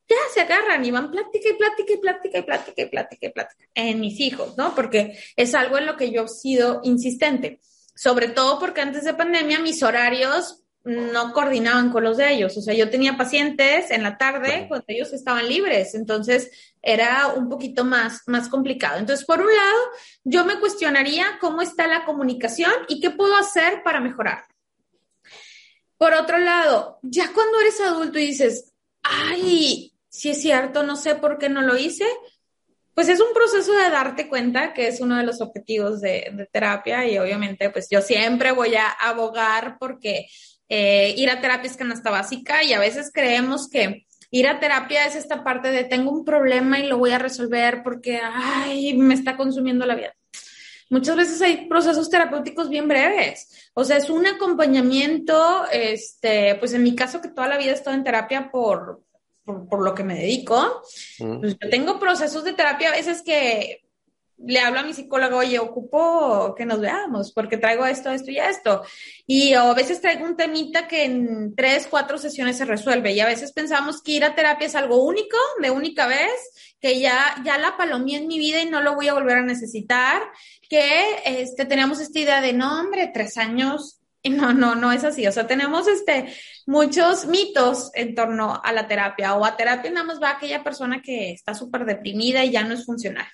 ya 0.07 0.16
se 0.34 0.39
agarran 0.39 0.86
y 0.86 0.91
van 0.91 1.11
plática 1.11 1.49
y 1.49 1.53
plática 1.53 1.93
y 1.93 1.97
plática 1.97 2.38
y 2.38 2.41
plática 2.43 2.82
y 2.82 2.86
plática 2.86 3.28
y 3.28 3.30
plática 3.32 3.66
en 3.74 3.99
mis 3.99 4.20
hijos, 4.22 4.57
¿no? 4.57 4.74
Porque 4.74 5.20
es 5.36 5.53
algo 5.55 5.78
en 5.78 5.86
lo 5.86 5.97
que 5.97 6.11
yo 6.11 6.24
he 6.24 6.30
sido 6.30 6.80
insistente. 6.84 7.59
Sobre 7.93 8.30
todo 8.30 8.57
porque 8.57 8.80
antes 8.80 9.03
de 9.03 9.14
pandemia 9.14 9.59
mis 9.59 9.84
horarios 9.84 10.62
no 10.84 11.32
coordinaban 11.32 11.92
con 11.92 12.04
los 12.04 12.18
de 12.18 12.34
ellos. 12.34 12.58
O 12.58 12.62
sea, 12.62 12.74
yo 12.74 12.90
tenía 12.90 13.18
pacientes 13.18 13.90
en 13.90 14.04
la 14.04 14.18
tarde 14.18 14.66
cuando 14.68 14.86
ellos 14.88 15.14
estaban 15.14 15.48
libres, 15.48 15.96
entonces 15.96 16.52
era 16.82 17.28
un 17.28 17.50
poquito 17.50 17.86
más, 17.86 18.22
más 18.28 18.50
complicado. 18.50 19.00
Entonces, 19.00 19.26
por 19.26 19.40
un 19.40 19.48
lado, 19.48 19.80
yo 20.24 20.44
me 20.46 20.60
cuestionaría 20.60 21.38
cómo 21.40 21.62
está 21.62 21.88
la 21.88 22.06
comunicación 22.06 22.74
y 22.90 23.00
qué 23.00 23.12
puedo 23.12 23.36
hacer 23.38 23.82
para 23.84 24.02
mejorar. 24.02 24.46
Por 25.98 26.14
otro 26.14 26.38
lado, 26.38 27.00
ya 27.02 27.32
cuando 27.34 27.62
eres 27.62 27.80
adulto 27.80 28.20
y 28.20 28.26
dices, 28.26 28.74
ay, 29.04 29.94
si 30.10 30.32
es 30.32 30.42
cierto, 30.42 30.84
no 30.84 30.98
sé 30.98 31.16
por 31.16 31.38
qué 31.38 31.48
no 31.48 31.62
lo 31.62 31.78
hice, 31.78 32.06
pues 32.94 33.08
es 33.08 33.22
un 33.22 33.34
proceso 33.34 33.72
de 33.72 33.90
darte 33.90 34.28
cuenta 34.28 34.74
que 34.74 34.88
es 34.88 35.00
uno 35.00 35.18
de 35.18 35.24
los 35.24 35.42
objetivos 35.42 36.02
de, 36.02 36.30
de 36.34 36.46
terapia 36.46 37.08
y 37.08 37.18
obviamente 37.18 37.70
pues 37.70 37.88
yo 37.90 38.02
siempre 38.02 38.52
voy 38.52 38.76
a 38.76 38.90
abogar 38.90 39.78
porque 39.80 40.28
eh, 40.76 41.14
ir 41.16 41.30
a 41.30 41.40
terapia 41.40 41.70
es 41.70 41.78
canasta 41.78 42.10
básica 42.10 42.64
y 42.64 42.74
a 42.74 42.80
veces 42.80 43.12
creemos 43.14 43.70
que 43.70 44.08
ir 44.32 44.48
a 44.48 44.60
terapia 44.60 45.06
es 45.06 45.16
esta 45.16 45.44
parte 45.44 45.70
de 45.70 45.84
tengo 45.84 46.10
un 46.10 46.26
problema 46.26 46.80
y 46.80 46.88
lo 46.88 46.98
voy 46.98 47.12
a 47.12 47.20
resolver 47.20 47.84
porque, 47.84 48.20
ay, 48.24 48.96
me 48.96 49.14
está 49.14 49.38
consumiendo 49.38 49.86
la 49.86 49.94
vida. 49.94 50.16
Muchas 50.90 51.16
veces 51.16 51.40
hay 51.44 51.68
procesos 51.68 52.10
terapéuticos 52.10 52.70
bien 52.70 52.88
breves. 52.88 53.70
O 53.76 53.84
sea, 53.84 53.98
es 53.98 54.10
un 54.10 54.26
acompañamiento, 54.26 55.66
este, 55.72 56.56
pues 56.56 56.74
en 56.74 56.82
mi 56.82 56.96
caso 56.96 57.22
que 57.22 57.30
toda 57.30 57.48
la 57.48 57.60
vida 57.60 57.70
he 57.70 57.76
estado 57.76 57.96
en 57.96 58.04
terapia 58.04 58.50
por, 58.50 59.04
por, 59.46 59.84
lo 59.84 59.94
que 59.94 60.04
me 60.04 60.16
dedico. 60.16 60.82
Pues 61.20 61.56
yo 61.62 61.70
tengo 61.70 62.00
procesos 62.00 62.44
de 62.44 62.54
terapia 62.54 62.90
a 62.90 62.94
veces 62.94 63.22
que 63.22 63.83
le 64.38 64.60
hablo 64.60 64.80
a 64.80 64.84
mi 64.84 64.94
psicólogo, 64.94 65.38
oye, 65.38 65.60
ocupo 65.60 66.54
que 66.56 66.66
nos 66.66 66.80
veamos 66.80 67.32
porque 67.32 67.58
traigo 67.58 67.86
esto, 67.86 68.12
esto 68.12 68.32
y 68.32 68.40
esto. 68.40 68.84
Y 69.26 69.54
a 69.54 69.74
veces 69.74 70.02
traigo 70.02 70.26
un 70.26 70.36
temita 70.36 70.88
que 70.88 71.06
en 71.06 71.56
tres, 71.56 71.88
cuatro 71.90 72.18
sesiones 72.18 72.58
se 72.58 72.66
resuelve. 72.66 73.14
Y 73.14 73.20
a 73.20 73.26
veces 73.26 73.54
pensamos 73.54 74.02
que 74.02 74.14
ir 74.14 74.26
a 74.26 74.36
terapia 74.36 74.68
es 74.68 74.76
algo 74.76 75.04
único, 75.04 75.38
de 75.62 75.72
única 75.72 76.08
vez, 76.08 76.32
que 76.82 77.00
ya, 77.00 77.36
ya 77.46 77.58
la 77.58 77.78
palomí 77.78 78.16
en 78.16 78.28
mi 78.28 78.38
vida 78.38 78.62
y 78.62 78.70
no 78.70 78.82
lo 78.82 78.96
voy 78.96 79.08
a 79.08 79.14
volver 79.14 79.38
a 79.38 79.44
necesitar. 79.44 80.22
Que 80.70 81.22
este, 81.26 81.66
tenemos 81.66 82.00
esta 82.00 82.20
idea 82.20 82.42
de, 82.42 82.54
no, 82.54 82.80
hombre, 82.80 83.12
tres 83.14 83.38
años. 83.38 84.00
Y 84.26 84.30
no, 84.30 84.54
no, 84.54 84.76
no 84.76 84.92
es 84.92 85.04
así. 85.04 85.28
O 85.28 85.32
sea, 85.32 85.48
tenemos 85.48 85.88
este, 85.88 86.34
muchos 86.66 87.26
mitos 87.26 87.92
en 87.94 88.16
torno 88.16 88.62
a 88.64 88.72
la 88.72 88.88
terapia. 88.88 89.36
O 89.36 89.46
a 89.46 89.58
terapia 89.58 89.92
nada 89.92 90.06
más 90.06 90.22
va 90.22 90.32
aquella 90.32 90.64
persona 90.64 91.02
que 91.02 91.32
está 91.32 91.54
súper 91.54 91.86
deprimida 91.86 92.44
y 92.44 92.52
ya 92.52 92.64
no 92.64 92.74
es 92.74 92.86
funcional 92.86 93.28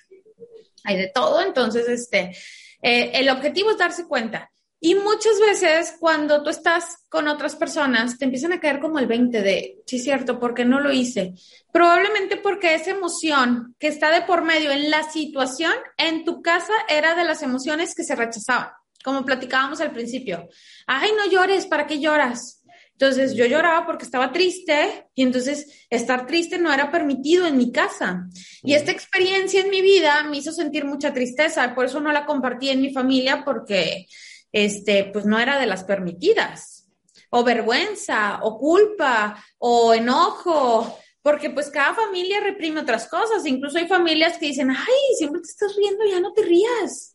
hay 0.84 0.96
de 0.96 1.08
todo, 1.08 1.42
entonces, 1.42 1.88
este, 1.88 2.36
eh, 2.82 3.10
el 3.14 3.28
objetivo 3.28 3.70
es 3.70 3.78
darse 3.78 4.06
cuenta. 4.06 4.50
Y 4.82 4.94
muchas 4.94 5.38
veces 5.38 5.94
cuando 6.00 6.42
tú 6.42 6.48
estás 6.48 7.04
con 7.10 7.28
otras 7.28 7.54
personas, 7.54 8.16
te 8.16 8.24
empiezan 8.24 8.54
a 8.54 8.60
caer 8.60 8.80
como 8.80 8.98
el 8.98 9.06
20 9.06 9.42
de, 9.42 9.76
sí, 9.86 9.98
cierto, 9.98 10.40
porque 10.40 10.64
no 10.64 10.80
lo 10.80 10.90
hice. 10.90 11.34
Probablemente 11.70 12.38
porque 12.38 12.74
esa 12.74 12.92
emoción 12.92 13.76
que 13.78 13.88
está 13.88 14.10
de 14.10 14.22
por 14.22 14.42
medio 14.42 14.70
en 14.70 14.90
la 14.90 15.02
situación 15.10 15.74
en 15.98 16.24
tu 16.24 16.40
casa 16.40 16.72
era 16.88 17.14
de 17.14 17.24
las 17.24 17.42
emociones 17.42 17.94
que 17.94 18.04
se 18.04 18.16
rechazaban, 18.16 18.70
como 19.04 19.26
platicábamos 19.26 19.82
al 19.82 19.92
principio. 19.92 20.48
Ay, 20.86 21.10
no 21.14 21.30
llores, 21.30 21.66
¿para 21.66 21.86
qué 21.86 22.00
lloras? 22.00 22.59
Entonces 23.00 23.34
yo 23.34 23.46
lloraba 23.46 23.86
porque 23.86 24.04
estaba 24.04 24.30
triste 24.30 25.06
y 25.14 25.22
entonces 25.22 25.86
estar 25.88 26.26
triste 26.26 26.58
no 26.58 26.70
era 26.70 26.90
permitido 26.90 27.46
en 27.46 27.56
mi 27.56 27.72
casa. 27.72 28.28
Y 28.62 28.74
esta 28.74 28.92
experiencia 28.92 29.62
en 29.62 29.70
mi 29.70 29.80
vida 29.80 30.22
me 30.24 30.36
hizo 30.36 30.52
sentir 30.52 30.84
mucha 30.84 31.14
tristeza, 31.14 31.74
por 31.74 31.86
eso 31.86 31.98
no 32.00 32.12
la 32.12 32.26
compartí 32.26 32.68
en 32.68 32.82
mi 32.82 32.92
familia 32.92 33.42
porque 33.42 34.06
este 34.52 35.04
pues 35.04 35.24
no 35.24 35.40
era 35.40 35.58
de 35.58 35.64
las 35.64 35.82
permitidas. 35.84 36.90
O 37.30 37.42
vergüenza, 37.42 38.40
o 38.42 38.58
culpa, 38.58 39.42
o 39.56 39.94
enojo, 39.94 40.98
porque 41.22 41.48
pues 41.48 41.70
cada 41.70 41.94
familia 41.94 42.40
reprime 42.40 42.80
otras 42.80 43.08
cosas. 43.08 43.46
Incluso 43.46 43.78
hay 43.78 43.88
familias 43.88 44.36
que 44.36 44.48
dicen, 44.48 44.70
ay, 44.70 45.16
siempre 45.16 45.40
te 45.40 45.48
estás 45.48 45.74
riendo, 45.74 46.04
ya 46.04 46.20
no 46.20 46.34
te 46.34 46.42
rías 46.42 47.14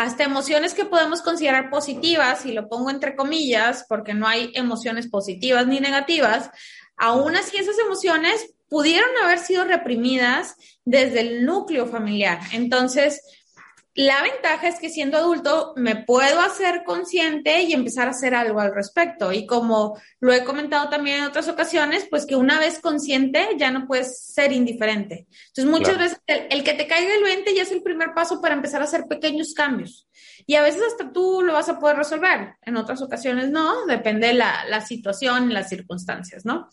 hasta 0.00 0.24
emociones 0.24 0.72
que 0.72 0.86
podemos 0.86 1.20
considerar 1.20 1.68
positivas, 1.68 2.46
y 2.46 2.52
lo 2.52 2.70
pongo 2.70 2.88
entre 2.88 3.14
comillas, 3.14 3.84
porque 3.86 4.14
no 4.14 4.26
hay 4.26 4.50
emociones 4.54 5.08
positivas 5.08 5.66
ni 5.66 5.78
negativas, 5.78 6.48
aún 6.96 7.36
así 7.36 7.58
esas 7.58 7.78
emociones 7.78 8.54
pudieron 8.70 9.10
haber 9.22 9.40
sido 9.40 9.64
reprimidas 9.64 10.54
desde 10.86 11.20
el 11.20 11.44
núcleo 11.44 11.86
familiar. 11.86 12.40
Entonces, 12.52 13.20
la 13.94 14.22
ventaja 14.22 14.68
es 14.68 14.78
que 14.78 14.88
siendo 14.88 15.18
adulto 15.18 15.72
me 15.76 15.96
puedo 15.96 16.40
hacer 16.40 16.84
consciente 16.84 17.62
y 17.62 17.72
empezar 17.72 18.06
a 18.06 18.12
hacer 18.12 18.34
algo 18.34 18.60
al 18.60 18.72
respecto. 18.72 19.32
Y 19.32 19.46
como 19.46 20.00
lo 20.20 20.32
he 20.32 20.44
comentado 20.44 20.88
también 20.88 21.18
en 21.18 21.24
otras 21.24 21.48
ocasiones, 21.48 22.06
pues 22.08 22.24
que 22.24 22.36
una 22.36 22.60
vez 22.60 22.78
consciente 22.78 23.48
ya 23.58 23.72
no 23.72 23.88
puedes 23.88 24.20
ser 24.24 24.52
indiferente. 24.52 25.26
Entonces 25.48 25.64
muchas 25.66 25.98
veces 25.98 26.20
el, 26.26 26.62
que 26.62 26.74
te 26.74 26.86
caiga 26.86 27.14
el 27.14 27.24
20 27.24 27.52
ya 27.54 27.62
es 27.62 27.72
el 27.72 27.82
primer 27.82 28.14
paso 28.14 28.40
para 28.40 28.54
empezar 28.54 28.80
a 28.80 28.84
hacer 28.84 29.06
pequeños 29.08 29.54
cambios. 29.54 30.08
Y 30.46 30.54
a 30.54 30.62
veces 30.62 30.82
hasta 30.86 31.12
tú 31.12 31.42
lo 31.42 31.52
vas 31.52 31.68
a 31.68 31.78
poder 31.78 31.96
resolver, 31.96 32.54
en 32.62 32.76
otras 32.76 33.02
ocasiones 33.02 33.50
no, 33.50 33.86
depende 33.86 34.28
de 34.28 34.34
la, 34.34 34.64
la 34.68 34.80
situación, 34.80 35.52
las 35.52 35.68
circunstancias, 35.68 36.44
¿no? 36.44 36.68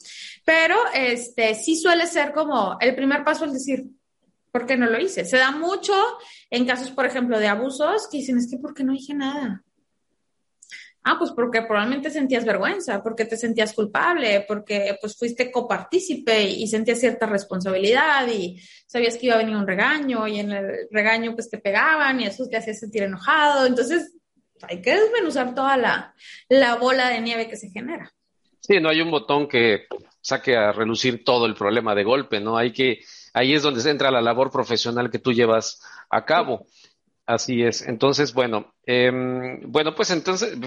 Pero 0.45 0.78
este 0.93 1.53
sí 1.55 1.76
suele 1.76 2.07
ser 2.07 2.32
como 2.32 2.78
el 2.80 2.95
primer 2.95 3.24
paso 3.24 3.45
el 3.45 3.53
decir, 3.53 3.86
¿por 4.58 4.66
qué 4.66 4.76
no 4.76 4.89
lo 4.89 4.99
hice? 4.99 5.24
Se 5.24 5.38
da 5.38 5.51
mucho 5.51 5.93
en 6.49 6.66
casos, 6.66 6.89
por 6.89 7.05
ejemplo, 7.05 7.38
de 7.38 7.47
abusos 7.47 8.08
que 8.10 8.18
dicen, 8.18 8.39
es 8.39 8.49
que 8.49 8.58
¿por 8.58 8.74
qué 8.74 8.84
no 8.84 8.93
dije 8.93 9.14
nada? 9.14 9.64
Ah, 11.03 11.16
pues 11.20 11.30
porque 11.32 11.62
probablemente 11.62 12.10
sentías 12.10 12.43
vergüenza, 12.43 13.03
porque 13.03 13.26
te 13.26 13.38
sentías 13.38 13.74
culpable, 13.74 14.43
porque 14.47 14.97
pues 14.99 15.16
fuiste 15.16 15.51
copartícipe 15.51 16.41
y 16.41 16.66
sentías 16.68 16.99
cierta 16.99 17.28
responsabilidad 17.28 18.28
y 18.28 18.60
sabías 18.88 19.16
que 19.16 19.28
iba 19.28 19.36
a 19.36 19.38
venir 19.38 19.55
un 19.55 19.68
regaño 19.68 20.28
y 20.28 20.39
en 20.39 20.51
el 20.51 20.88
regaño 20.89 21.36
pues 21.36 21.51
te 21.51 21.60
pegaban 21.60 22.20
y 22.20 22.26
eso 22.26 22.47
te 22.49 22.58
hacía 22.58 22.74
sentir 22.74 23.03
enojado. 23.03 23.68
Entonces 23.68 24.18
hay 24.64 24.82
que 24.82 24.99
desmenuzar 24.99 25.53
toda 25.53 25.78
la, 25.78 26.16
la 26.49 26.76
bola 26.78 27.10
de 27.10 27.22
nieve 27.22 27.47
que 27.47 27.58
se 27.58 27.70
genera. 27.70 28.12
Sí, 28.60 28.80
no 28.80 28.89
hay 28.89 29.01
un 29.01 29.12
botón 29.12 29.47
que 29.47 29.86
saque 30.20 30.58
a 30.58 30.72
relucir 30.72 31.24
todo 31.24 31.45
el 31.45 31.53
problema 31.53 31.93
de 31.93 32.03
golpe, 32.03 32.41
¿no? 32.41 32.58
Hay 32.58 32.74
que 32.74 32.99
ahí 33.38 33.53
es 33.53 33.61
donde 33.61 33.89
entra 33.89 34.11
la 34.11 34.21
labor 34.21 34.51
profesional 34.51 35.11
que 35.11 35.19
tú 35.19 35.31
llevas 35.31 35.81
a 36.09 36.25
cabo. 36.25 36.65
Así 37.25 37.61
es. 37.61 37.81
Entonces, 37.81 38.33
bueno, 38.33 38.73
em, 38.85 39.61
bueno, 39.71 39.93
pues 39.93 40.09
entonces, 40.11 40.57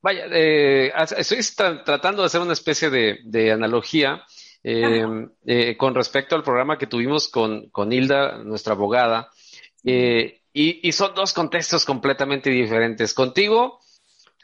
vaya, 0.00 0.26
eh, 0.30 0.92
estoy 1.16 1.38
tratando 1.84 2.22
de 2.22 2.26
hacer 2.26 2.40
una 2.40 2.52
especie 2.52 2.88
de, 2.88 3.52
analogía 3.52 4.22
em, 4.62 5.28
eh, 5.44 5.76
con 5.76 5.94
respecto 5.94 6.36
al 6.36 6.44
programa 6.44 6.78
que 6.78 6.86
tuvimos 6.86 7.28
con, 7.28 7.68
con 7.70 7.92
Hilda, 7.92 8.38
nuestra 8.38 8.74
abogada, 8.74 9.28
eh, 9.84 10.40
y, 10.54 10.86
y, 10.86 10.92
son 10.92 11.14
dos 11.14 11.32
contextos 11.32 11.84
completamente 11.84 12.50
diferentes. 12.50 13.12
Contigo 13.14 13.80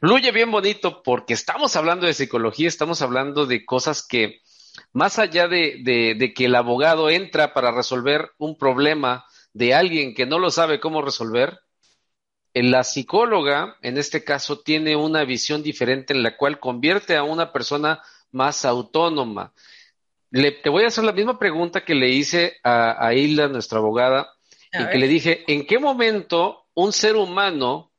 fluye 0.00 0.32
bien 0.32 0.50
bonito 0.50 1.02
porque 1.02 1.34
estamos 1.34 1.76
hablando 1.76 2.06
de 2.06 2.14
psicología, 2.14 2.66
estamos 2.66 3.00
hablando 3.02 3.46
de 3.46 3.64
cosas 3.64 4.04
que 4.04 4.40
más 4.92 5.18
allá 5.18 5.48
de, 5.48 6.32
que 6.34 6.44
el 6.44 6.54
abogado 6.54 7.10
entra 7.10 7.54
para 7.54 7.70
resolver 7.70 8.30
un 8.38 8.56
problema 8.56 9.24
de 9.52 9.74
alguien 9.74 10.14
que 10.14 10.26
no 10.26 10.38
lo 10.38 10.50
sabe 10.50 10.80
cómo 10.80 11.02
resolver, 11.02 11.60
la 12.54 12.82
psicóloga, 12.82 13.76
en 13.82 13.98
este 13.98 14.24
caso, 14.24 14.60
tiene 14.60 14.96
una 14.96 15.24
visión 15.24 15.62
diferente 15.62 16.12
en 16.12 16.22
la 16.22 16.36
cual 16.36 16.58
convierte 16.58 17.16
a 17.16 17.22
una 17.22 17.52
persona 17.52 18.02
más 18.32 18.64
autónoma. 18.64 19.52
Le, 20.30 20.52
te 20.52 20.68
voy 20.68 20.84
a 20.84 20.88
hacer 20.88 21.04
la 21.04 21.12
misma 21.12 21.38
pregunta 21.38 21.84
que 21.84 21.94
le 21.94 22.08
hice 22.08 22.56
a, 22.64 23.06
a 23.06 23.14
Hilda, 23.14 23.48
nuestra 23.48 23.78
abogada, 23.78 24.32
y 24.72 24.86
que 24.88 24.98
le 24.98 25.08
dije, 25.08 25.44
¿en 25.46 25.66
qué 25.66 25.78
momento 25.78 26.66
un 26.74 26.92
ser 26.92 27.16
humano 27.16 27.92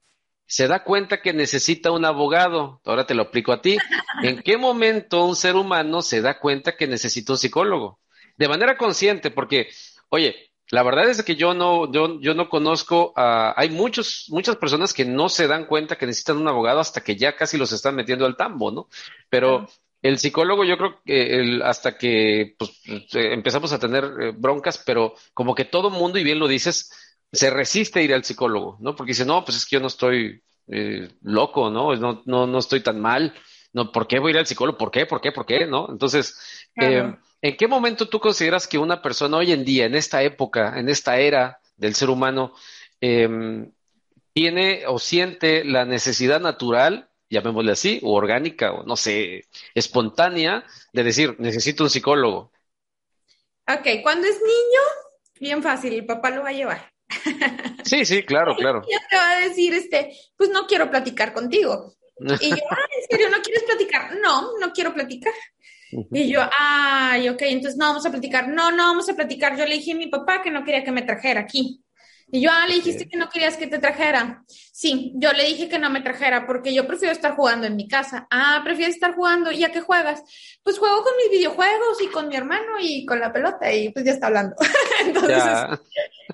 se 0.49 0.67
da 0.67 0.83
cuenta 0.83 1.21
que 1.21 1.31
necesita 1.31 1.91
un 1.91 2.05
abogado. 2.05 2.81
Ahora 2.83 3.05
te 3.05 3.13
lo 3.13 3.21
aplico 3.21 3.53
a 3.53 3.61
ti. 3.61 3.77
¿En 4.23 4.41
qué 4.41 4.57
momento 4.57 5.23
un 5.25 5.35
ser 5.35 5.55
humano 5.55 6.01
se 6.01 6.21
da 6.21 6.39
cuenta 6.39 6.75
que 6.75 6.87
necesita 6.87 7.33
un 7.33 7.37
psicólogo? 7.37 7.99
De 8.35 8.47
manera 8.47 8.75
consciente, 8.75 9.29
porque, 9.29 9.69
oye, 10.09 10.51
la 10.71 10.81
verdad 10.81 11.07
es 11.07 11.21
que 11.21 11.35
yo 11.35 11.53
no, 11.53 11.91
yo, 11.91 12.19
yo 12.19 12.33
no 12.33 12.49
conozco 12.49 13.13
a, 13.15 13.53
hay 13.55 13.69
muchos, 13.69 14.25
muchas 14.29 14.55
personas 14.55 14.91
que 14.91 15.05
no 15.05 15.29
se 15.29 15.45
dan 15.45 15.65
cuenta 15.65 15.97
que 15.97 16.07
necesitan 16.07 16.37
un 16.37 16.47
abogado 16.47 16.79
hasta 16.79 17.01
que 17.01 17.15
ya 17.15 17.35
casi 17.35 17.59
los 17.59 17.71
están 17.71 17.95
metiendo 17.95 18.25
al 18.25 18.35
tambo, 18.35 18.71
¿no? 18.71 18.87
Pero 19.29 19.67
el 20.01 20.17
psicólogo, 20.17 20.63
yo 20.63 20.77
creo 20.77 20.99
que 21.05 21.39
el, 21.39 21.61
hasta 21.61 21.95
que 21.95 22.55
pues, 22.57 22.81
empezamos 23.13 23.71
a 23.71 23.79
tener 23.79 24.03
eh, 24.19 24.31
broncas, 24.35 24.81
pero 24.83 25.13
como 25.35 25.53
que 25.53 25.65
todo 25.65 25.91
mundo, 25.91 26.17
y 26.17 26.23
bien 26.23 26.39
lo 26.39 26.47
dices, 26.47 26.91
se 27.31 27.49
resiste 27.49 27.99
a 27.99 28.01
ir 28.01 28.13
al 28.13 28.23
psicólogo, 28.23 28.77
¿no? 28.79 28.95
Porque 28.95 29.11
dice, 29.11 29.25
no, 29.25 29.43
pues 29.45 29.57
es 29.57 29.65
que 29.65 29.75
yo 29.75 29.79
no 29.79 29.87
estoy 29.87 30.41
eh, 30.67 31.09
loco, 31.21 31.69
¿no? 31.69 31.95
¿no? 31.95 32.21
No, 32.25 32.47
no 32.47 32.59
estoy 32.59 32.81
tan 32.81 32.99
mal, 32.99 33.33
¿no? 33.73 33.91
¿Por 33.91 34.07
qué 34.07 34.19
voy 34.19 34.29
a 34.29 34.33
ir 34.33 34.37
al 34.39 34.47
psicólogo? 34.47 34.77
¿Por 34.77 34.91
qué? 34.91 35.05
¿Por 35.05 35.21
qué? 35.21 35.31
¿Por 35.31 35.45
qué? 35.45 35.65
¿No? 35.65 35.87
Entonces, 35.89 36.37
eh, 36.79 37.13
¿en 37.41 37.57
qué 37.57 37.67
momento 37.67 38.07
tú 38.07 38.19
consideras 38.19 38.67
que 38.67 38.77
una 38.77 39.01
persona 39.01 39.37
hoy 39.37 39.51
en 39.51 39.63
día, 39.63 39.85
en 39.85 39.95
esta 39.95 40.23
época, 40.23 40.79
en 40.79 40.89
esta 40.89 41.19
era 41.19 41.59
del 41.77 41.95
ser 41.95 42.09
humano, 42.09 42.53
em, 43.01 43.71
tiene 44.33 44.85
o 44.87 44.99
siente 44.99 45.63
la 45.63 45.85
necesidad 45.85 46.39
natural, 46.39 47.09
llamémosle 47.29 47.71
así, 47.71 47.99
o 48.03 48.13
orgánica, 48.13 48.71
o 48.73 48.83
no 48.83 48.95
sé, 48.95 49.45
espontánea, 49.75 50.65
de 50.93 51.03
decir, 51.03 51.35
necesito 51.39 51.83
un 51.83 51.89
psicólogo? 51.89 52.51
Ok, 53.67 54.01
cuando 54.01 54.27
es 54.27 54.41
niño, 54.41 54.81
bien 55.39 55.61
fácil, 55.61 55.93
el 55.93 56.05
papá 56.05 56.31
lo 56.31 56.41
va 56.41 56.49
a 56.49 56.53
llevar. 56.53 56.91
Sí, 57.83 58.05
sí, 58.05 58.23
claro, 58.23 58.55
claro. 58.57 58.81
Ya 58.89 58.99
te 59.09 59.15
va 59.15 59.31
a 59.31 59.39
decir, 59.41 59.73
este, 59.73 60.11
pues 60.35 60.49
no 60.49 60.67
quiero 60.67 60.89
platicar 60.89 61.33
contigo. 61.33 61.95
Y 62.41 62.49
yo, 62.49 62.55
ah, 62.69 62.87
¿en 62.97 63.07
serio 63.09 63.29
no 63.29 63.41
quieres 63.41 63.63
platicar? 63.63 64.17
No, 64.21 64.57
no 64.59 64.73
quiero 64.73 64.93
platicar. 64.93 65.33
Y 66.11 66.29
yo, 66.31 66.41
ay, 66.57 67.29
ok, 67.29 67.41
entonces 67.43 67.77
no 67.77 67.85
vamos 67.85 68.05
a 68.05 68.11
platicar. 68.11 68.47
No, 68.47 68.71
no 68.71 68.83
vamos 68.83 69.09
a 69.09 69.15
platicar. 69.15 69.57
Yo 69.57 69.65
le 69.65 69.75
dije 69.75 69.93
a 69.93 69.95
mi 69.95 70.07
papá 70.07 70.41
que 70.41 70.51
no 70.51 70.63
quería 70.63 70.83
que 70.83 70.91
me 70.91 71.01
trajera 71.01 71.41
aquí. 71.41 71.81
Y 72.31 72.41
yo, 72.41 72.51
ah, 72.53 72.67
le 72.67 72.75
dijiste 72.75 73.07
que 73.07 73.17
no 73.17 73.29
querías 73.29 73.57
que 73.57 73.67
te 73.67 73.79
trajera. 73.79 74.43
Sí, 74.47 75.13
yo 75.15 75.31
le 75.33 75.45
dije 75.45 75.67
que 75.67 75.79
no 75.79 75.89
me 75.89 76.01
trajera 76.01 76.45
porque 76.45 76.73
yo 76.73 76.85
prefiero 76.85 77.11
estar 77.11 77.35
jugando 77.35 77.65
en 77.65 77.75
mi 77.75 77.87
casa. 77.87 78.27
Ah, 78.29 78.61
prefieres 78.63 78.95
estar 78.95 79.15
jugando. 79.15 79.51
¿Y 79.51 79.63
a 79.63 79.71
qué 79.71 79.81
juegas? 79.81 80.21
Pues 80.63 80.77
juego 80.77 81.03
con 81.03 81.13
mis 81.17 81.31
videojuegos 81.31 82.01
y 82.01 82.07
con 82.07 82.27
mi 82.27 82.35
hermano 82.35 82.73
y 82.79 83.05
con 83.05 83.19
la 83.19 83.33
pelota 83.33 83.73
y 83.73 83.89
pues 83.89 84.05
ya 84.05 84.11
está 84.11 84.27
hablando. 84.27 84.55
Entonces, 85.05 85.43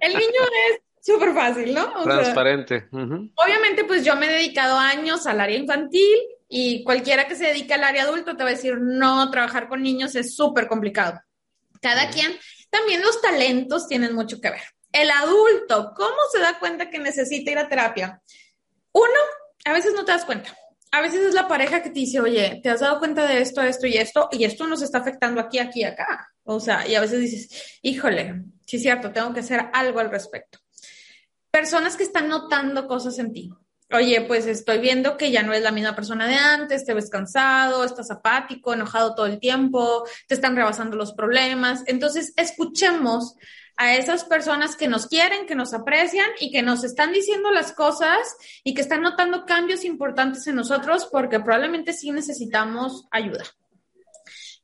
el 0.02 0.14
niño 0.14 0.42
es 0.70 0.82
súper 1.02 1.34
fácil, 1.34 1.74
¿no? 1.74 2.04
Transparente. 2.04 2.90
Obviamente, 2.92 3.86
pues 3.86 4.04
yo 4.04 4.16
me 4.18 4.26
he 4.26 4.34
dedicado 4.34 4.78
años 4.78 5.26
al 5.28 5.40
área 5.40 5.58
infantil 5.58 6.18
y 6.50 6.84
cualquiera 6.84 7.28
que 7.28 7.36
se 7.36 7.46
dedique 7.46 7.74
al 7.74 7.86
área 7.86 8.04
adulto 8.04 8.36
te 8.36 8.44
va 8.44 8.50
a 8.50 8.54
decir, 8.54 8.78
no, 8.80 9.32
trabajar 9.32 9.70
con 9.70 9.82
niños 9.82 10.14
es 10.16 10.36
súper 10.36 10.68
complicado. 10.68 11.22
Cada 11.82 12.10
quien, 12.10 12.34
también 12.70 13.02
los 13.02 13.22
talentos 13.22 13.88
tienen 13.88 14.14
mucho 14.14 14.42
que 14.42 14.50
ver 14.50 14.75
el 14.96 15.12
adulto, 15.12 15.94
¿cómo 15.94 16.16
se 16.32 16.40
da 16.40 16.58
cuenta 16.58 16.90
que 16.90 17.00
necesita 17.00 17.52
ir 17.52 17.58
a 17.58 17.68
terapia? 17.68 18.22
Uno, 18.94 19.20
a 19.66 19.74
veces 19.74 19.94
no 19.94 20.06
te 20.06 20.14
das 20.14 20.24
cuenta. 20.24 20.56
A 20.92 21.02
veces 21.02 21.20
es 21.20 21.34
la 21.34 21.50
pareja 21.50 21.84
que 21.84 21.90
te 21.90 22.00
dice, 22.00 22.22
oye, 22.22 22.62
¿te 22.64 22.70
has 22.70 22.80
dado 22.80 23.00
cuenta 23.00 23.28
de 23.28 23.42
esto, 23.42 23.62
esto 23.62 23.88
y 23.88 23.98
esto? 23.98 24.30
Y 24.32 24.46
esto 24.46 24.66
nos 24.68 24.82
está 24.82 25.00
afectando 25.00 25.42
aquí, 25.42 25.60
aquí, 25.60 25.84
acá. 25.84 26.30
O 26.46 26.62
sea, 26.62 26.88
y 26.88 26.96
a 26.96 27.02
veces 27.02 27.20
dices, 27.20 27.80
híjole, 27.82 28.44
sí 28.66 28.78
es 28.78 28.84
cierto, 28.84 29.12
tengo 29.12 29.34
que 29.34 29.42
hacer 29.42 29.66
algo 29.74 30.00
al 30.00 30.10
respecto. 30.10 30.60
Personas 31.52 31.98
que 31.98 32.04
están 32.04 32.30
notando 32.30 32.88
cosas 32.88 33.20
en 33.20 33.34
ti. 33.34 33.52
Oye, 33.92 34.22
pues 34.22 34.48
estoy 34.48 34.80
viendo 34.80 35.18
que 35.18 35.30
ya 35.30 35.44
no 35.44 35.52
es 35.52 35.62
la 35.62 35.72
misma 35.72 35.94
persona 35.94 36.26
de 36.26 36.36
antes, 36.36 36.86
te 36.86 36.94
ves 36.94 37.10
cansado, 37.10 37.84
estás 37.84 38.10
apático, 38.12 38.74
enojado 38.74 39.14
todo 39.14 39.26
el 39.26 39.40
tiempo, 39.40 40.08
te 40.30 40.36
están 40.36 40.56
rebasando 40.56 40.96
los 40.96 41.12
problemas. 41.14 41.84
Entonces, 41.86 42.34
escuchemos 42.38 43.36
a 43.78 43.96
esas 43.96 44.24
personas 44.24 44.76
que 44.76 44.88
nos 44.88 45.08
quieren, 45.08 45.46
que 45.46 45.56
nos 45.56 45.74
aprecian 45.74 46.30
y 46.40 46.52
que 46.52 46.62
nos 46.62 46.84
están 46.84 47.12
diciendo 47.12 47.52
las 47.52 47.74
cosas 47.74 48.38
y 48.64 48.74
que 48.74 48.82
están 48.82 49.02
notando 49.02 49.46
cambios 49.46 49.84
importantes 49.84 50.48
en 50.48 50.56
nosotros 50.56 51.08
porque 51.12 51.40
probablemente 51.40 51.94
sí 51.94 52.12
necesitamos 52.12 53.06
ayuda. 53.12 53.44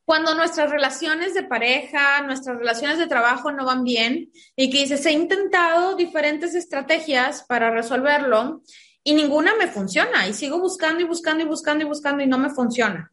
Cuando 0.04 0.34
nuestras 0.34 0.70
relaciones 0.70 1.34
de 1.34 1.44
pareja, 1.44 2.22
nuestras 2.22 2.58
relaciones 2.58 2.98
de 2.98 3.06
trabajo 3.06 3.52
no 3.52 3.64
van 3.64 3.84
bien 3.84 4.32
y 4.56 4.70
que 4.70 4.78
dices, 4.78 5.04
he 5.06 5.12
intentado 5.12 5.94
diferentes 5.94 6.54
estrategias 6.54 7.44
para 7.44 7.70
resolverlo 7.70 8.62
y 9.04 9.14
ninguna 9.14 9.54
me 9.56 9.68
funciona 9.68 10.26
y 10.26 10.32
sigo 10.32 10.58
buscando 10.58 11.02
y 11.02 11.04
buscando 11.04 11.44
y 11.44 11.46
buscando 11.46 11.84
y 11.84 11.88
buscando 11.88 12.22
y 12.22 12.26
no 12.26 12.38
me 12.38 12.50
funciona. 12.50 13.12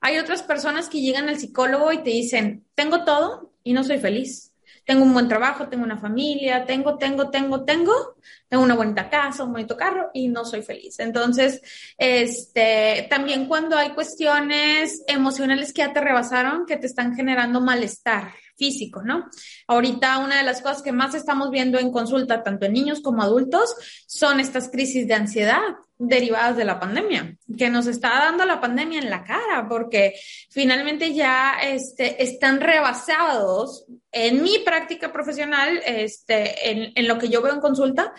Hay 0.00 0.18
otras 0.18 0.42
personas 0.42 0.88
que 0.88 1.00
llegan 1.00 1.28
al 1.28 1.40
psicólogo 1.40 1.90
y 1.92 2.02
te 2.04 2.10
dicen, 2.10 2.64
tengo 2.74 3.04
todo 3.04 3.52
y 3.64 3.72
no 3.72 3.82
soy 3.82 3.98
feliz 3.98 4.47
tengo 4.88 5.04
un 5.04 5.12
buen 5.12 5.28
trabajo, 5.28 5.68
tengo 5.68 5.84
una 5.84 5.98
familia, 5.98 6.64
tengo, 6.64 6.96
tengo, 6.96 7.28
tengo, 7.28 7.62
tengo, 7.62 8.16
tengo 8.48 8.64
una 8.64 8.74
bonita 8.74 9.10
casa, 9.10 9.44
un 9.44 9.52
bonito 9.52 9.76
carro 9.76 10.08
y 10.14 10.28
no 10.28 10.46
soy 10.46 10.62
feliz. 10.62 10.98
Entonces, 10.98 11.60
este, 11.98 13.06
también 13.10 13.44
cuando 13.44 13.76
hay 13.76 13.90
cuestiones 13.90 15.04
emocionales 15.06 15.74
que 15.74 15.82
ya 15.82 15.92
te 15.92 16.00
rebasaron, 16.00 16.64
que 16.64 16.78
te 16.78 16.86
están 16.86 17.14
generando 17.14 17.60
malestar 17.60 18.32
físico, 18.56 19.02
¿no? 19.02 19.26
Ahorita 19.66 20.20
una 20.20 20.38
de 20.38 20.44
las 20.44 20.62
cosas 20.62 20.80
que 20.80 20.90
más 20.92 21.14
estamos 21.14 21.50
viendo 21.50 21.78
en 21.78 21.92
consulta, 21.92 22.42
tanto 22.42 22.64
en 22.64 22.72
niños 22.72 23.02
como 23.02 23.22
adultos, 23.22 23.74
son 24.06 24.40
estas 24.40 24.70
crisis 24.70 25.06
de 25.06 25.12
ansiedad 25.12 25.60
derivadas 25.98 26.56
de 26.56 26.64
la 26.64 26.78
pandemia, 26.78 27.36
que 27.56 27.70
nos 27.70 27.86
está 27.86 28.10
dando 28.10 28.44
la 28.44 28.60
pandemia 28.60 29.00
en 29.00 29.10
la 29.10 29.24
cara, 29.24 29.66
porque 29.68 30.14
finalmente 30.48 31.12
ya 31.12 31.58
este, 31.62 32.22
están 32.22 32.60
rebasados 32.60 33.84
en 34.12 34.42
mi 34.42 34.60
práctica 34.60 35.12
profesional, 35.12 35.82
este, 35.84 36.70
en, 36.70 36.92
en 36.94 37.08
lo 37.08 37.18
que 37.18 37.28
yo 37.28 37.42
veo 37.42 37.52
en 37.52 37.60
consulta, 37.60 38.14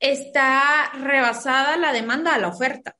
está 0.00 0.90
rebasada 0.94 1.76
la 1.76 1.92
demanda 1.92 2.34
a 2.34 2.38
la 2.38 2.48
oferta. 2.48 2.96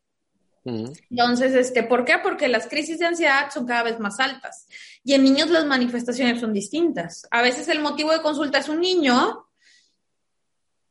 Entonces, 0.66 1.54
este, 1.54 1.84
¿por 1.84 2.04
qué? 2.04 2.18
Porque 2.20 2.48
las 2.48 2.66
crisis 2.66 2.98
de 2.98 3.06
ansiedad 3.06 3.50
son 3.52 3.66
cada 3.66 3.84
vez 3.84 4.00
más 4.00 4.18
altas 4.18 4.66
y 5.04 5.14
en 5.14 5.22
niños 5.22 5.48
las 5.50 5.64
manifestaciones 5.64 6.40
son 6.40 6.52
distintas. 6.52 7.26
A 7.30 7.40
veces 7.40 7.68
el 7.68 7.80
motivo 7.80 8.10
de 8.10 8.20
consulta 8.20 8.58
es 8.58 8.68
un 8.68 8.80
niño 8.80 9.45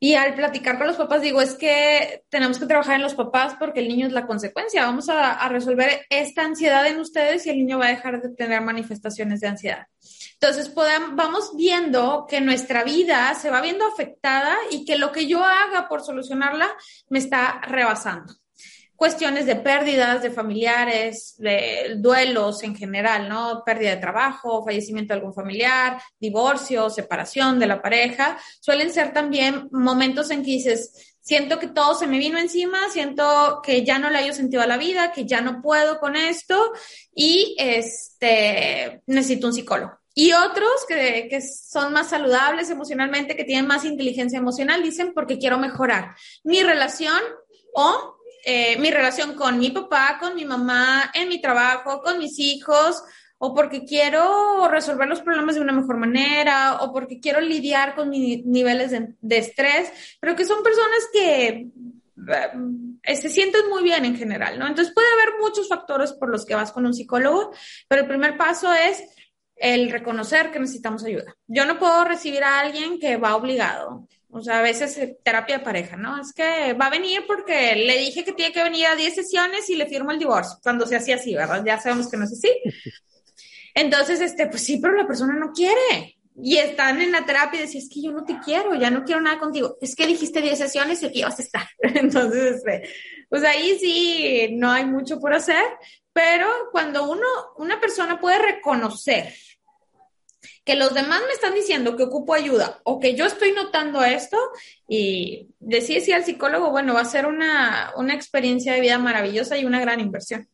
y 0.06 0.14
al 0.14 0.36
platicar 0.36 0.78
con 0.78 0.86
los 0.86 0.98
papás 0.98 1.24
digo, 1.24 1.42
es 1.42 1.56
que 1.56 2.26
tenemos 2.30 2.60
que 2.60 2.68
trabajar 2.68 2.94
en 2.94 3.02
los 3.02 3.16
papás 3.16 3.56
porque 3.58 3.80
el 3.80 3.88
niño 3.88 4.06
es 4.06 4.14
la 4.14 4.28
consecuencia. 4.28 4.86
Vamos 4.86 5.10
a, 5.10 5.50
resolver 5.50 6.06
esta 6.12 6.44
ansiedad 6.44 6.86
en 6.86 7.00
ustedes 7.00 7.48
y 7.48 7.50
el 7.50 7.58
niño 7.58 7.80
va 7.80 7.88
a 7.88 7.96
dejar 7.96 8.22
de 8.22 8.30
tener 8.30 8.62
manifestaciones 8.62 9.40
de 9.40 9.48
ansiedad. 9.48 9.88
Entonces, 10.34 10.72
vamos 10.76 11.54
viendo 11.58 12.28
que 12.30 12.40
nuestra 12.40 12.84
vida 12.84 13.34
se 13.34 13.50
va 13.50 13.62
viendo 13.62 13.84
afectada 13.88 14.56
y 14.70 14.86
que 14.86 14.96
lo 14.96 15.12
que 15.12 15.26
yo 15.26 15.44
haga 15.44 15.88
por 15.90 16.04
solucionarla 16.04 16.70
me 17.10 17.18
está 17.18 17.62
rebasando 17.64 18.32
cuestiones 18.96 19.46
de 19.46 19.56
pérdidas 19.58 20.24
de 20.24 20.32
familiares, 20.32 21.36
de 21.38 21.96
duelos 21.98 22.64
en 22.64 22.76
general, 22.76 23.28
¿no? 23.28 23.64
Pérdida 23.66 23.92
de 23.92 24.02
trabajo, 24.02 24.64
fallecimiento 24.64 25.14
de 25.14 25.20
algún 25.20 25.34
familiar, 25.34 26.02
divorcio, 26.20 26.90
separación 26.90 27.60
de 27.60 27.68
la 27.68 27.82
pareja, 27.82 28.38
suelen 28.60 28.92
ser 28.92 29.14
también 29.14 29.68
momentos 29.72 30.32
en 30.32 30.44
que 30.44 30.52
dices, 30.52 31.16
siento 31.22 31.60
que 31.60 31.68
todo 31.68 31.96
se 31.96 32.08
me 32.08 32.20
vino 32.20 32.38
encima, 32.38 32.90
siento 32.90 33.62
que 33.64 33.84
ya 33.84 34.00
no 34.00 34.10
le 34.10 34.20
haya 34.20 34.34
sentido 34.34 34.62
a 34.62 34.68
la 34.68 34.78
vida, 34.78 35.12
que 35.12 35.26
ya 35.26 35.42
no 35.42 35.62
puedo 35.62 36.00
con 36.00 36.16
esto 36.16 36.72
y 37.14 37.56
este, 37.58 39.02
necesito 39.08 39.48
un 39.48 39.54
psicólogo. 39.54 40.00
Y 40.18 40.32
otros 40.32 40.72
que, 40.88 41.28
que, 41.30 41.42
son 41.42 41.92
más 41.92 42.10
saludables 42.10 42.70
emocionalmente, 42.70 43.36
que 43.36 43.44
tienen 43.44 43.68
más 43.68 43.84
inteligencia 43.84 44.40
emocional, 44.40 44.82
dicen 44.82 45.14
porque 45.14 45.38
quiero 45.38 45.58
mejorar 45.58 46.16
mi 46.44 46.64
relación 46.64 47.20
o 47.74 48.15
eh, 48.48 48.78
mi 48.78 48.92
relación 48.92 49.34
con 49.34 49.58
mi 49.58 49.72
papá, 49.72 50.18
con 50.20 50.36
mi 50.36 50.46
mamá, 50.46 51.10
en 51.16 51.28
mi 51.30 51.42
trabajo, 51.42 52.00
con 52.04 52.20
mis 52.20 52.38
hijos, 52.38 53.02
o 53.40 53.56
porque 53.56 53.86
quiero 53.86 54.68
resolver 54.68 55.08
los 55.08 55.22
problemas 55.22 55.56
de 55.56 55.62
una 55.62 55.74
mejor 55.74 55.98
manera, 55.98 56.76
o 56.82 56.94
porque 56.94 57.20
quiero 57.20 57.42
lidiar 57.42 57.96
con 57.96 58.12
mis 58.12 58.46
niveles 58.46 58.92
de, 58.92 59.38
estrés, 59.38 59.92
pero 60.20 60.36
que 60.36 60.46
son 60.46 60.62
personas 60.62 61.10
que 61.12 61.70
eh, 63.04 63.16
se 63.16 63.30
sienten 63.30 63.68
muy 63.68 63.82
bien 63.82 64.06
en 64.06 64.16
general, 64.16 64.60
¿no? 64.60 64.68
Entonces 64.68 64.94
puede 64.94 65.12
haber 65.14 65.40
muchos 65.42 65.68
factores 65.68 66.14
por 66.14 66.30
los 66.30 66.46
que 66.46 66.54
vas 66.54 66.72
con 66.72 66.86
un 66.86 66.94
psicólogo, 66.94 67.52
pero 67.88 68.04
el 68.04 68.08
primer 68.08 68.38
paso 68.38 68.72
es 68.72 69.04
el 69.56 69.90
reconocer 69.90 70.52
que 70.52 70.60
necesitamos 70.60 71.04
ayuda. 71.04 71.36
Yo 71.48 71.66
no 71.66 71.80
puedo 71.80 72.04
recibir 72.04 72.44
a 72.44 72.60
alguien 72.60 73.00
que 73.00 73.18
va 73.18 73.36
obligado. 73.36 74.08
O 74.36 74.42
sea, 74.42 74.60
a 74.60 74.62
veces 74.62 75.00
terapia 75.24 75.60
de 75.60 75.64
pareja, 75.64 75.96
¿no? 75.96 76.20
Es 76.20 76.34
que 76.34 76.74
va 76.74 76.88
a 76.88 76.90
venir 76.90 77.24
porque 77.26 77.74
le 77.74 77.98
dije 77.98 78.26
que 78.26 78.34
tiene 78.34 78.52
que 78.52 78.64
venir 78.64 78.86
a 78.86 78.96
10 78.98 79.16
sesiones 79.16 79.70
y 79.70 79.76
le 79.76 79.88
firmo 79.88 80.12
el 80.12 80.20
divorcio, 80.20 80.60
cuando 80.62 80.86
se 80.86 80.98
hacía 80.98 81.16
así, 81.16 81.34
¿verdad? 81.34 81.64
Ya 81.66 81.80
sabemos 81.80 82.10
que 82.10 82.18
no 82.18 82.26
es 82.26 82.34
así. 82.34 82.50
Entonces, 83.74 84.20
este, 84.20 84.48
pues 84.48 84.62
sí, 84.62 84.78
pero 84.82 84.94
la 84.94 85.08
persona 85.08 85.36
no 85.36 85.54
quiere. 85.54 86.18
Y 86.36 86.58
están 86.58 87.02
en 87.02 87.14
la 87.14 87.26
terapia 87.26 87.62
y 87.62 87.66
decís, 87.66 87.86
es 87.86 87.90
que 87.90 88.02
yo 88.02 88.12
no 88.12 88.26
te 88.26 88.38
quiero, 88.40 88.76
ya 88.76 88.90
no 88.90 89.06
quiero 89.06 89.22
nada 89.22 89.40
contigo. 89.40 89.78
Es 89.80 89.96
que 89.96 90.06
dijiste 90.06 90.42
10 90.42 90.58
sesiones 90.58 91.02
y 91.02 91.06
aquí 91.06 91.24
vas 91.24 91.40
a 91.40 91.42
estar. 91.42 91.70
Entonces, 91.80 92.58
este, 92.58 92.90
pues 93.30 93.42
ahí 93.46 93.80
sí 93.80 94.50
no 94.52 94.70
hay 94.70 94.84
mucho 94.84 95.18
por 95.18 95.34
hacer, 95.34 95.64
pero 96.12 96.50
cuando 96.74 97.10
uno, 97.10 97.26
una 97.56 97.80
persona 97.80 98.20
puede 98.20 98.40
reconocer 98.40 99.34
que 100.66 100.76
los 100.76 100.96
demás 100.96 101.22
me 101.28 101.34
están 101.34 101.54
diciendo 101.54 101.96
que 101.96 102.04
ocupo 102.04 102.34
ayuda 102.34 102.80
o 102.84 103.00
que 103.00 103.16
yo 103.16 103.26
estoy 103.26 103.52
notando 103.52 104.04
esto 104.04 104.38
y 104.88 105.50
decir 105.60 106.02
sí 106.02 106.12
al 106.12 106.26
psicólogo, 106.26 106.72
bueno, 106.72 106.96
va 106.96 107.02
a 107.02 107.06
ser 107.06 107.28
una, 107.28 107.94
experiencia 108.12 108.74
de 108.74 108.82
vida 108.82 108.98
maravillosa 108.98 109.58
y 109.58 109.66
una 109.66 109.80
gran 109.80 110.00
inversión. 110.00 110.48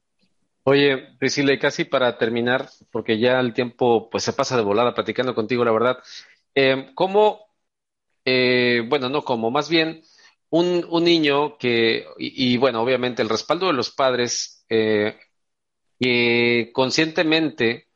Oye, 0.64 0.98
Priscila, 1.18 1.54
y 1.54 1.60
casi 1.60 1.86
para 1.86 2.18
terminar, 2.18 2.70
porque 2.92 3.18
ya 3.18 3.40
el 3.40 3.54
tiempo 3.54 4.10
pues 4.10 4.24
se 4.24 4.34
pasa 4.34 4.58
de 4.58 4.64
volada 4.64 4.94
platicando 4.94 5.34
contigo, 5.34 5.64
la 5.64 5.72
verdad, 5.72 5.98
eh, 6.54 6.92
¿cómo, 6.94 7.48
eh, 8.26 8.84
bueno, 8.88 9.08
no 9.08 9.24
como, 9.24 9.50
más 9.50 9.70
bien 9.70 10.04
un, 10.50 10.86
niño 11.04 11.58
que, 11.58 12.06
y, 12.18 12.58
bueno, 12.58 12.82
obviamente 12.82 13.22
el 13.22 13.30
respaldo 13.30 13.68
de 13.68 13.74
los 13.74 13.92
padres 13.92 14.66
eh, 14.70 15.18
que 15.98 16.70
conscientemente 16.74 17.88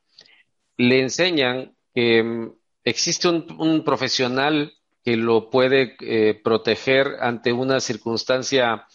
le 0.77 1.01
enseñan 1.01 1.74
mm, 1.95 2.51
existe 2.83 3.27
un, 3.27 3.83
profesional 3.83 4.73
que 5.03 5.17
lo 5.17 5.49
puede 5.49 5.95
eh, 6.01 6.39
proteger 6.43 7.17
ante 7.19 7.53
una 7.53 7.79
circunstancia 7.79 8.87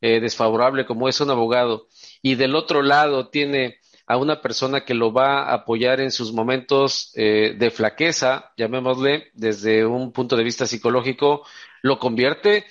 eh, 0.00 0.20
desfavorable 0.20 0.86
como 0.86 1.08
es 1.08 1.20
un 1.20 1.30
abogado 1.30 1.88
y 2.22 2.36
del 2.36 2.54
otro 2.54 2.82
lado 2.82 3.28
tiene 3.28 3.78
a 4.08 4.16
una 4.16 4.40
persona 4.40 4.84
que 4.84 4.94
lo 4.94 5.12
va 5.12 5.42
a 5.42 5.54
apoyar 5.54 6.00
en 6.00 6.10
sus 6.10 6.32
momentos 6.32 7.12
eh, 7.14 7.54
de 7.58 7.70
flaqueza, 7.70 8.52
llamémosle, 8.56 9.30
desde 9.34 9.84
un 9.84 10.12
punto 10.12 10.34
de 10.34 10.44
vista 10.44 10.66
psicológico, 10.66 11.44
lo 11.82 11.98
convierte 11.98 12.64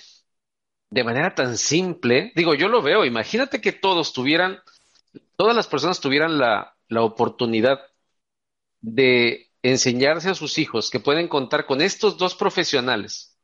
de 0.90 1.04
manera 1.04 1.36
tan 1.36 1.56
simple. 1.56 2.32
Digo, 2.34 2.54
yo 2.54 2.66
lo 2.68 2.82
veo, 2.82 3.04
imagínate 3.04 3.60
que 3.60 3.70
todos 3.70 4.12
tuvieran, 4.12 4.58
todas 5.36 5.54
las 5.54 5.68
personas 5.68 6.00
tuvieran 6.00 6.38
la, 6.38 6.74
la 6.88 7.02
oportunidad 7.02 7.82
de 8.80 9.47
enseñarse 9.62 10.30
a 10.30 10.34
sus 10.34 10.58
hijos 10.58 10.90
que 10.90 11.00
pueden 11.00 11.28
contar 11.28 11.66
con 11.66 11.80
estos 11.80 12.16
dos 12.18 12.34
profesionales 12.34 13.38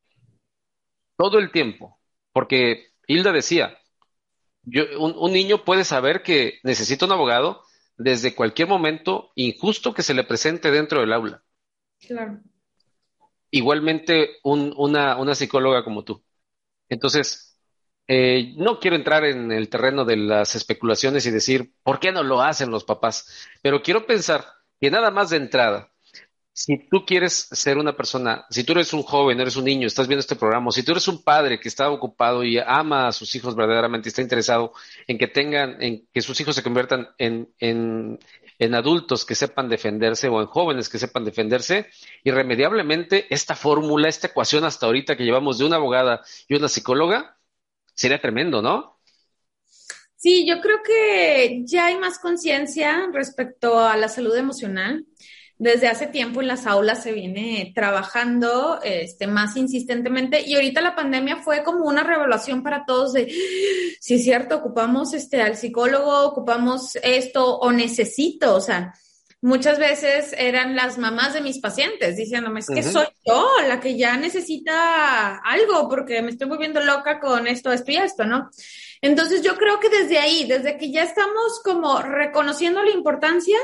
todo 1.17 1.39
el 1.39 1.51
tiempo, 1.53 1.99
porque 2.33 2.89
Hilda 3.07 3.33
decía, 3.33 3.79
yo, 4.63 4.83
un, 4.99 5.33
niño 5.33 5.65
puede 5.65 5.85
saber 5.85 6.23
que 6.23 6.59
necesita 6.63 7.07
un 7.07 7.13
abogado 7.13 7.63
desde 7.97 8.35
cualquier 8.35 8.69
momento 8.69 9.31
injusto 9.35 9.95
que 9.95 10.03
se 10.03 10.15
le 10.15 10.25
presente 10.25 10.71
dentro 10.71 11.01
del 11.01 11.13
aula. 11.13 11.43
Claro. 12.01 12.41
Igualmente 13.51 14.39
una, 14.43 15.17
una 15.17 15.35
psicóloga 15.35 15.85
como 15.85 16.03
tú. 16.03 16.25
Entonces, 16.89 17.55
eh, 18.07 18.53
no 18.57 18.81
quiero 18.81 18.97
entrar 18.97 19.25
en 19.25 19.51
el 19.53 19.69
terreno 19.69 20.05
de 20.05 20.17
las 20.17 20.55
especulaciones 20.57 21.25
y 21.27 21.31
decir, 21.31 21.75
¿por 21.83 22.01
qué 22.01 22.13
no 22.13 22.23
lo 22.23 22.43
hacen 22.43 22.71
los 22.71 22.85
papás? 22.85 23.49
Pero 23.63 23.83
quiero 23.83 24.07
pensar 24.07 24.45
que 24.81 24.91
nada 24.91 25.11
más 25.11 25.31
de 25.31 25.39
entrada, 25.39 25.94
si 26.55 26.79
tú 26.89 27.05
quieres 27.05 27.49
ser 27.51 27.79
una 27.79 27.97
persona, 27.97 28.47
si 28.49 28.63
tú 28.63 28.73
eres 28.73 28.93
un 28.93 29.03
joven, 29.03 29.41
eres 29.41 29.57
un 29.57 29.65
niño, 29.65 29.89
estás 29.89 30.07
viendo 30.07 30.21
este 30.21 30.37
programa, 30.37 30.71
si 30.71 30.85
tú 30.85 30.93
eres 30.93 31.09
un 31.09 31.25
padre 31.25 31.59
que 31.59 31.67
está 31.67 31.91
ocupado 31.91 32.45
y 32.45 32.59
ama 32.59 33.09
a 33.09 33.13
sus 33.13 33.35
hijos 33.35 33.57
verdaderamente, 33.57 34.09
está 34.09 34.23
interesado 34.23 34.73
en 35.09 35.19
que 35.19 35.27
tengan, 35.27 35.83
en 35.83 36.07
que 36.13 36.23
sus 36.23 36.41
hijos 36.41 36.55
se 36.55 36.63
conviertan 36.63 37.09
en, 37.19 37.53
en, 37.59 38.21
en 38.61 38.75
adultos 38.77 39.25
que 39.25 39.35
sepan 39.35 39.69
defenderse 39.69 40.29
o 40.29 40.41
en 40.41 40.47
jóvenes 40.47 40.89
que 40.89 41.01
sepan 41.01 41.25
defenderse, 41.25 41.89
irremediablemente 42.23 43.27
esta 43.35 43.57
fórmula, 43.57 44.09
esta 44.09 44.29
ecuación 44.29 44.65
hasta 44.65 44.87
ahorita 44.87 45.17
que 45.17 45.25
llevamos 45.25 45.59
de 45.59 45.65
una 45.65 45.77
abogada 45.77 46.23
y 46.47 46.55
una 46.55 46.69
psicóloga, 46.69 47.37
sería 47.97 48.21
tremendo, 48.21 48.63
¿no? 48.63 49.01
Sí, 50.15 50.47
yo 50.47 50.61
creo 50.61 50.79
que 50.85 51.63
ya 51.65 51.87
hay 51.87 51.99
más 51.99 52.21
conciencia 52.21 53.09
respecto 53.13 53.81
a 53.81 53.97
la 53.97 54.09
salud 54.09 54.37
emocional 54.37 55.05
desde 55.59 55.89
hace 55.89 56.07
tiempo 56.07 56.41
en 56.41 56.49
las 56.49 56.67
aulas 56.67 57.03
se 57.03 57.13
viene 57.13 57.73
trabajando 57.75 58.81
este, 58.83 59.27
más 59.27 59.57
insistentemente 59.57 60.43
y 60.45 60.55
ahorita 60.55 60.81
la 60.81 60.97
pandemia 60.97 61.37
fue 61.37 61.63
como 61.63 61.85
una 61.85 62.03
revelación 62.03 62.63
para 62.63 62.85
todos 62.85 63.13
de, 63.13 63.33
si 64.01 64.15
es 64.15 64.25
cierto, 64.25 64.57
ocupamos 64.57 65.15
este, 65.15 65.41
al 65.41 65.57
psicólogo, 65.57 66.25
ocupamos 66.25 66.97
esto 67.03 67.59
o 67.59 67.71
necesito, 67.71 68.57
o 68.57 68.61
sea, 68.61 68.95
muchas 69.45 69.79
veces 69.79 70.35
eran 70.39 70.75
las 70.75 70.97
mamás 70.97 71.35
de 71.35 71.43
mis 71.43 71.59
pacientes 71.59 72.17
diciéndome, 72.17 72.61
es 72.61 72.67
que 72.67 72.83
soy 72.83 73.07
yo 73.27 73.47
la 73.69 73.79
que 73.79 73.97
ya 73.97 74.17
necesita 74.17 75.37
algo 75.37 75.87
porque 75.89 76.23
me 76.23 76.31
estoy 76.31 76.49
volviendo 76.49 76.81
loca 76.81 77.21
con 77.21 77.47
esto, 77.47 77.71
esto 77.71 77.93
y 77.93 77.97
esto, 77.97 78.25
¿no? 78.25 78.51
Entonces 79.05 79.43
yo 79.43 79.59
creo 79.59 79.79
que 79.81 79.91
desde 79.91 80.19
ahí, 80.19 80.47
desde 80.47 80.79
que 80.79 80.91
ya 80.91 81.03
estamos 81.03 81.61
como 81.63 82.01
reconociendo 82.01 82.83
la 82.83 82.91
importancia, 82.91 83.59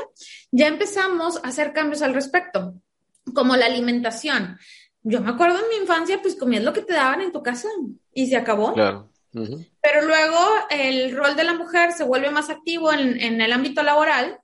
ya 0.51 0.67
empezamos 0.67 1.37
a 1.37 1.47
hacer 1.47 1.73
cambios 1.73 2.03
al 2.03 2.13
respecto, 2.13 2.75
como 3.33 3.55
la 3.55 3.65
alimentación. 3.65 4.59
Yo 5.01 5.19
me 5.19 5.31
acuerdo 5.31 5.57
en 5.57 5.69
mi 5.69 5.77
infancia, 5.77 6.21
pues 6.21 6.35
comías 6.35 6.63
lo 6.63 6.73
que 6.73 6.83
te 6.83 6.93
daban 6.93 7.21
en 7.21 7.31
tu 7.31 7.41
casa 7.41 7.67
y 8.13 8.27
se 8.27 8.37
acabó. 8.37 8.75
Claro. 8.75 9.09
Pero 9.31 10.05
luego 10.05 10.37
el 10.69 11.17
rol 11.17 11.35
de 11.35 11.43
la 11.43 11.55
mujer 11.55 11.91
se 11.93 12.03
vuelve 12.03 12.29
más 12.29 12.51
activo 12.51 12.93
en, 12.93 13.19
en 13.19 13.41
el 13.41 13.51
ámbito 13.51 13.81
laboral 13.81 14.39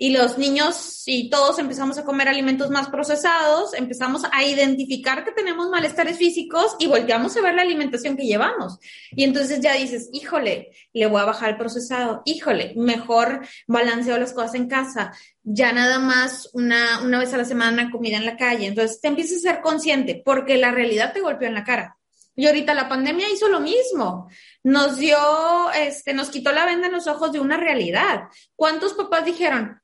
y 0.00 0.10
los 0.12 0.38
niños 0.38 1.02
y 1.06 1.28
todos 1.28 1.58
empezamos 1.58 1.98
a 1.98 2.04
comer 2.04 2.28
alimentos 2.28 2.70
más 2.70 2.88
procesados, 2.88 3.74
empezamos 3.74 4.22
a 4.30 4.44
identificar 4.44 5.24
que 5.24 5.32
tenemos 5.32 5.68
malestares 5.70 6.16
físicos 6.16 6.76
y 6.78 6.86
volteamos 6.86 7.36
a 7.36 7.40
ver 7.40 7.56
la 7.56 7.62
alimentación 7.62 8.16
que 8.16 8.24
llevamos. 8.24 8.78
Y 9.10 9.24
entonces 9.24 9.60
ya 9.60 9.74
dices, 9.74 10.08
híjole, 10.12 10.70
le 10.92 11.06
voy 11.06 11.20
a 11.20 11.24
bajar 11.24 11.50
el 11.50 11.56
procesado, 11.56 12.22
híjole, 12.24 12.74
mejor 12.76 13.44
balanceo 13.66 14.16
las 14.18 14.32
cosas 14.32 14.54
en 14.54 14.68
casa, 14.68 15.12
ya 15.42 15.72
nada 15.72 15.98
más 15.98 16.48
una, 16.52 17.00
una 17.02 17.18
vez 17.18 17.34
a 17.34 17.38
la 17.38 17.44
semana 17.44 17.90
comida 17.90 18.18
en 18.18 18.26
la 18.26 18.36
calle. 18.36 18.66
Entonces 18.66 19.00
te 19.00 19.08
empiezas 19.08 19.38
a 19.38 19.52
ser 19.52 19.60
consciente 19.60 20.22
porque 20.24 20.58
la 20.58 20.70
realidad 20.70 21.12
te 21.12 21.20
golpeó 21.20 21.48
en 21.48 21.54
la 21.54 21.64
cara. 21.64 21.96
Y 22.36 22.46
ahorita 22.46 22.72
la 22.72 22.88
pandemia 22.88 23.28
hizo 23.30 23.48
lo 23.48 23.58
mismo. 23.58 24.30
Nos 24.62 24.96
dio, 24.96 25.18
este, 25.72 26.14
nos 26.14 26.30
quitó 26.30 26.52
la 26.52 26.66
venda 26.66 26.86
en 26.86 26.92
los 26.92 27.08
ojos 27.08 27.32
de 27.32 27.40
una 27.40 27.56
realidad. 27.56 28.28
¿Cuántos 28.54 28.94
papás 28.94 29.24
dijeron, 29.24 29.80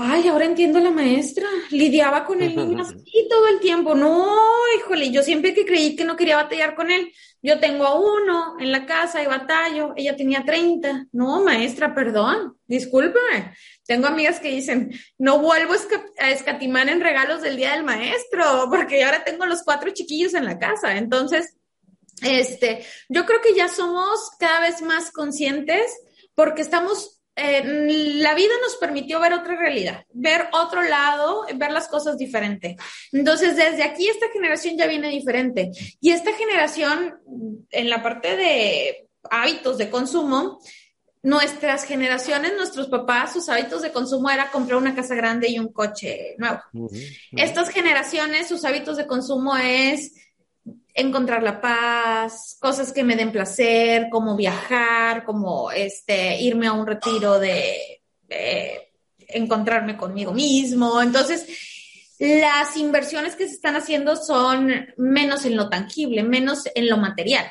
Ay, 0.00 0.28
ahora 0.28 0.44
entiendo 0.44 0.78
a 0.78 0.82
la 0.82 0.92
maestra. 0.92 1.48
Lidiaba 1.70 2.24
con 2.24 2.40
el 2.40 2.54
niño 2.54 2.82
así 2.82 3.26
todo 3.28 3.48
el 3.48 3.58
tiempo. 3.58 3.96
No, 3.96 4.32
híjole, 4.76 5.10
yo 5.10 5.24
siempre 5.24 5.52
que 5.52 5.66
creí 5.66 5.96
que 5.96 6.04
no 6.04 6.16
quería 6.16 6.36
batallar 6.36 6.76
con 6.76 6.92
él. 6.92 7.12
Yo 7.42 7.58
tengo 7.58 7.84
a 7.84 7.98
uno 7.98 8.56
en 8.60 8.70
la 8.70 8.86
casa 8.86 9.20
y 9.22 9.26
batallo. 9.26 9.94
Ella 9.96 10.14
tenía 10.14 10.44
30. 10.44 11.08
No, 11.10 11.42
maestra, 11.42 11.96
perdón. 11.96 12.56
Discúlpeme. 12.68 13.54
Tengo 13.86 14.06
amigas 14.06 14.38
que 14.38 14.50
dicen, 14.50 14.92
no 15.18 15.40
vuelvo 15.40 15.74
a 16.18 16.30
escatimar 16.30 16.88
en 16.88 17.00
regalos 17.00 17.42
del 17.42 17.56
día 17.56 17.72
del 17.72 17.82
maestro, 17.82 18.68
porque 18.70 19.02
ahora 19.02 19.24
tengo 19.24 19.46
los 19.46 19.64
cuatro 19.64 19.90
chiquillos 19.90 20.34
en 20.34 20.44
la 20.44 20.60
casa. 20.60 20.96
Entonces, 20.96 21.56
este, 22.22 22.84
yo 23.08 23.26
creo 23.26 23.40
que 23.40 23.54
ya 23.54 23.68
somos 23.68 24.30
cada 24.38 24.60
vez 24.60 24.80
más 24.80 25.10
conscientes 25.10 25.92
porque 26.34 26.62
estamos 26.62 27.17
eh, 27.38 27.62
la 28.16 28.34
vida 28.34 28.52
nos 28.62 28.76
permitió 28.76 29.20
ver 29.20 29.32
otra 29.32 29.56
realidad, 29.56 30.04
ver 30.12 30.48
otro 30.52 30.82
lado, 30.82 31.46
ver 31.54 31.70
las 31.70 31.88
cosas 31.88 32.18
diferente. 32.18 32.76
Entonces, 33.12 33.56
desde 33.56 33.84
aquí 33.84 34.08
esta 34.08 34.28
generación 34.32 34.76
ya 34.76 34.86
viene 34.86 35.08
diferente. 35.08 35.70
Y 36.00 36.10
esta 36.10 36.32
generación, 36.32 37.18
en 37.70 37.90
la 37.90 38.02
parte 38.02 38.36
de 38.36 39.08
hábitos 39.30 39.78
de 39.78 39.88
consumo, 39.88 40.60
nuestras 41.22 41.84
generaciones, 41.84 42.54
nuestros 42.56 42.88
papás, 42.88 43.32
sus 43.32 43.48
hábitos 43.48 43.82
de 43.82 43.92
consumo 43.92 44.30
era 44.30 44.50
comprar 44.50 44.78
una 44.78 44.94
casa 44.94 45.14
grande 45.14 45.48
y 45.48 45.58
un 45.58 45.72
coche 45.72 46.34
nuevo. 46.38 46.60
Estas 47.32 47.70
generaciones, 47.70 48.48
sus 48.48 48.64
hábitos 48.64 48.96
de 48.96 49.06
consumo 49.06 49.56
es 49.56 50.14
encontrar 50.98 51.44
la 51.44 51.60
paz, 51.60 52.56
cosas 52.60 52.92
que 52.92 53.04
me 53.04 53.14
den 53.14 53.30
placer, 53.30 54.08
como 54.10 54.36
viajar, 54.36 55.24
como 55.24 55.70
este, 55.70 56.40
irme 56.40 56.66
a 56.66 56.72
un 56.72 56.86
retiro 56.86 57.38
de, 57.38 58.02
encontrarme 59.28 59.96
conmigo 59.96 60.32
mismo. 60.32 61.00
Entonces, 61.00 61.46
las 62.18 62.76
inversiones 62.76 63.36
que 63.36 63.46
se 63.46 63.54
están 63.54 63.76
haciendo 63.76 64.16
son 64.16 64.88
menos 64.96 65.44
en 65.44 65.56
lo 65.56 65.68
tangible, 65.68 66.24
menos 66.24 66.64
en 66.74 66.88
lo 66.88 66.96
material. 66.96 67.46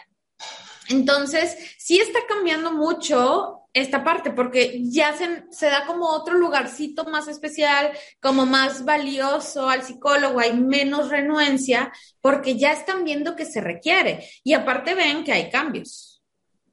Entonces, 0.90 1.56
sí 1.78 2.00
está 2.00 2.20
cambiando 2.28 2.74
mucho 2.74 3.57
esta 3.74 4.04
parte, 4.04 4.32
porque 4.32 4.82
ya 4.84 5.14
se, 5.14 5.66
da 5.68 5.86
como 5.86 6.08
otro 6.10 6.36
lugarcito 6.36 7.06
más 7.06 7.28
especial, 7.28 7.92
como 8.20 8.46
más 8.46 8.86
valioso 8.86 9.70
al 9.70 9.84
psicólogo, 9.84 10.40
hay 10.40 10.54
menos 10.54 11.10
renuencia, 11.10 11.92
porque 12.22 12.58
ya 12.58 12.72
están 12.72 13.04
viendo 13.04 13.36
que 13.36 13.46
se 13.46 13.62
requiere. 13.62 14.28
Y 14.44 14.54
aparte 14.54 14.96
ven 14.96 15.24
que 15.24 15.34
hay 15.34 15.50
cambios. 15.50 16.24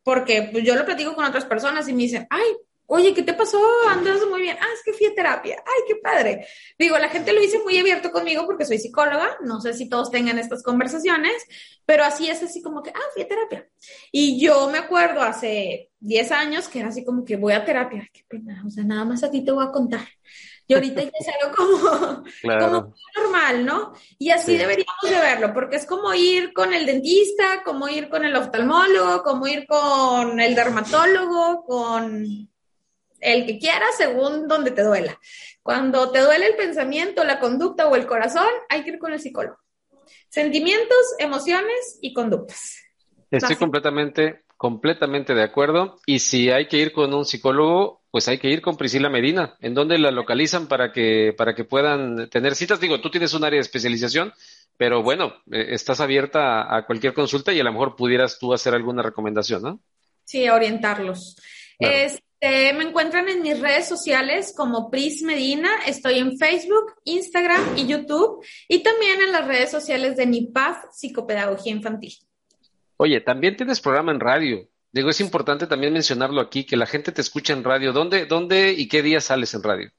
Porque 0.03 0.49
pues, 0.51 0.65
yo 0.65 0.75
lo 0.75 0.85
platico 0.85 1.15
con 1.15 1.25
otras 1.25 1.45
personas 1.45 1.89
y 1.89 1.93
me 1.93 2.03
dicen, 2.03 2.27
ay, 2.31 2.45
Oye, 2.87 3.15
¿qué 3.15 3.23
te 3.23 3.33
pasó? 3.33 3.59
Andas 3.89 4.21
muy 4.29 4.43
bien. 4.43 4.57
Ah, 4.61 4.67
es 4.75 4.83
que 4.85 4.93
fui 4.93 5.07
a 5.07 5.15
terapia. 5.15 5.57
Ay, 5.59 5.83
qué 5.89 5.97
padre. 5.97 6.47
Digo, 6.79 6.99
la 6.99 7.09
gente 7.09 7.33
lo 7.33 7.41
dice 7.41 7.59
muy 7.61 7.79
abierto 7.79 8.11
conmigo 8.11 8.45
porque 8.45 8.67
soy 8.67 8.79
psicóloga. 8.79 9.39
No 9.43 9.61
sé 9.61 9.73
si 9.73 9.89
todos 9.89 10.11
tengan 10.11 10.39
estas 10.39 10.63
conversaciones, 10.63 11.35
pero 11.87 12.05
así 12.05 12.29
es 12.29 12.43
así 12.43 12.63
como 12.63 12.83
que, 12.83 12.91
ah, 12.91 13.11
fui 13.15 13.23
a 13.23 13.29
terapia. 13.29 13.69
Y 14.13 14.39
yo 14.39 14.69
me 14.69 14.79
acuerdo 14.79 15.23
hace 15.23 15.91
10 16.01 16.33
años 16.33 16.69
que 16.69 16.81
era 16.81 16.89
así 16.89 17.05
como 17.05 17.25
que 17.25 17.37
voy 17.37 17.55
a 17.55 17.65
terapia. 17.65 18.09
qué 18.13 18.23
pena. 18.29 18.63
O 18.67 18.71
sea, 18.71 18.85
nada 18.85 19.05
más 19.05 19.25
a 19.25 19.31
ti 19.31 19.43
te 19.43 19.53
voy 19.53 19.65
a 19.65 19.71
contar. 19.71 20.07
Y 20.67 20.75
ahorita 20.75 21.03
ya 21.03 21.11
es 21.19 21.29
algo 21.29 21.57
como, 21.57 22.25
como 22.43 22.95
normal, 23.17 23.67
¿no? 23.67 23.93
Y 24.19 24.31
así 24.31 24.57
deberíamos 24.57 25.03
de 25.03 25.11
verlo, 25.11 25.53
porque 25.53 25.77
es 25.77 25.87
como 25.87 26.15
ir 26.15 26.53
con 26.55 26.73
el 26.73 26.87
dentista, 26.87 27.63
como 27.65 27.89
ir 27.89 28.09
con 28.09 28.25
el 28.25 28.35
oftalmólogo, 28.35 29.23
como 29.23 29.47
ir 29.47 29.67
con 29.67 30.41
el 30.41 30.55
dermatólogo, 30.55 31.65
con 31.65 32.49
el 33.25 33.47
que 33.47 33.59
quiera 33.59 33.87
según 33.97 34.47
donde 34.47 34.71
te 34.71 34.83
duela. 34.83 35.19
Cuando 35.63 36.13
te 36.13 36.21
duele 36.21 36.47
el 36.47 36.57
pensamiento, 36.57 37.25
la 37.25 37.41
conducta 37.41 37.89
o 37.89 37.97
el 37.97 38.07
corazón, 38.07 38.47
hay 38.69 38.85
que 38.85 38.91
ir 38.91 38.99
con 38.99 39.13
el 39.13 39.21
psicólogo. 39.21 39.57
Sentimientos, 40.29 41.15
emociones 41.19 41.99
y 42.03 42.13
conductas. 42.13 42.77
Estoy 43.31 43.57
completamente, 43.57 44.43
completamente 44.57 45.35
de 45.35 45.43
acuerdo. 45.43 45.99
Y 46.07 46.19
si 46.19 46.51
hay 46.51 46.69
que 46.69 46.77
ir 46.77 46.93
con 46.93 47.15
un 47.15 47.25
psicólogo, 47.25 48.03
pues 48.11 48.29
hay 48.29 48.39
que 48.39 48.49
ir 48.49 48.61
con 48.61 48.77
Priscila 48.77 49.09
Medina. 49.09 49.57
¿En 49.61 49.75
dónde 49.75 49.99
la 49.99 50.11
localizan 50.11 50.69
para 50.69 50.93
que, 50.93 51.35
para 51.37 51.55
que 51.55 51.65
puedan 51.65 52.29
tener 52.29 52.55
citas? 52.55 52.79
Digo, 52.79 53.01
tú 53.01 53.11
tienes 53.11 53.33
un 53.33 53.45
área 53.45 53.57
de 53.57 53.63
especialización, 53.63 54.33
pero 54.77 55.03
bueno, 55.03 55.35
eh, 55.51 55.69
estás 55.71 56.01
abierta 56.01 56.77
a, 56.77 56.85
cualquier 56.85 57.15
consulta 57.15 57.53
y 57.53 57.61
a 57.61 57.65
lo 57.65 57.73
mejor 57.73 57.97
pudieras 57.97 58.39
tú 58.39 58.53
hacer 58.53 58.75
alguna 58.75 59.03
recomendación, 59.03 59.63
¿no? 59.63 59.81
Sí, 60.25 60.49
orientarlos. 60.49 61.37
Este, 62.45 62.75
me 62.75 62.85
encuentran 62.85 63.27
en 63.31 63.41
mis 63.41 63.59
redes 63.59 63.89
sociales 63.89 64.53
como 64.55 64.91
Pris 64.91 65.23
Medina. 65.23 65.71
Estoy 65.87 66.19
en 66.19 66.37
Facebook, 66.37 66.93
Instagram 67.05 67.79
y 67.79 67.87
YouTube. 67.87 68.45
Y 68.69 68.83
también 68.83 69.23
en 69.23 69.33
las 69.33 69.49
redes 69.49 69.71
sociales 69.71 70.15
de 70.17 70.27
NIPAF, 70.27 70.77
Psicopedagogía 70.93 71.73
Infantil. 71.73 72.13
Oye, 72.99 73.23
también 73.23 73.57
tienes 73.57 73.81
programa 73.81 74.13
en 74.13 74.21
radio. 74.21 74.69
Digo, 74.93 75.09
es 75.09 75.21
importante 75.21 75.67
también 75.67 75.95
mencionarlo 75.95 76.43
aquí, 76.43 76.65
que 76.65 76.77
la 76.77 76.85
gente 76.85 77.13
te 77.13 77.23
escucha 77.23 77.55
en 77.55 77.65
radio. 77.65 77.95
¿Dónde, 77.95 78.27
dónde 78.27 78.73
y 78.73 78.89
qué 78.89 79.03
día 79.03 79.23
sales 79.23 79.55
en 79.55 79.63
radio? 79.63 79.91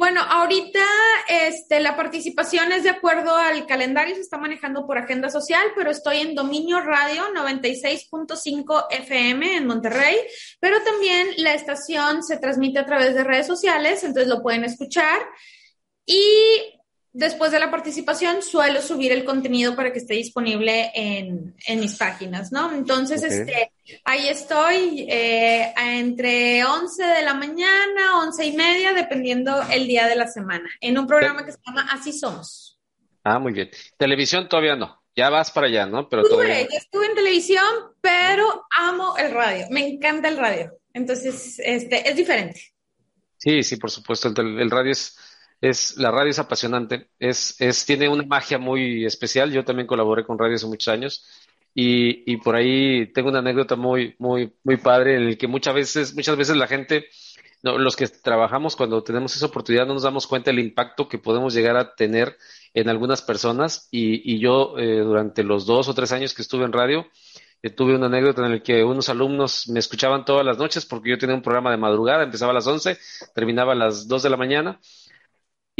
Bueno, 0.00 0.22
ahorita 0.22 0.80
este, 1.28 1.78
la 1.78 1.94
participación 1.94 2.72
es 2.72 2.84
de 2.84 2.88
acuerdo 2.88 3.36
al 3.36 3.66
calendario, 3.66 4.14
se 4.14 4.22
está 4.22 4.38
manejando 4.38 4.86
por 4.86 4.96
agenda 4.96 5.28
social, 5.28 5.60
pero 5.76 5.90
estoy 5.90 6.20
en 6.20 6.34
Dominio 6.34 6.80
Radio 6.80 7.24
96.5 7.34 8.86
FM 8.88 9.56
en 9.56 9.66
Monterrey, 9.66 10.16
pero 10.58 10.82
también 10.84 11.28
la 11.36 11.52
estación 11.52 12.22
se 12.22 12.38
transmite 12.38 12.78
a 12.78 12.86
través 12.86 13.14
de 13.14 13.24
redes 13.24 13.46
sociales, 13.46 14.02
entonces 14.02 14.26
lo 14.26 14.40
pueden 14.40 14.64
escuchar. 14.64 15.20
Y 16.06 16.79
después 17.12 17.50
de 17.50 17.58
la 17.58 17.70
participación 17.70 18.42
suelo 18.42 18.80
subir 18.80 19.12
el 19.12 19.24
contenido 19.24 19.74
para 19.74 19.92
que 19.92 19.98
esté 19.98 20.14
disponible 20.14 20.90
en, 20.94 21.54
mis 21.80 21.96
páginas, 21.96 22.52
¿no? 22.52 22.72
Entonces, 22.72 23.22
este, 23.22 23.72
ahí 24.04 24.28
estoy 24.28 25.06
eh, 25.08 25.72
entre 25.76 26.64
11 26.64 27.04
de 27.04 27.22
la 27.22 27.34
mañana, 27.34 28.20
11 28.22 28.46
y 28.46 28.52
media, 28.56 28.92
dependiendo 28.92 29.60
el 29.70 29.86
día 29.86 30.06
de 30.06 30.16
la 30.16 30.28
semana, 30.28 30.68
en 30.80 30.98
un 30.98 31.06
programa 31.06 31.44
que 31.44 31.52
se 31.52 31.58
llama 31.66 31.88
Así 31.90 32.12
Somos. 32.12 32.78
Ah, 33.24 33.38
muy 33.38 33.52
bien. 33.52 33.70
Televisión 33.96 34.48
todavía 34.48 34.76
no. 34.76 34.98
Ya 35.16 35.28
vas 35.28 35.50
para 35.50 35.66
allá, 35.66 35.86
¿no? 35.86 36.08
Pero 36.08 36.22
todavía... 36.22 36.60
estuve 36.60 37.06
en 37.06 37.14
televisión, 37.14 37.66
pero 38.00 38.66
amo 38.78 39.16
el 39.18 39.32
radio. 39.32 39.66
Me 39.70 39.86
encanta 39.86 40.28
el 40.28 40.38
radio. 40.38 40.72
Entonces, 40.94 41.60
este, 41.62 42.08
es 42.08 42.16
diferente. 42.16 42.72
Sí, 43.36 43.62
sí, 43.62 43.76
por 43.76 43.90
supuesto. 43.90 44.28
el 44.28 44.70
radio 44.70 44.92
es 44.92 45.16
es, 45.60 45.96
la 45.96 46.10
radio 46.10 46.30
es 46.30 46.38
apasionante, 46.38 47.08
es, 47.18 47.60
es, 47.60 47.84
tiene 47.84 48.08
una 48.08 48.24
magia 48.24 48.58
muy 48.58 49.04
especial. 49.04 49.52
Yo 49.52 49.64
también 49.64 49.86
colaboré 49.86 50.24
con 50.24 50.38
radio 50.38 50.54
hace 50.56 50.66
muchos 50.66 50.88
años 50.88 51.26
y, 51.74 52.32
y 52.32 52.38
por 52.38 52.56
ahí 52.56 53.12
tengo 53.12 53.28
una 53.28 53.40
anécdota 53.40 53.76
muy, 53.76 54.14
muy, 54.18 54.52
muy 54.64 54.76
padre 54.78 55.16
en 55.16 55.22
el 55.22 55.38
que 55.38 55.46
muchas 55.46 55.74
veces, 55.74 56.14
muchas 56.14 56.36
veces 56.36 56.56
la 56.56 56.66
gente, 56.66 57.06
no, 57.62 57.78
los 57.78 57.94
que 57.94 58.08
trabajamos 58.08 58.74
cuando 58.74 59.02
tenemos 59.02 59.36
esa 59.36 59.46
oportunidad 59.46 59.86
no 59.86 59.94
nos 59.94 60.02
damos 60.02 60.26
cuenta 60.26 60.50
del 60.50 60.60
impacto 60.60 61.08
que 61.08 61.18
podemos 61.18 61.52
llegar 61.54 61.76
a 61.76 61.94
tener 61.94 62.36
en 62.72 62.88
algunas 62.88 63.20
personas 63.20 63.88
y, 63.90 64.34
y 64.34 64.40
yo 64.40 64.78
eh, 64.78 65.00
durante 65.00 65.42
los 65.44 65.66
dos 65.66 65.88
o 65.88 65.94
tres 65.94 66.12
años 66.12 66.34
que 66.34 66.42
estuve 66.42 66.64
en 66.64 66.72
radio, 66.72 67.06
eh, 67.62 67.68
tuve 67.68 67.94
una 67.94 68.06
anécdota 68.06 68.46
en 68.46 68.52
la 68.52 68.62
que 68.62 68.82
unos 68.82 69.10
alumnos 69.10 69.68
me 69.68 69.80
escuchaban 69.80 70.24
todas 70.24 70.46
las 70.46 70.56
noches 70.56 70.86
porque 70.86 71.10
yo 71.10 71.18
tenía 71.18 71.34
un 71.34 71.42
programa 71.42 71.70
de 71.70 71.76
madrugada, 71.76 72.22
empezaba 72.22 72.52
a 72.52 72.54
las 72.54 72.66
11, 72.66 72.96
terminaba 73.34 73.72
a 73.72 73.76
las 73.76 74.08
2 74.08 74.22
de 74.22 74.30
la 74.30 74.36
mañana 74.38 74.80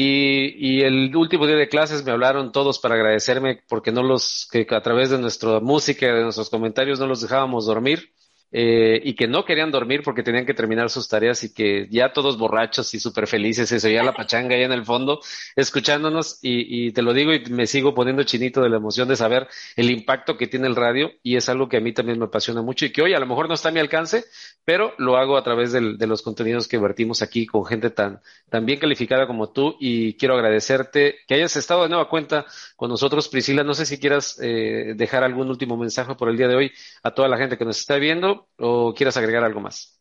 y, 0.03 0.83
el 0.83 1.15
último 1.15 1.47
día 1.47 1.57
de 1.57 1.69
clases 1.69 2.05
me 2.05 2.13
hablaron 2.13 2.53
todos 2.53 2.79
para 2.79 2.95
agradecerme 2.95 3.63
porque 3.69 3.93
no 3.93 4.03
los, 4.03 4.49
que 4.51 4.67
a 4.71 4.81
través 4.81 5.11
de 5.11 5.19
nuestra 5.19 5.61
música, 5.61 6.07
de 6.07 6.23
nuestros 6.23 6.49
comentarios 6.49 6.99
no 6.99 7.07
los 7.07 7.21
dejábamos 7.21 7.67
dormir. 7.67 8.13
Eh, 8.53 9.01
y 9.05 9.15
que 9.15 9.29
no 9.29 9.45
querían 9.45 9.71
dormir 9.71 10.03
porque 10.03 10.25
tenían 10.25 10.45
que 10.45 10.55
terminar 10.55 10.91
sus 10.91 11.09
tareas 11.09 11.45
y 11.45 11.55
que 11.55 11.87
ya 11.89 12.13
todos 12.13 12.37
borrachos 12.37 12.93
y 12.95 12.99
súper 12.99 13.29
felices, 13.29 13.69
se 13.69 13.89
oía 13.89 14.03
la 14.03 14.13
pachanga 14.13 14.57
ahí 14.57 14.63
en 14.63 14.73
el 14.73 14.85
fondo, 14.85 15.21
escuchándonos. 15.55 16.39
Y, 16.43 16.87
y, 16.89 16.93
te 16.93 17.03
lo 17.03 17.13
digo 17.13 17.33
y 17.33 17.45
me 17.51 17.67
sigo 17.67 17.95
poniendo 17.95 18.25
chinito 18.25 18.61
de 18.61 18.69
la 18.69 18.77
emoción 18.77 19.09
de 19.09 19.17
saber 19.17 19.49
el 19.77 19.91
impacto 19.91 20.37
que 20.37 20.49
tiene 20.49 20.67
el 20.67 20.77
radio 20.77 21.13
y 21.23 21.37
es 21.37 21.49
algo 21.49 21.69
que 21.69 21.77
a 21.77 21.81
mí 21.81 21.93
también 21.93 22.19
me 22.19 22.25
apasiona 22.25 22.63
mucho 22.63 22.87
y 22.87 22.93
que 22.93 23.03
hoy 23.03 23.15
a 23.15 23.21
lo 23.21 23.27
mejor 23.27 23.49
no 23.49 23.55
está 23.55 23.69
a 23.69 23.73
mi 23.73 23.81
alcance, 23.81 24.25
pero 24.65 24.95
lo 24.99 25.17
hago 25.17 25.37
a 25.37 25.45
través 25.45 25.73
del, 25.73 25.97
de 25.97 26.07
los 26.07 26.23
contenidos 26.23 26.67
que 26.67 26.79
vertimos 26.79 27.23
aquí 27.23 27.47
con 27.47 27.65
gente 27.65 27.91
tan, 27.91 28.21
tan 28.49 28.67
bien 28.67 28.81
calificada 28.81 29.27
como 29.27 29.51
tú. 29.51 29.77
Y 29.79 30.15
quiero 30.15 30.35
agradecerte 30.35 31.19
que 31.29 31.35
hayas 31.35 31.57
estado 31.57 31.85
de 31.85 31.89
nueva 31.89 32.09
cuenta 32.09 32.47
con 32.77 32.91
nosotros, 32.91 33.29
Priscila. 33.29 33.63
No 33.63 33.75
sé 33.75 33.87
si 33.87 33.99
quieras 33.99 34.39
eh, 34.43 34.95
dejar 34.97 35.23
algún 35.23 35.49
último 35.51 35.77
mensaje 35.77 36.15
por 36.17 36.29
el 36.29 36.37
día 36.37 36.49
de 36.49 36.57
hoy 36.57 36.73
a 37.03 37.13
toda 37.13 37.29
la 37.29 37.37
gente 37.37 37.57
que 37.57 37.65
nos 37.65 37.79
está 37.79 37.97
viendo 37.97 38.40
o 38.59 38.95
quieras 38.95 39.17
agregar 39.17 39.45
algo 39.45 39.61
más. 39.61 40.01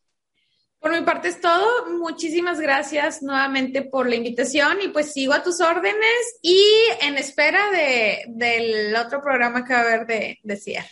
Por 0.80 0.92
mi 0.92 1.02
parte 1.02 1.28
es 1.28 1.42
todo. 1.42 1.88
Muchísimas 1.88 2.60
gracias 2.60 3.22
nuevamente 3.22 3.82
por 3.82 4.08
la 4.08 4.16
invitación 4.16 4.82
y 4.82 4.88
pues 4.88 5.12
sigo 5.12 5.34
a 5.34 5.44
tus 5.44 5.60
órdenes 5.60 6.40
y 6.42 6.64
en 7.02 7.18
espera 7.18 7.70
de, 7.72 8.24
del 8.28 8.96
otro 8.96 9.22
programa 9.22 9.66
que 9.66 9.74
va 9.74 9.80
a 9.80 9.84
haber 9.84 10.06
de, 10.08 10.40
de 10.42 10.56
cierre. 10.56 10.90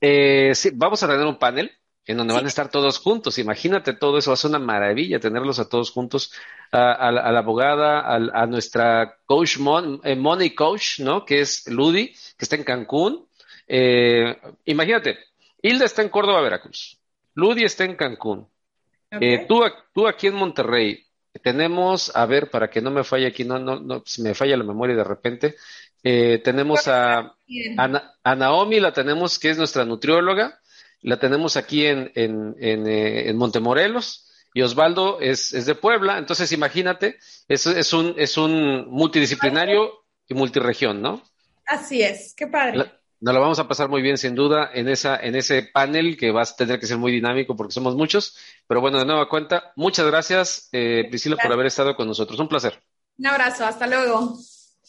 Eh, 0.00 0.52
sí, 0.54 0.70
vamos 0.74 1.02
a 1.02 1.08
tener 1.08 1.26
un 1.26 1.38
panel 1.38 1.72
en 2.08 2.16
donde 2.16 2.34
van 2.34 2.46
a 2.46 2.48
estar 2.48 2.70
todos 2.70 2.98
juntos. 2.98 3.38
Imagínate 3.38 3.92
todo 3.92 4.18
eso, 4.18 4.30
va 4.30 4.34
a 4.34 4.38
ser 4.38 4.48
una 4.48 4.58
maravilla 4.58 5.20
tenerlos 5.20 5.58
a 5.58 5.68
todos 5.68 5.90
juntos, 5.90 6.32
a, 6.72 7.12
la, 7.12 7.38
abogada, 7.38 8.14
a, 8.14 8.46
nuestra 8.46 9.18
coach, 9.26 9.56
eh, 10.04 10.16
money 10.16 10.54
coach, 10.54 11.00
¿no? 11.00 11.24
Que 11.24 11.40
es 11.40 11.66
Ludi, 11.68 12.08
que 12.08 12.44
está 12.44 12.56
en 12.56 12.64
Cancún. 12.64 13.28
Eh, 13.66 14.34
imagínate, 14.64 15.18
Hilda 15.62 15.84
está 15.84 16.02
en 16.02 16.08
Córdoba, 16.08 16.40
Veracruz. 16.40 16.98
Ludi 17.34 17.64
está 17.64 17.84
en 17.84 17.96
Cancún. 17.96 18.48
Eh, 19.10 19.46
tú, 19.48 19.62
tú 19.94 20.06
aquí 20.06 20.26
en 20.26 20.34
Monterrey, 20.34 21.04
tenemos, 21.42 22.14
a 22.14 22.26
ver, 22.26 22.50
para 22.50 22.68
que 22.68 22.80
no 22.80 22.90
me 22.90 23.04
falle 23.04 23.26
aquí, 23.26 23.44
no, 23.44 23.58
no, 23.58 23.80
no, 23.80 24.02
me 24.18 24.34
falla 24.34 24.56
la 24.56 24.64
memoria 24.64 24.96
de 24.96 25.04
repente, 25.04 25.56
eh, 26.02 26.40
tenemos 26.44 26.88
a, 26.88 27.34
a, 27.76 28.34
Naomi, 28.34 28.80
la 28.80 28.92
tenemos, 28.92 29.38
que 29.38 29.50
es 29.50 29.58
nuestra 29.58 29.84
nutrióloga, 29.84 30.60
la 31.00 31.18
tenemos 31.18 31.56
aquí 31.56 31.86
en, 31.86 32.10
en, 32.14 32.56
en, 32.58 32.86
eh, 32.86 33.30
en 33.30 33.36
Montemorelos, 33.36 34.26
y 34.54 34.62
Osvaldo 34.62 35.20
es, 35.20 35.52
es, 35.52 35.66
de 35.66 35.74
Puebla, 35.74 36.18
entonces 36.18 36.50
imagínate, 36.52 37.18
es, 37.48 37.66
es, 37.66 37.92
un, 37.92 38.14
es 38.16 38.36
un 38.36 38.88
multidisciplinario 38.88 40.04
y 40.26 40.34
multiregión, 40.34 41.00
¿no? 41.00 41.22
Así 41.66 42.02
es, 42.02 42.34
qué 42.34 42.46
padre. 42.46 42.90
Nos 43.20 43.34
lo 43.34 43.40
vamos 43.40 43.58
a 43.58 43.66
pasar 43.66 43.88
muy 43.88 44.00
bien, 44.00 44.16
sin 44.16 44.34
duda, 44.34 44.70
en, 44.72 44.88
esa, 44.88 45.16
en 45.16 45.34
ese 45.34 45.62
panel 45.62 46.16
que 46.16 46.30
va 46.30 46.42
a 46.42 46.46
tener 46.46 46.78
que 46.78 46.86
ser 46.86 46.98
muy 46.98 47.10
dinámico 47.10 47.56
porque 47.56 47.72
somos 47.72 47.96
muchos. 47.96 48.36
Pero 48.66 48.80
bueno, 48.80 48.98
de 48.98 49.06
nueva 49.06 49.28
cuenta, 49.28 49.72
muchas 49.74 50.06
gracias, 50.06 50.68
eh, 50.72 51.06
Priscila, 51.08 51.36
por 51.36 51.52
haber 51.52 51.66
estado 51.66 51.96
con 51.96 52.06
nosotros. 52.06 52.38
Un 52.38 52.48
placer. 52.48 52.80
Un 53.18 53.26
abrazo, 53.26 53.64
hasta 53.64 53.86
luego. 53.86 54.38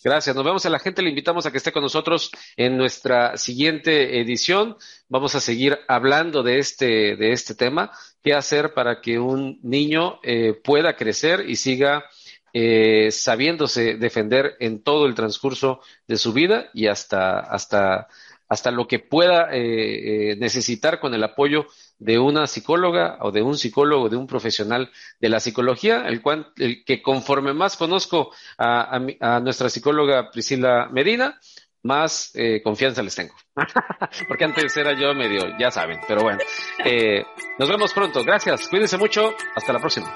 Gracias, 0.02 0.34
nos 0.34 0.46
vemos 0.46 0.66
a 0.66 0.70
la 0.70 0.80
gente, 0.80 1.02
le 1.02 1.10
invitamos 1.10 1.46
a 1.46 1.52
que 1.52 1.58
esté 1.58 1.74
con 1.74 1.84
nosotros 1.84 2.32
en 2.56 2.78
nuestra 2.78 3.36
siguiente 3.36 4.22
edición. 4.22 4.78
Vamos 5.10 5.36
a 5.36 5.42
seguir 5.42 5.78
hablando 5.90 6.42
de 6.42 6.60
este, 6.60 7.18
de 7.18 7.34
este 7.34 7.54
tema, 7.54 7.92
qué 8.24 8.34
hacer 8.34 8.74
para 8.74 9.02
que 9.02 9.20
un 9.20 9.60
niño 9.62 10.20
eh, 10.24 10.54
pueda 10.54 10.96
crecer 10.96 11.50
y 11.50 11.58
siga 11.58 12.06
eh, 12.54 13.10
sabiéndose 13.12 13.96
defender 13.96 14.56
en 14.60 14.82
todo 14.82 15.06
el 15.06 15.16
transcurso 15.16 15.82
de 16.08 16.18
su 16.18 16.34
vida 16.34 16.70
y 16.74 16.88
hasta, 16.88 17.40
hasta, 17.40 18.08
hasta 18.50 18.72
lo 18.72 18.88
que 18.88 19.00
pueda 19.00 19.54
eh, 19.54 20.32
eh, 20.32 20.36
necesitar 20.38 21.00
con 21.00 21.14
el 21.14 21.24
apoyo 21.24 21.68
de 22.00 22.18
una 22.18 22.48
psicóloga 22.48 23.20
o 23.22 23.32
de 23.32 23.44
un 23.44 23.58
psicólogo, 23.58 24.10
de 24.10 24.18
un 24.18 24.26
profesional 24.26 24.90
de 25.20 25.30
la 25.30 25.40
psicología, 25.40 26.08
el 26.08 26.22
cual, 26.22 26.52
el 26.58 26.84
que 26.84 27.02
conforme 27.02 27.54
más 27.54 27.78
conozco 27.78 28.32
a, 28.58 29.00
a, 29.20 29.40
nuestra 29.40 29.70
psicóloga 29.70 30.32
Priscila 30.32 30.90
Medina, 30.92 31.40
más 31.84 32.32
eh, 32.34 32.62
confianza 32.64 33.04
les 33.04 33.16
tengo. 33.16 33.36
Porque 34.28 34.46
antes 34.46 34.76
era 34.76 34.94
yo 35.00 35.14
medio, 35.14 35.58
ya 35.60 35.70
saben, 35.70 36.00
pero 36.08 36.24
bueno. 36.24 36.40
nos 37.60 37.70
vemos 37.70 37.94
pronto. 37.94 38.24
Gracias. 38.24 38.68
Cuídense 38.68 38.98
mucho. 38.98 39.34
Hasta 39.56 39.74
la 39.74 39.80
próxima. 39.80 40.14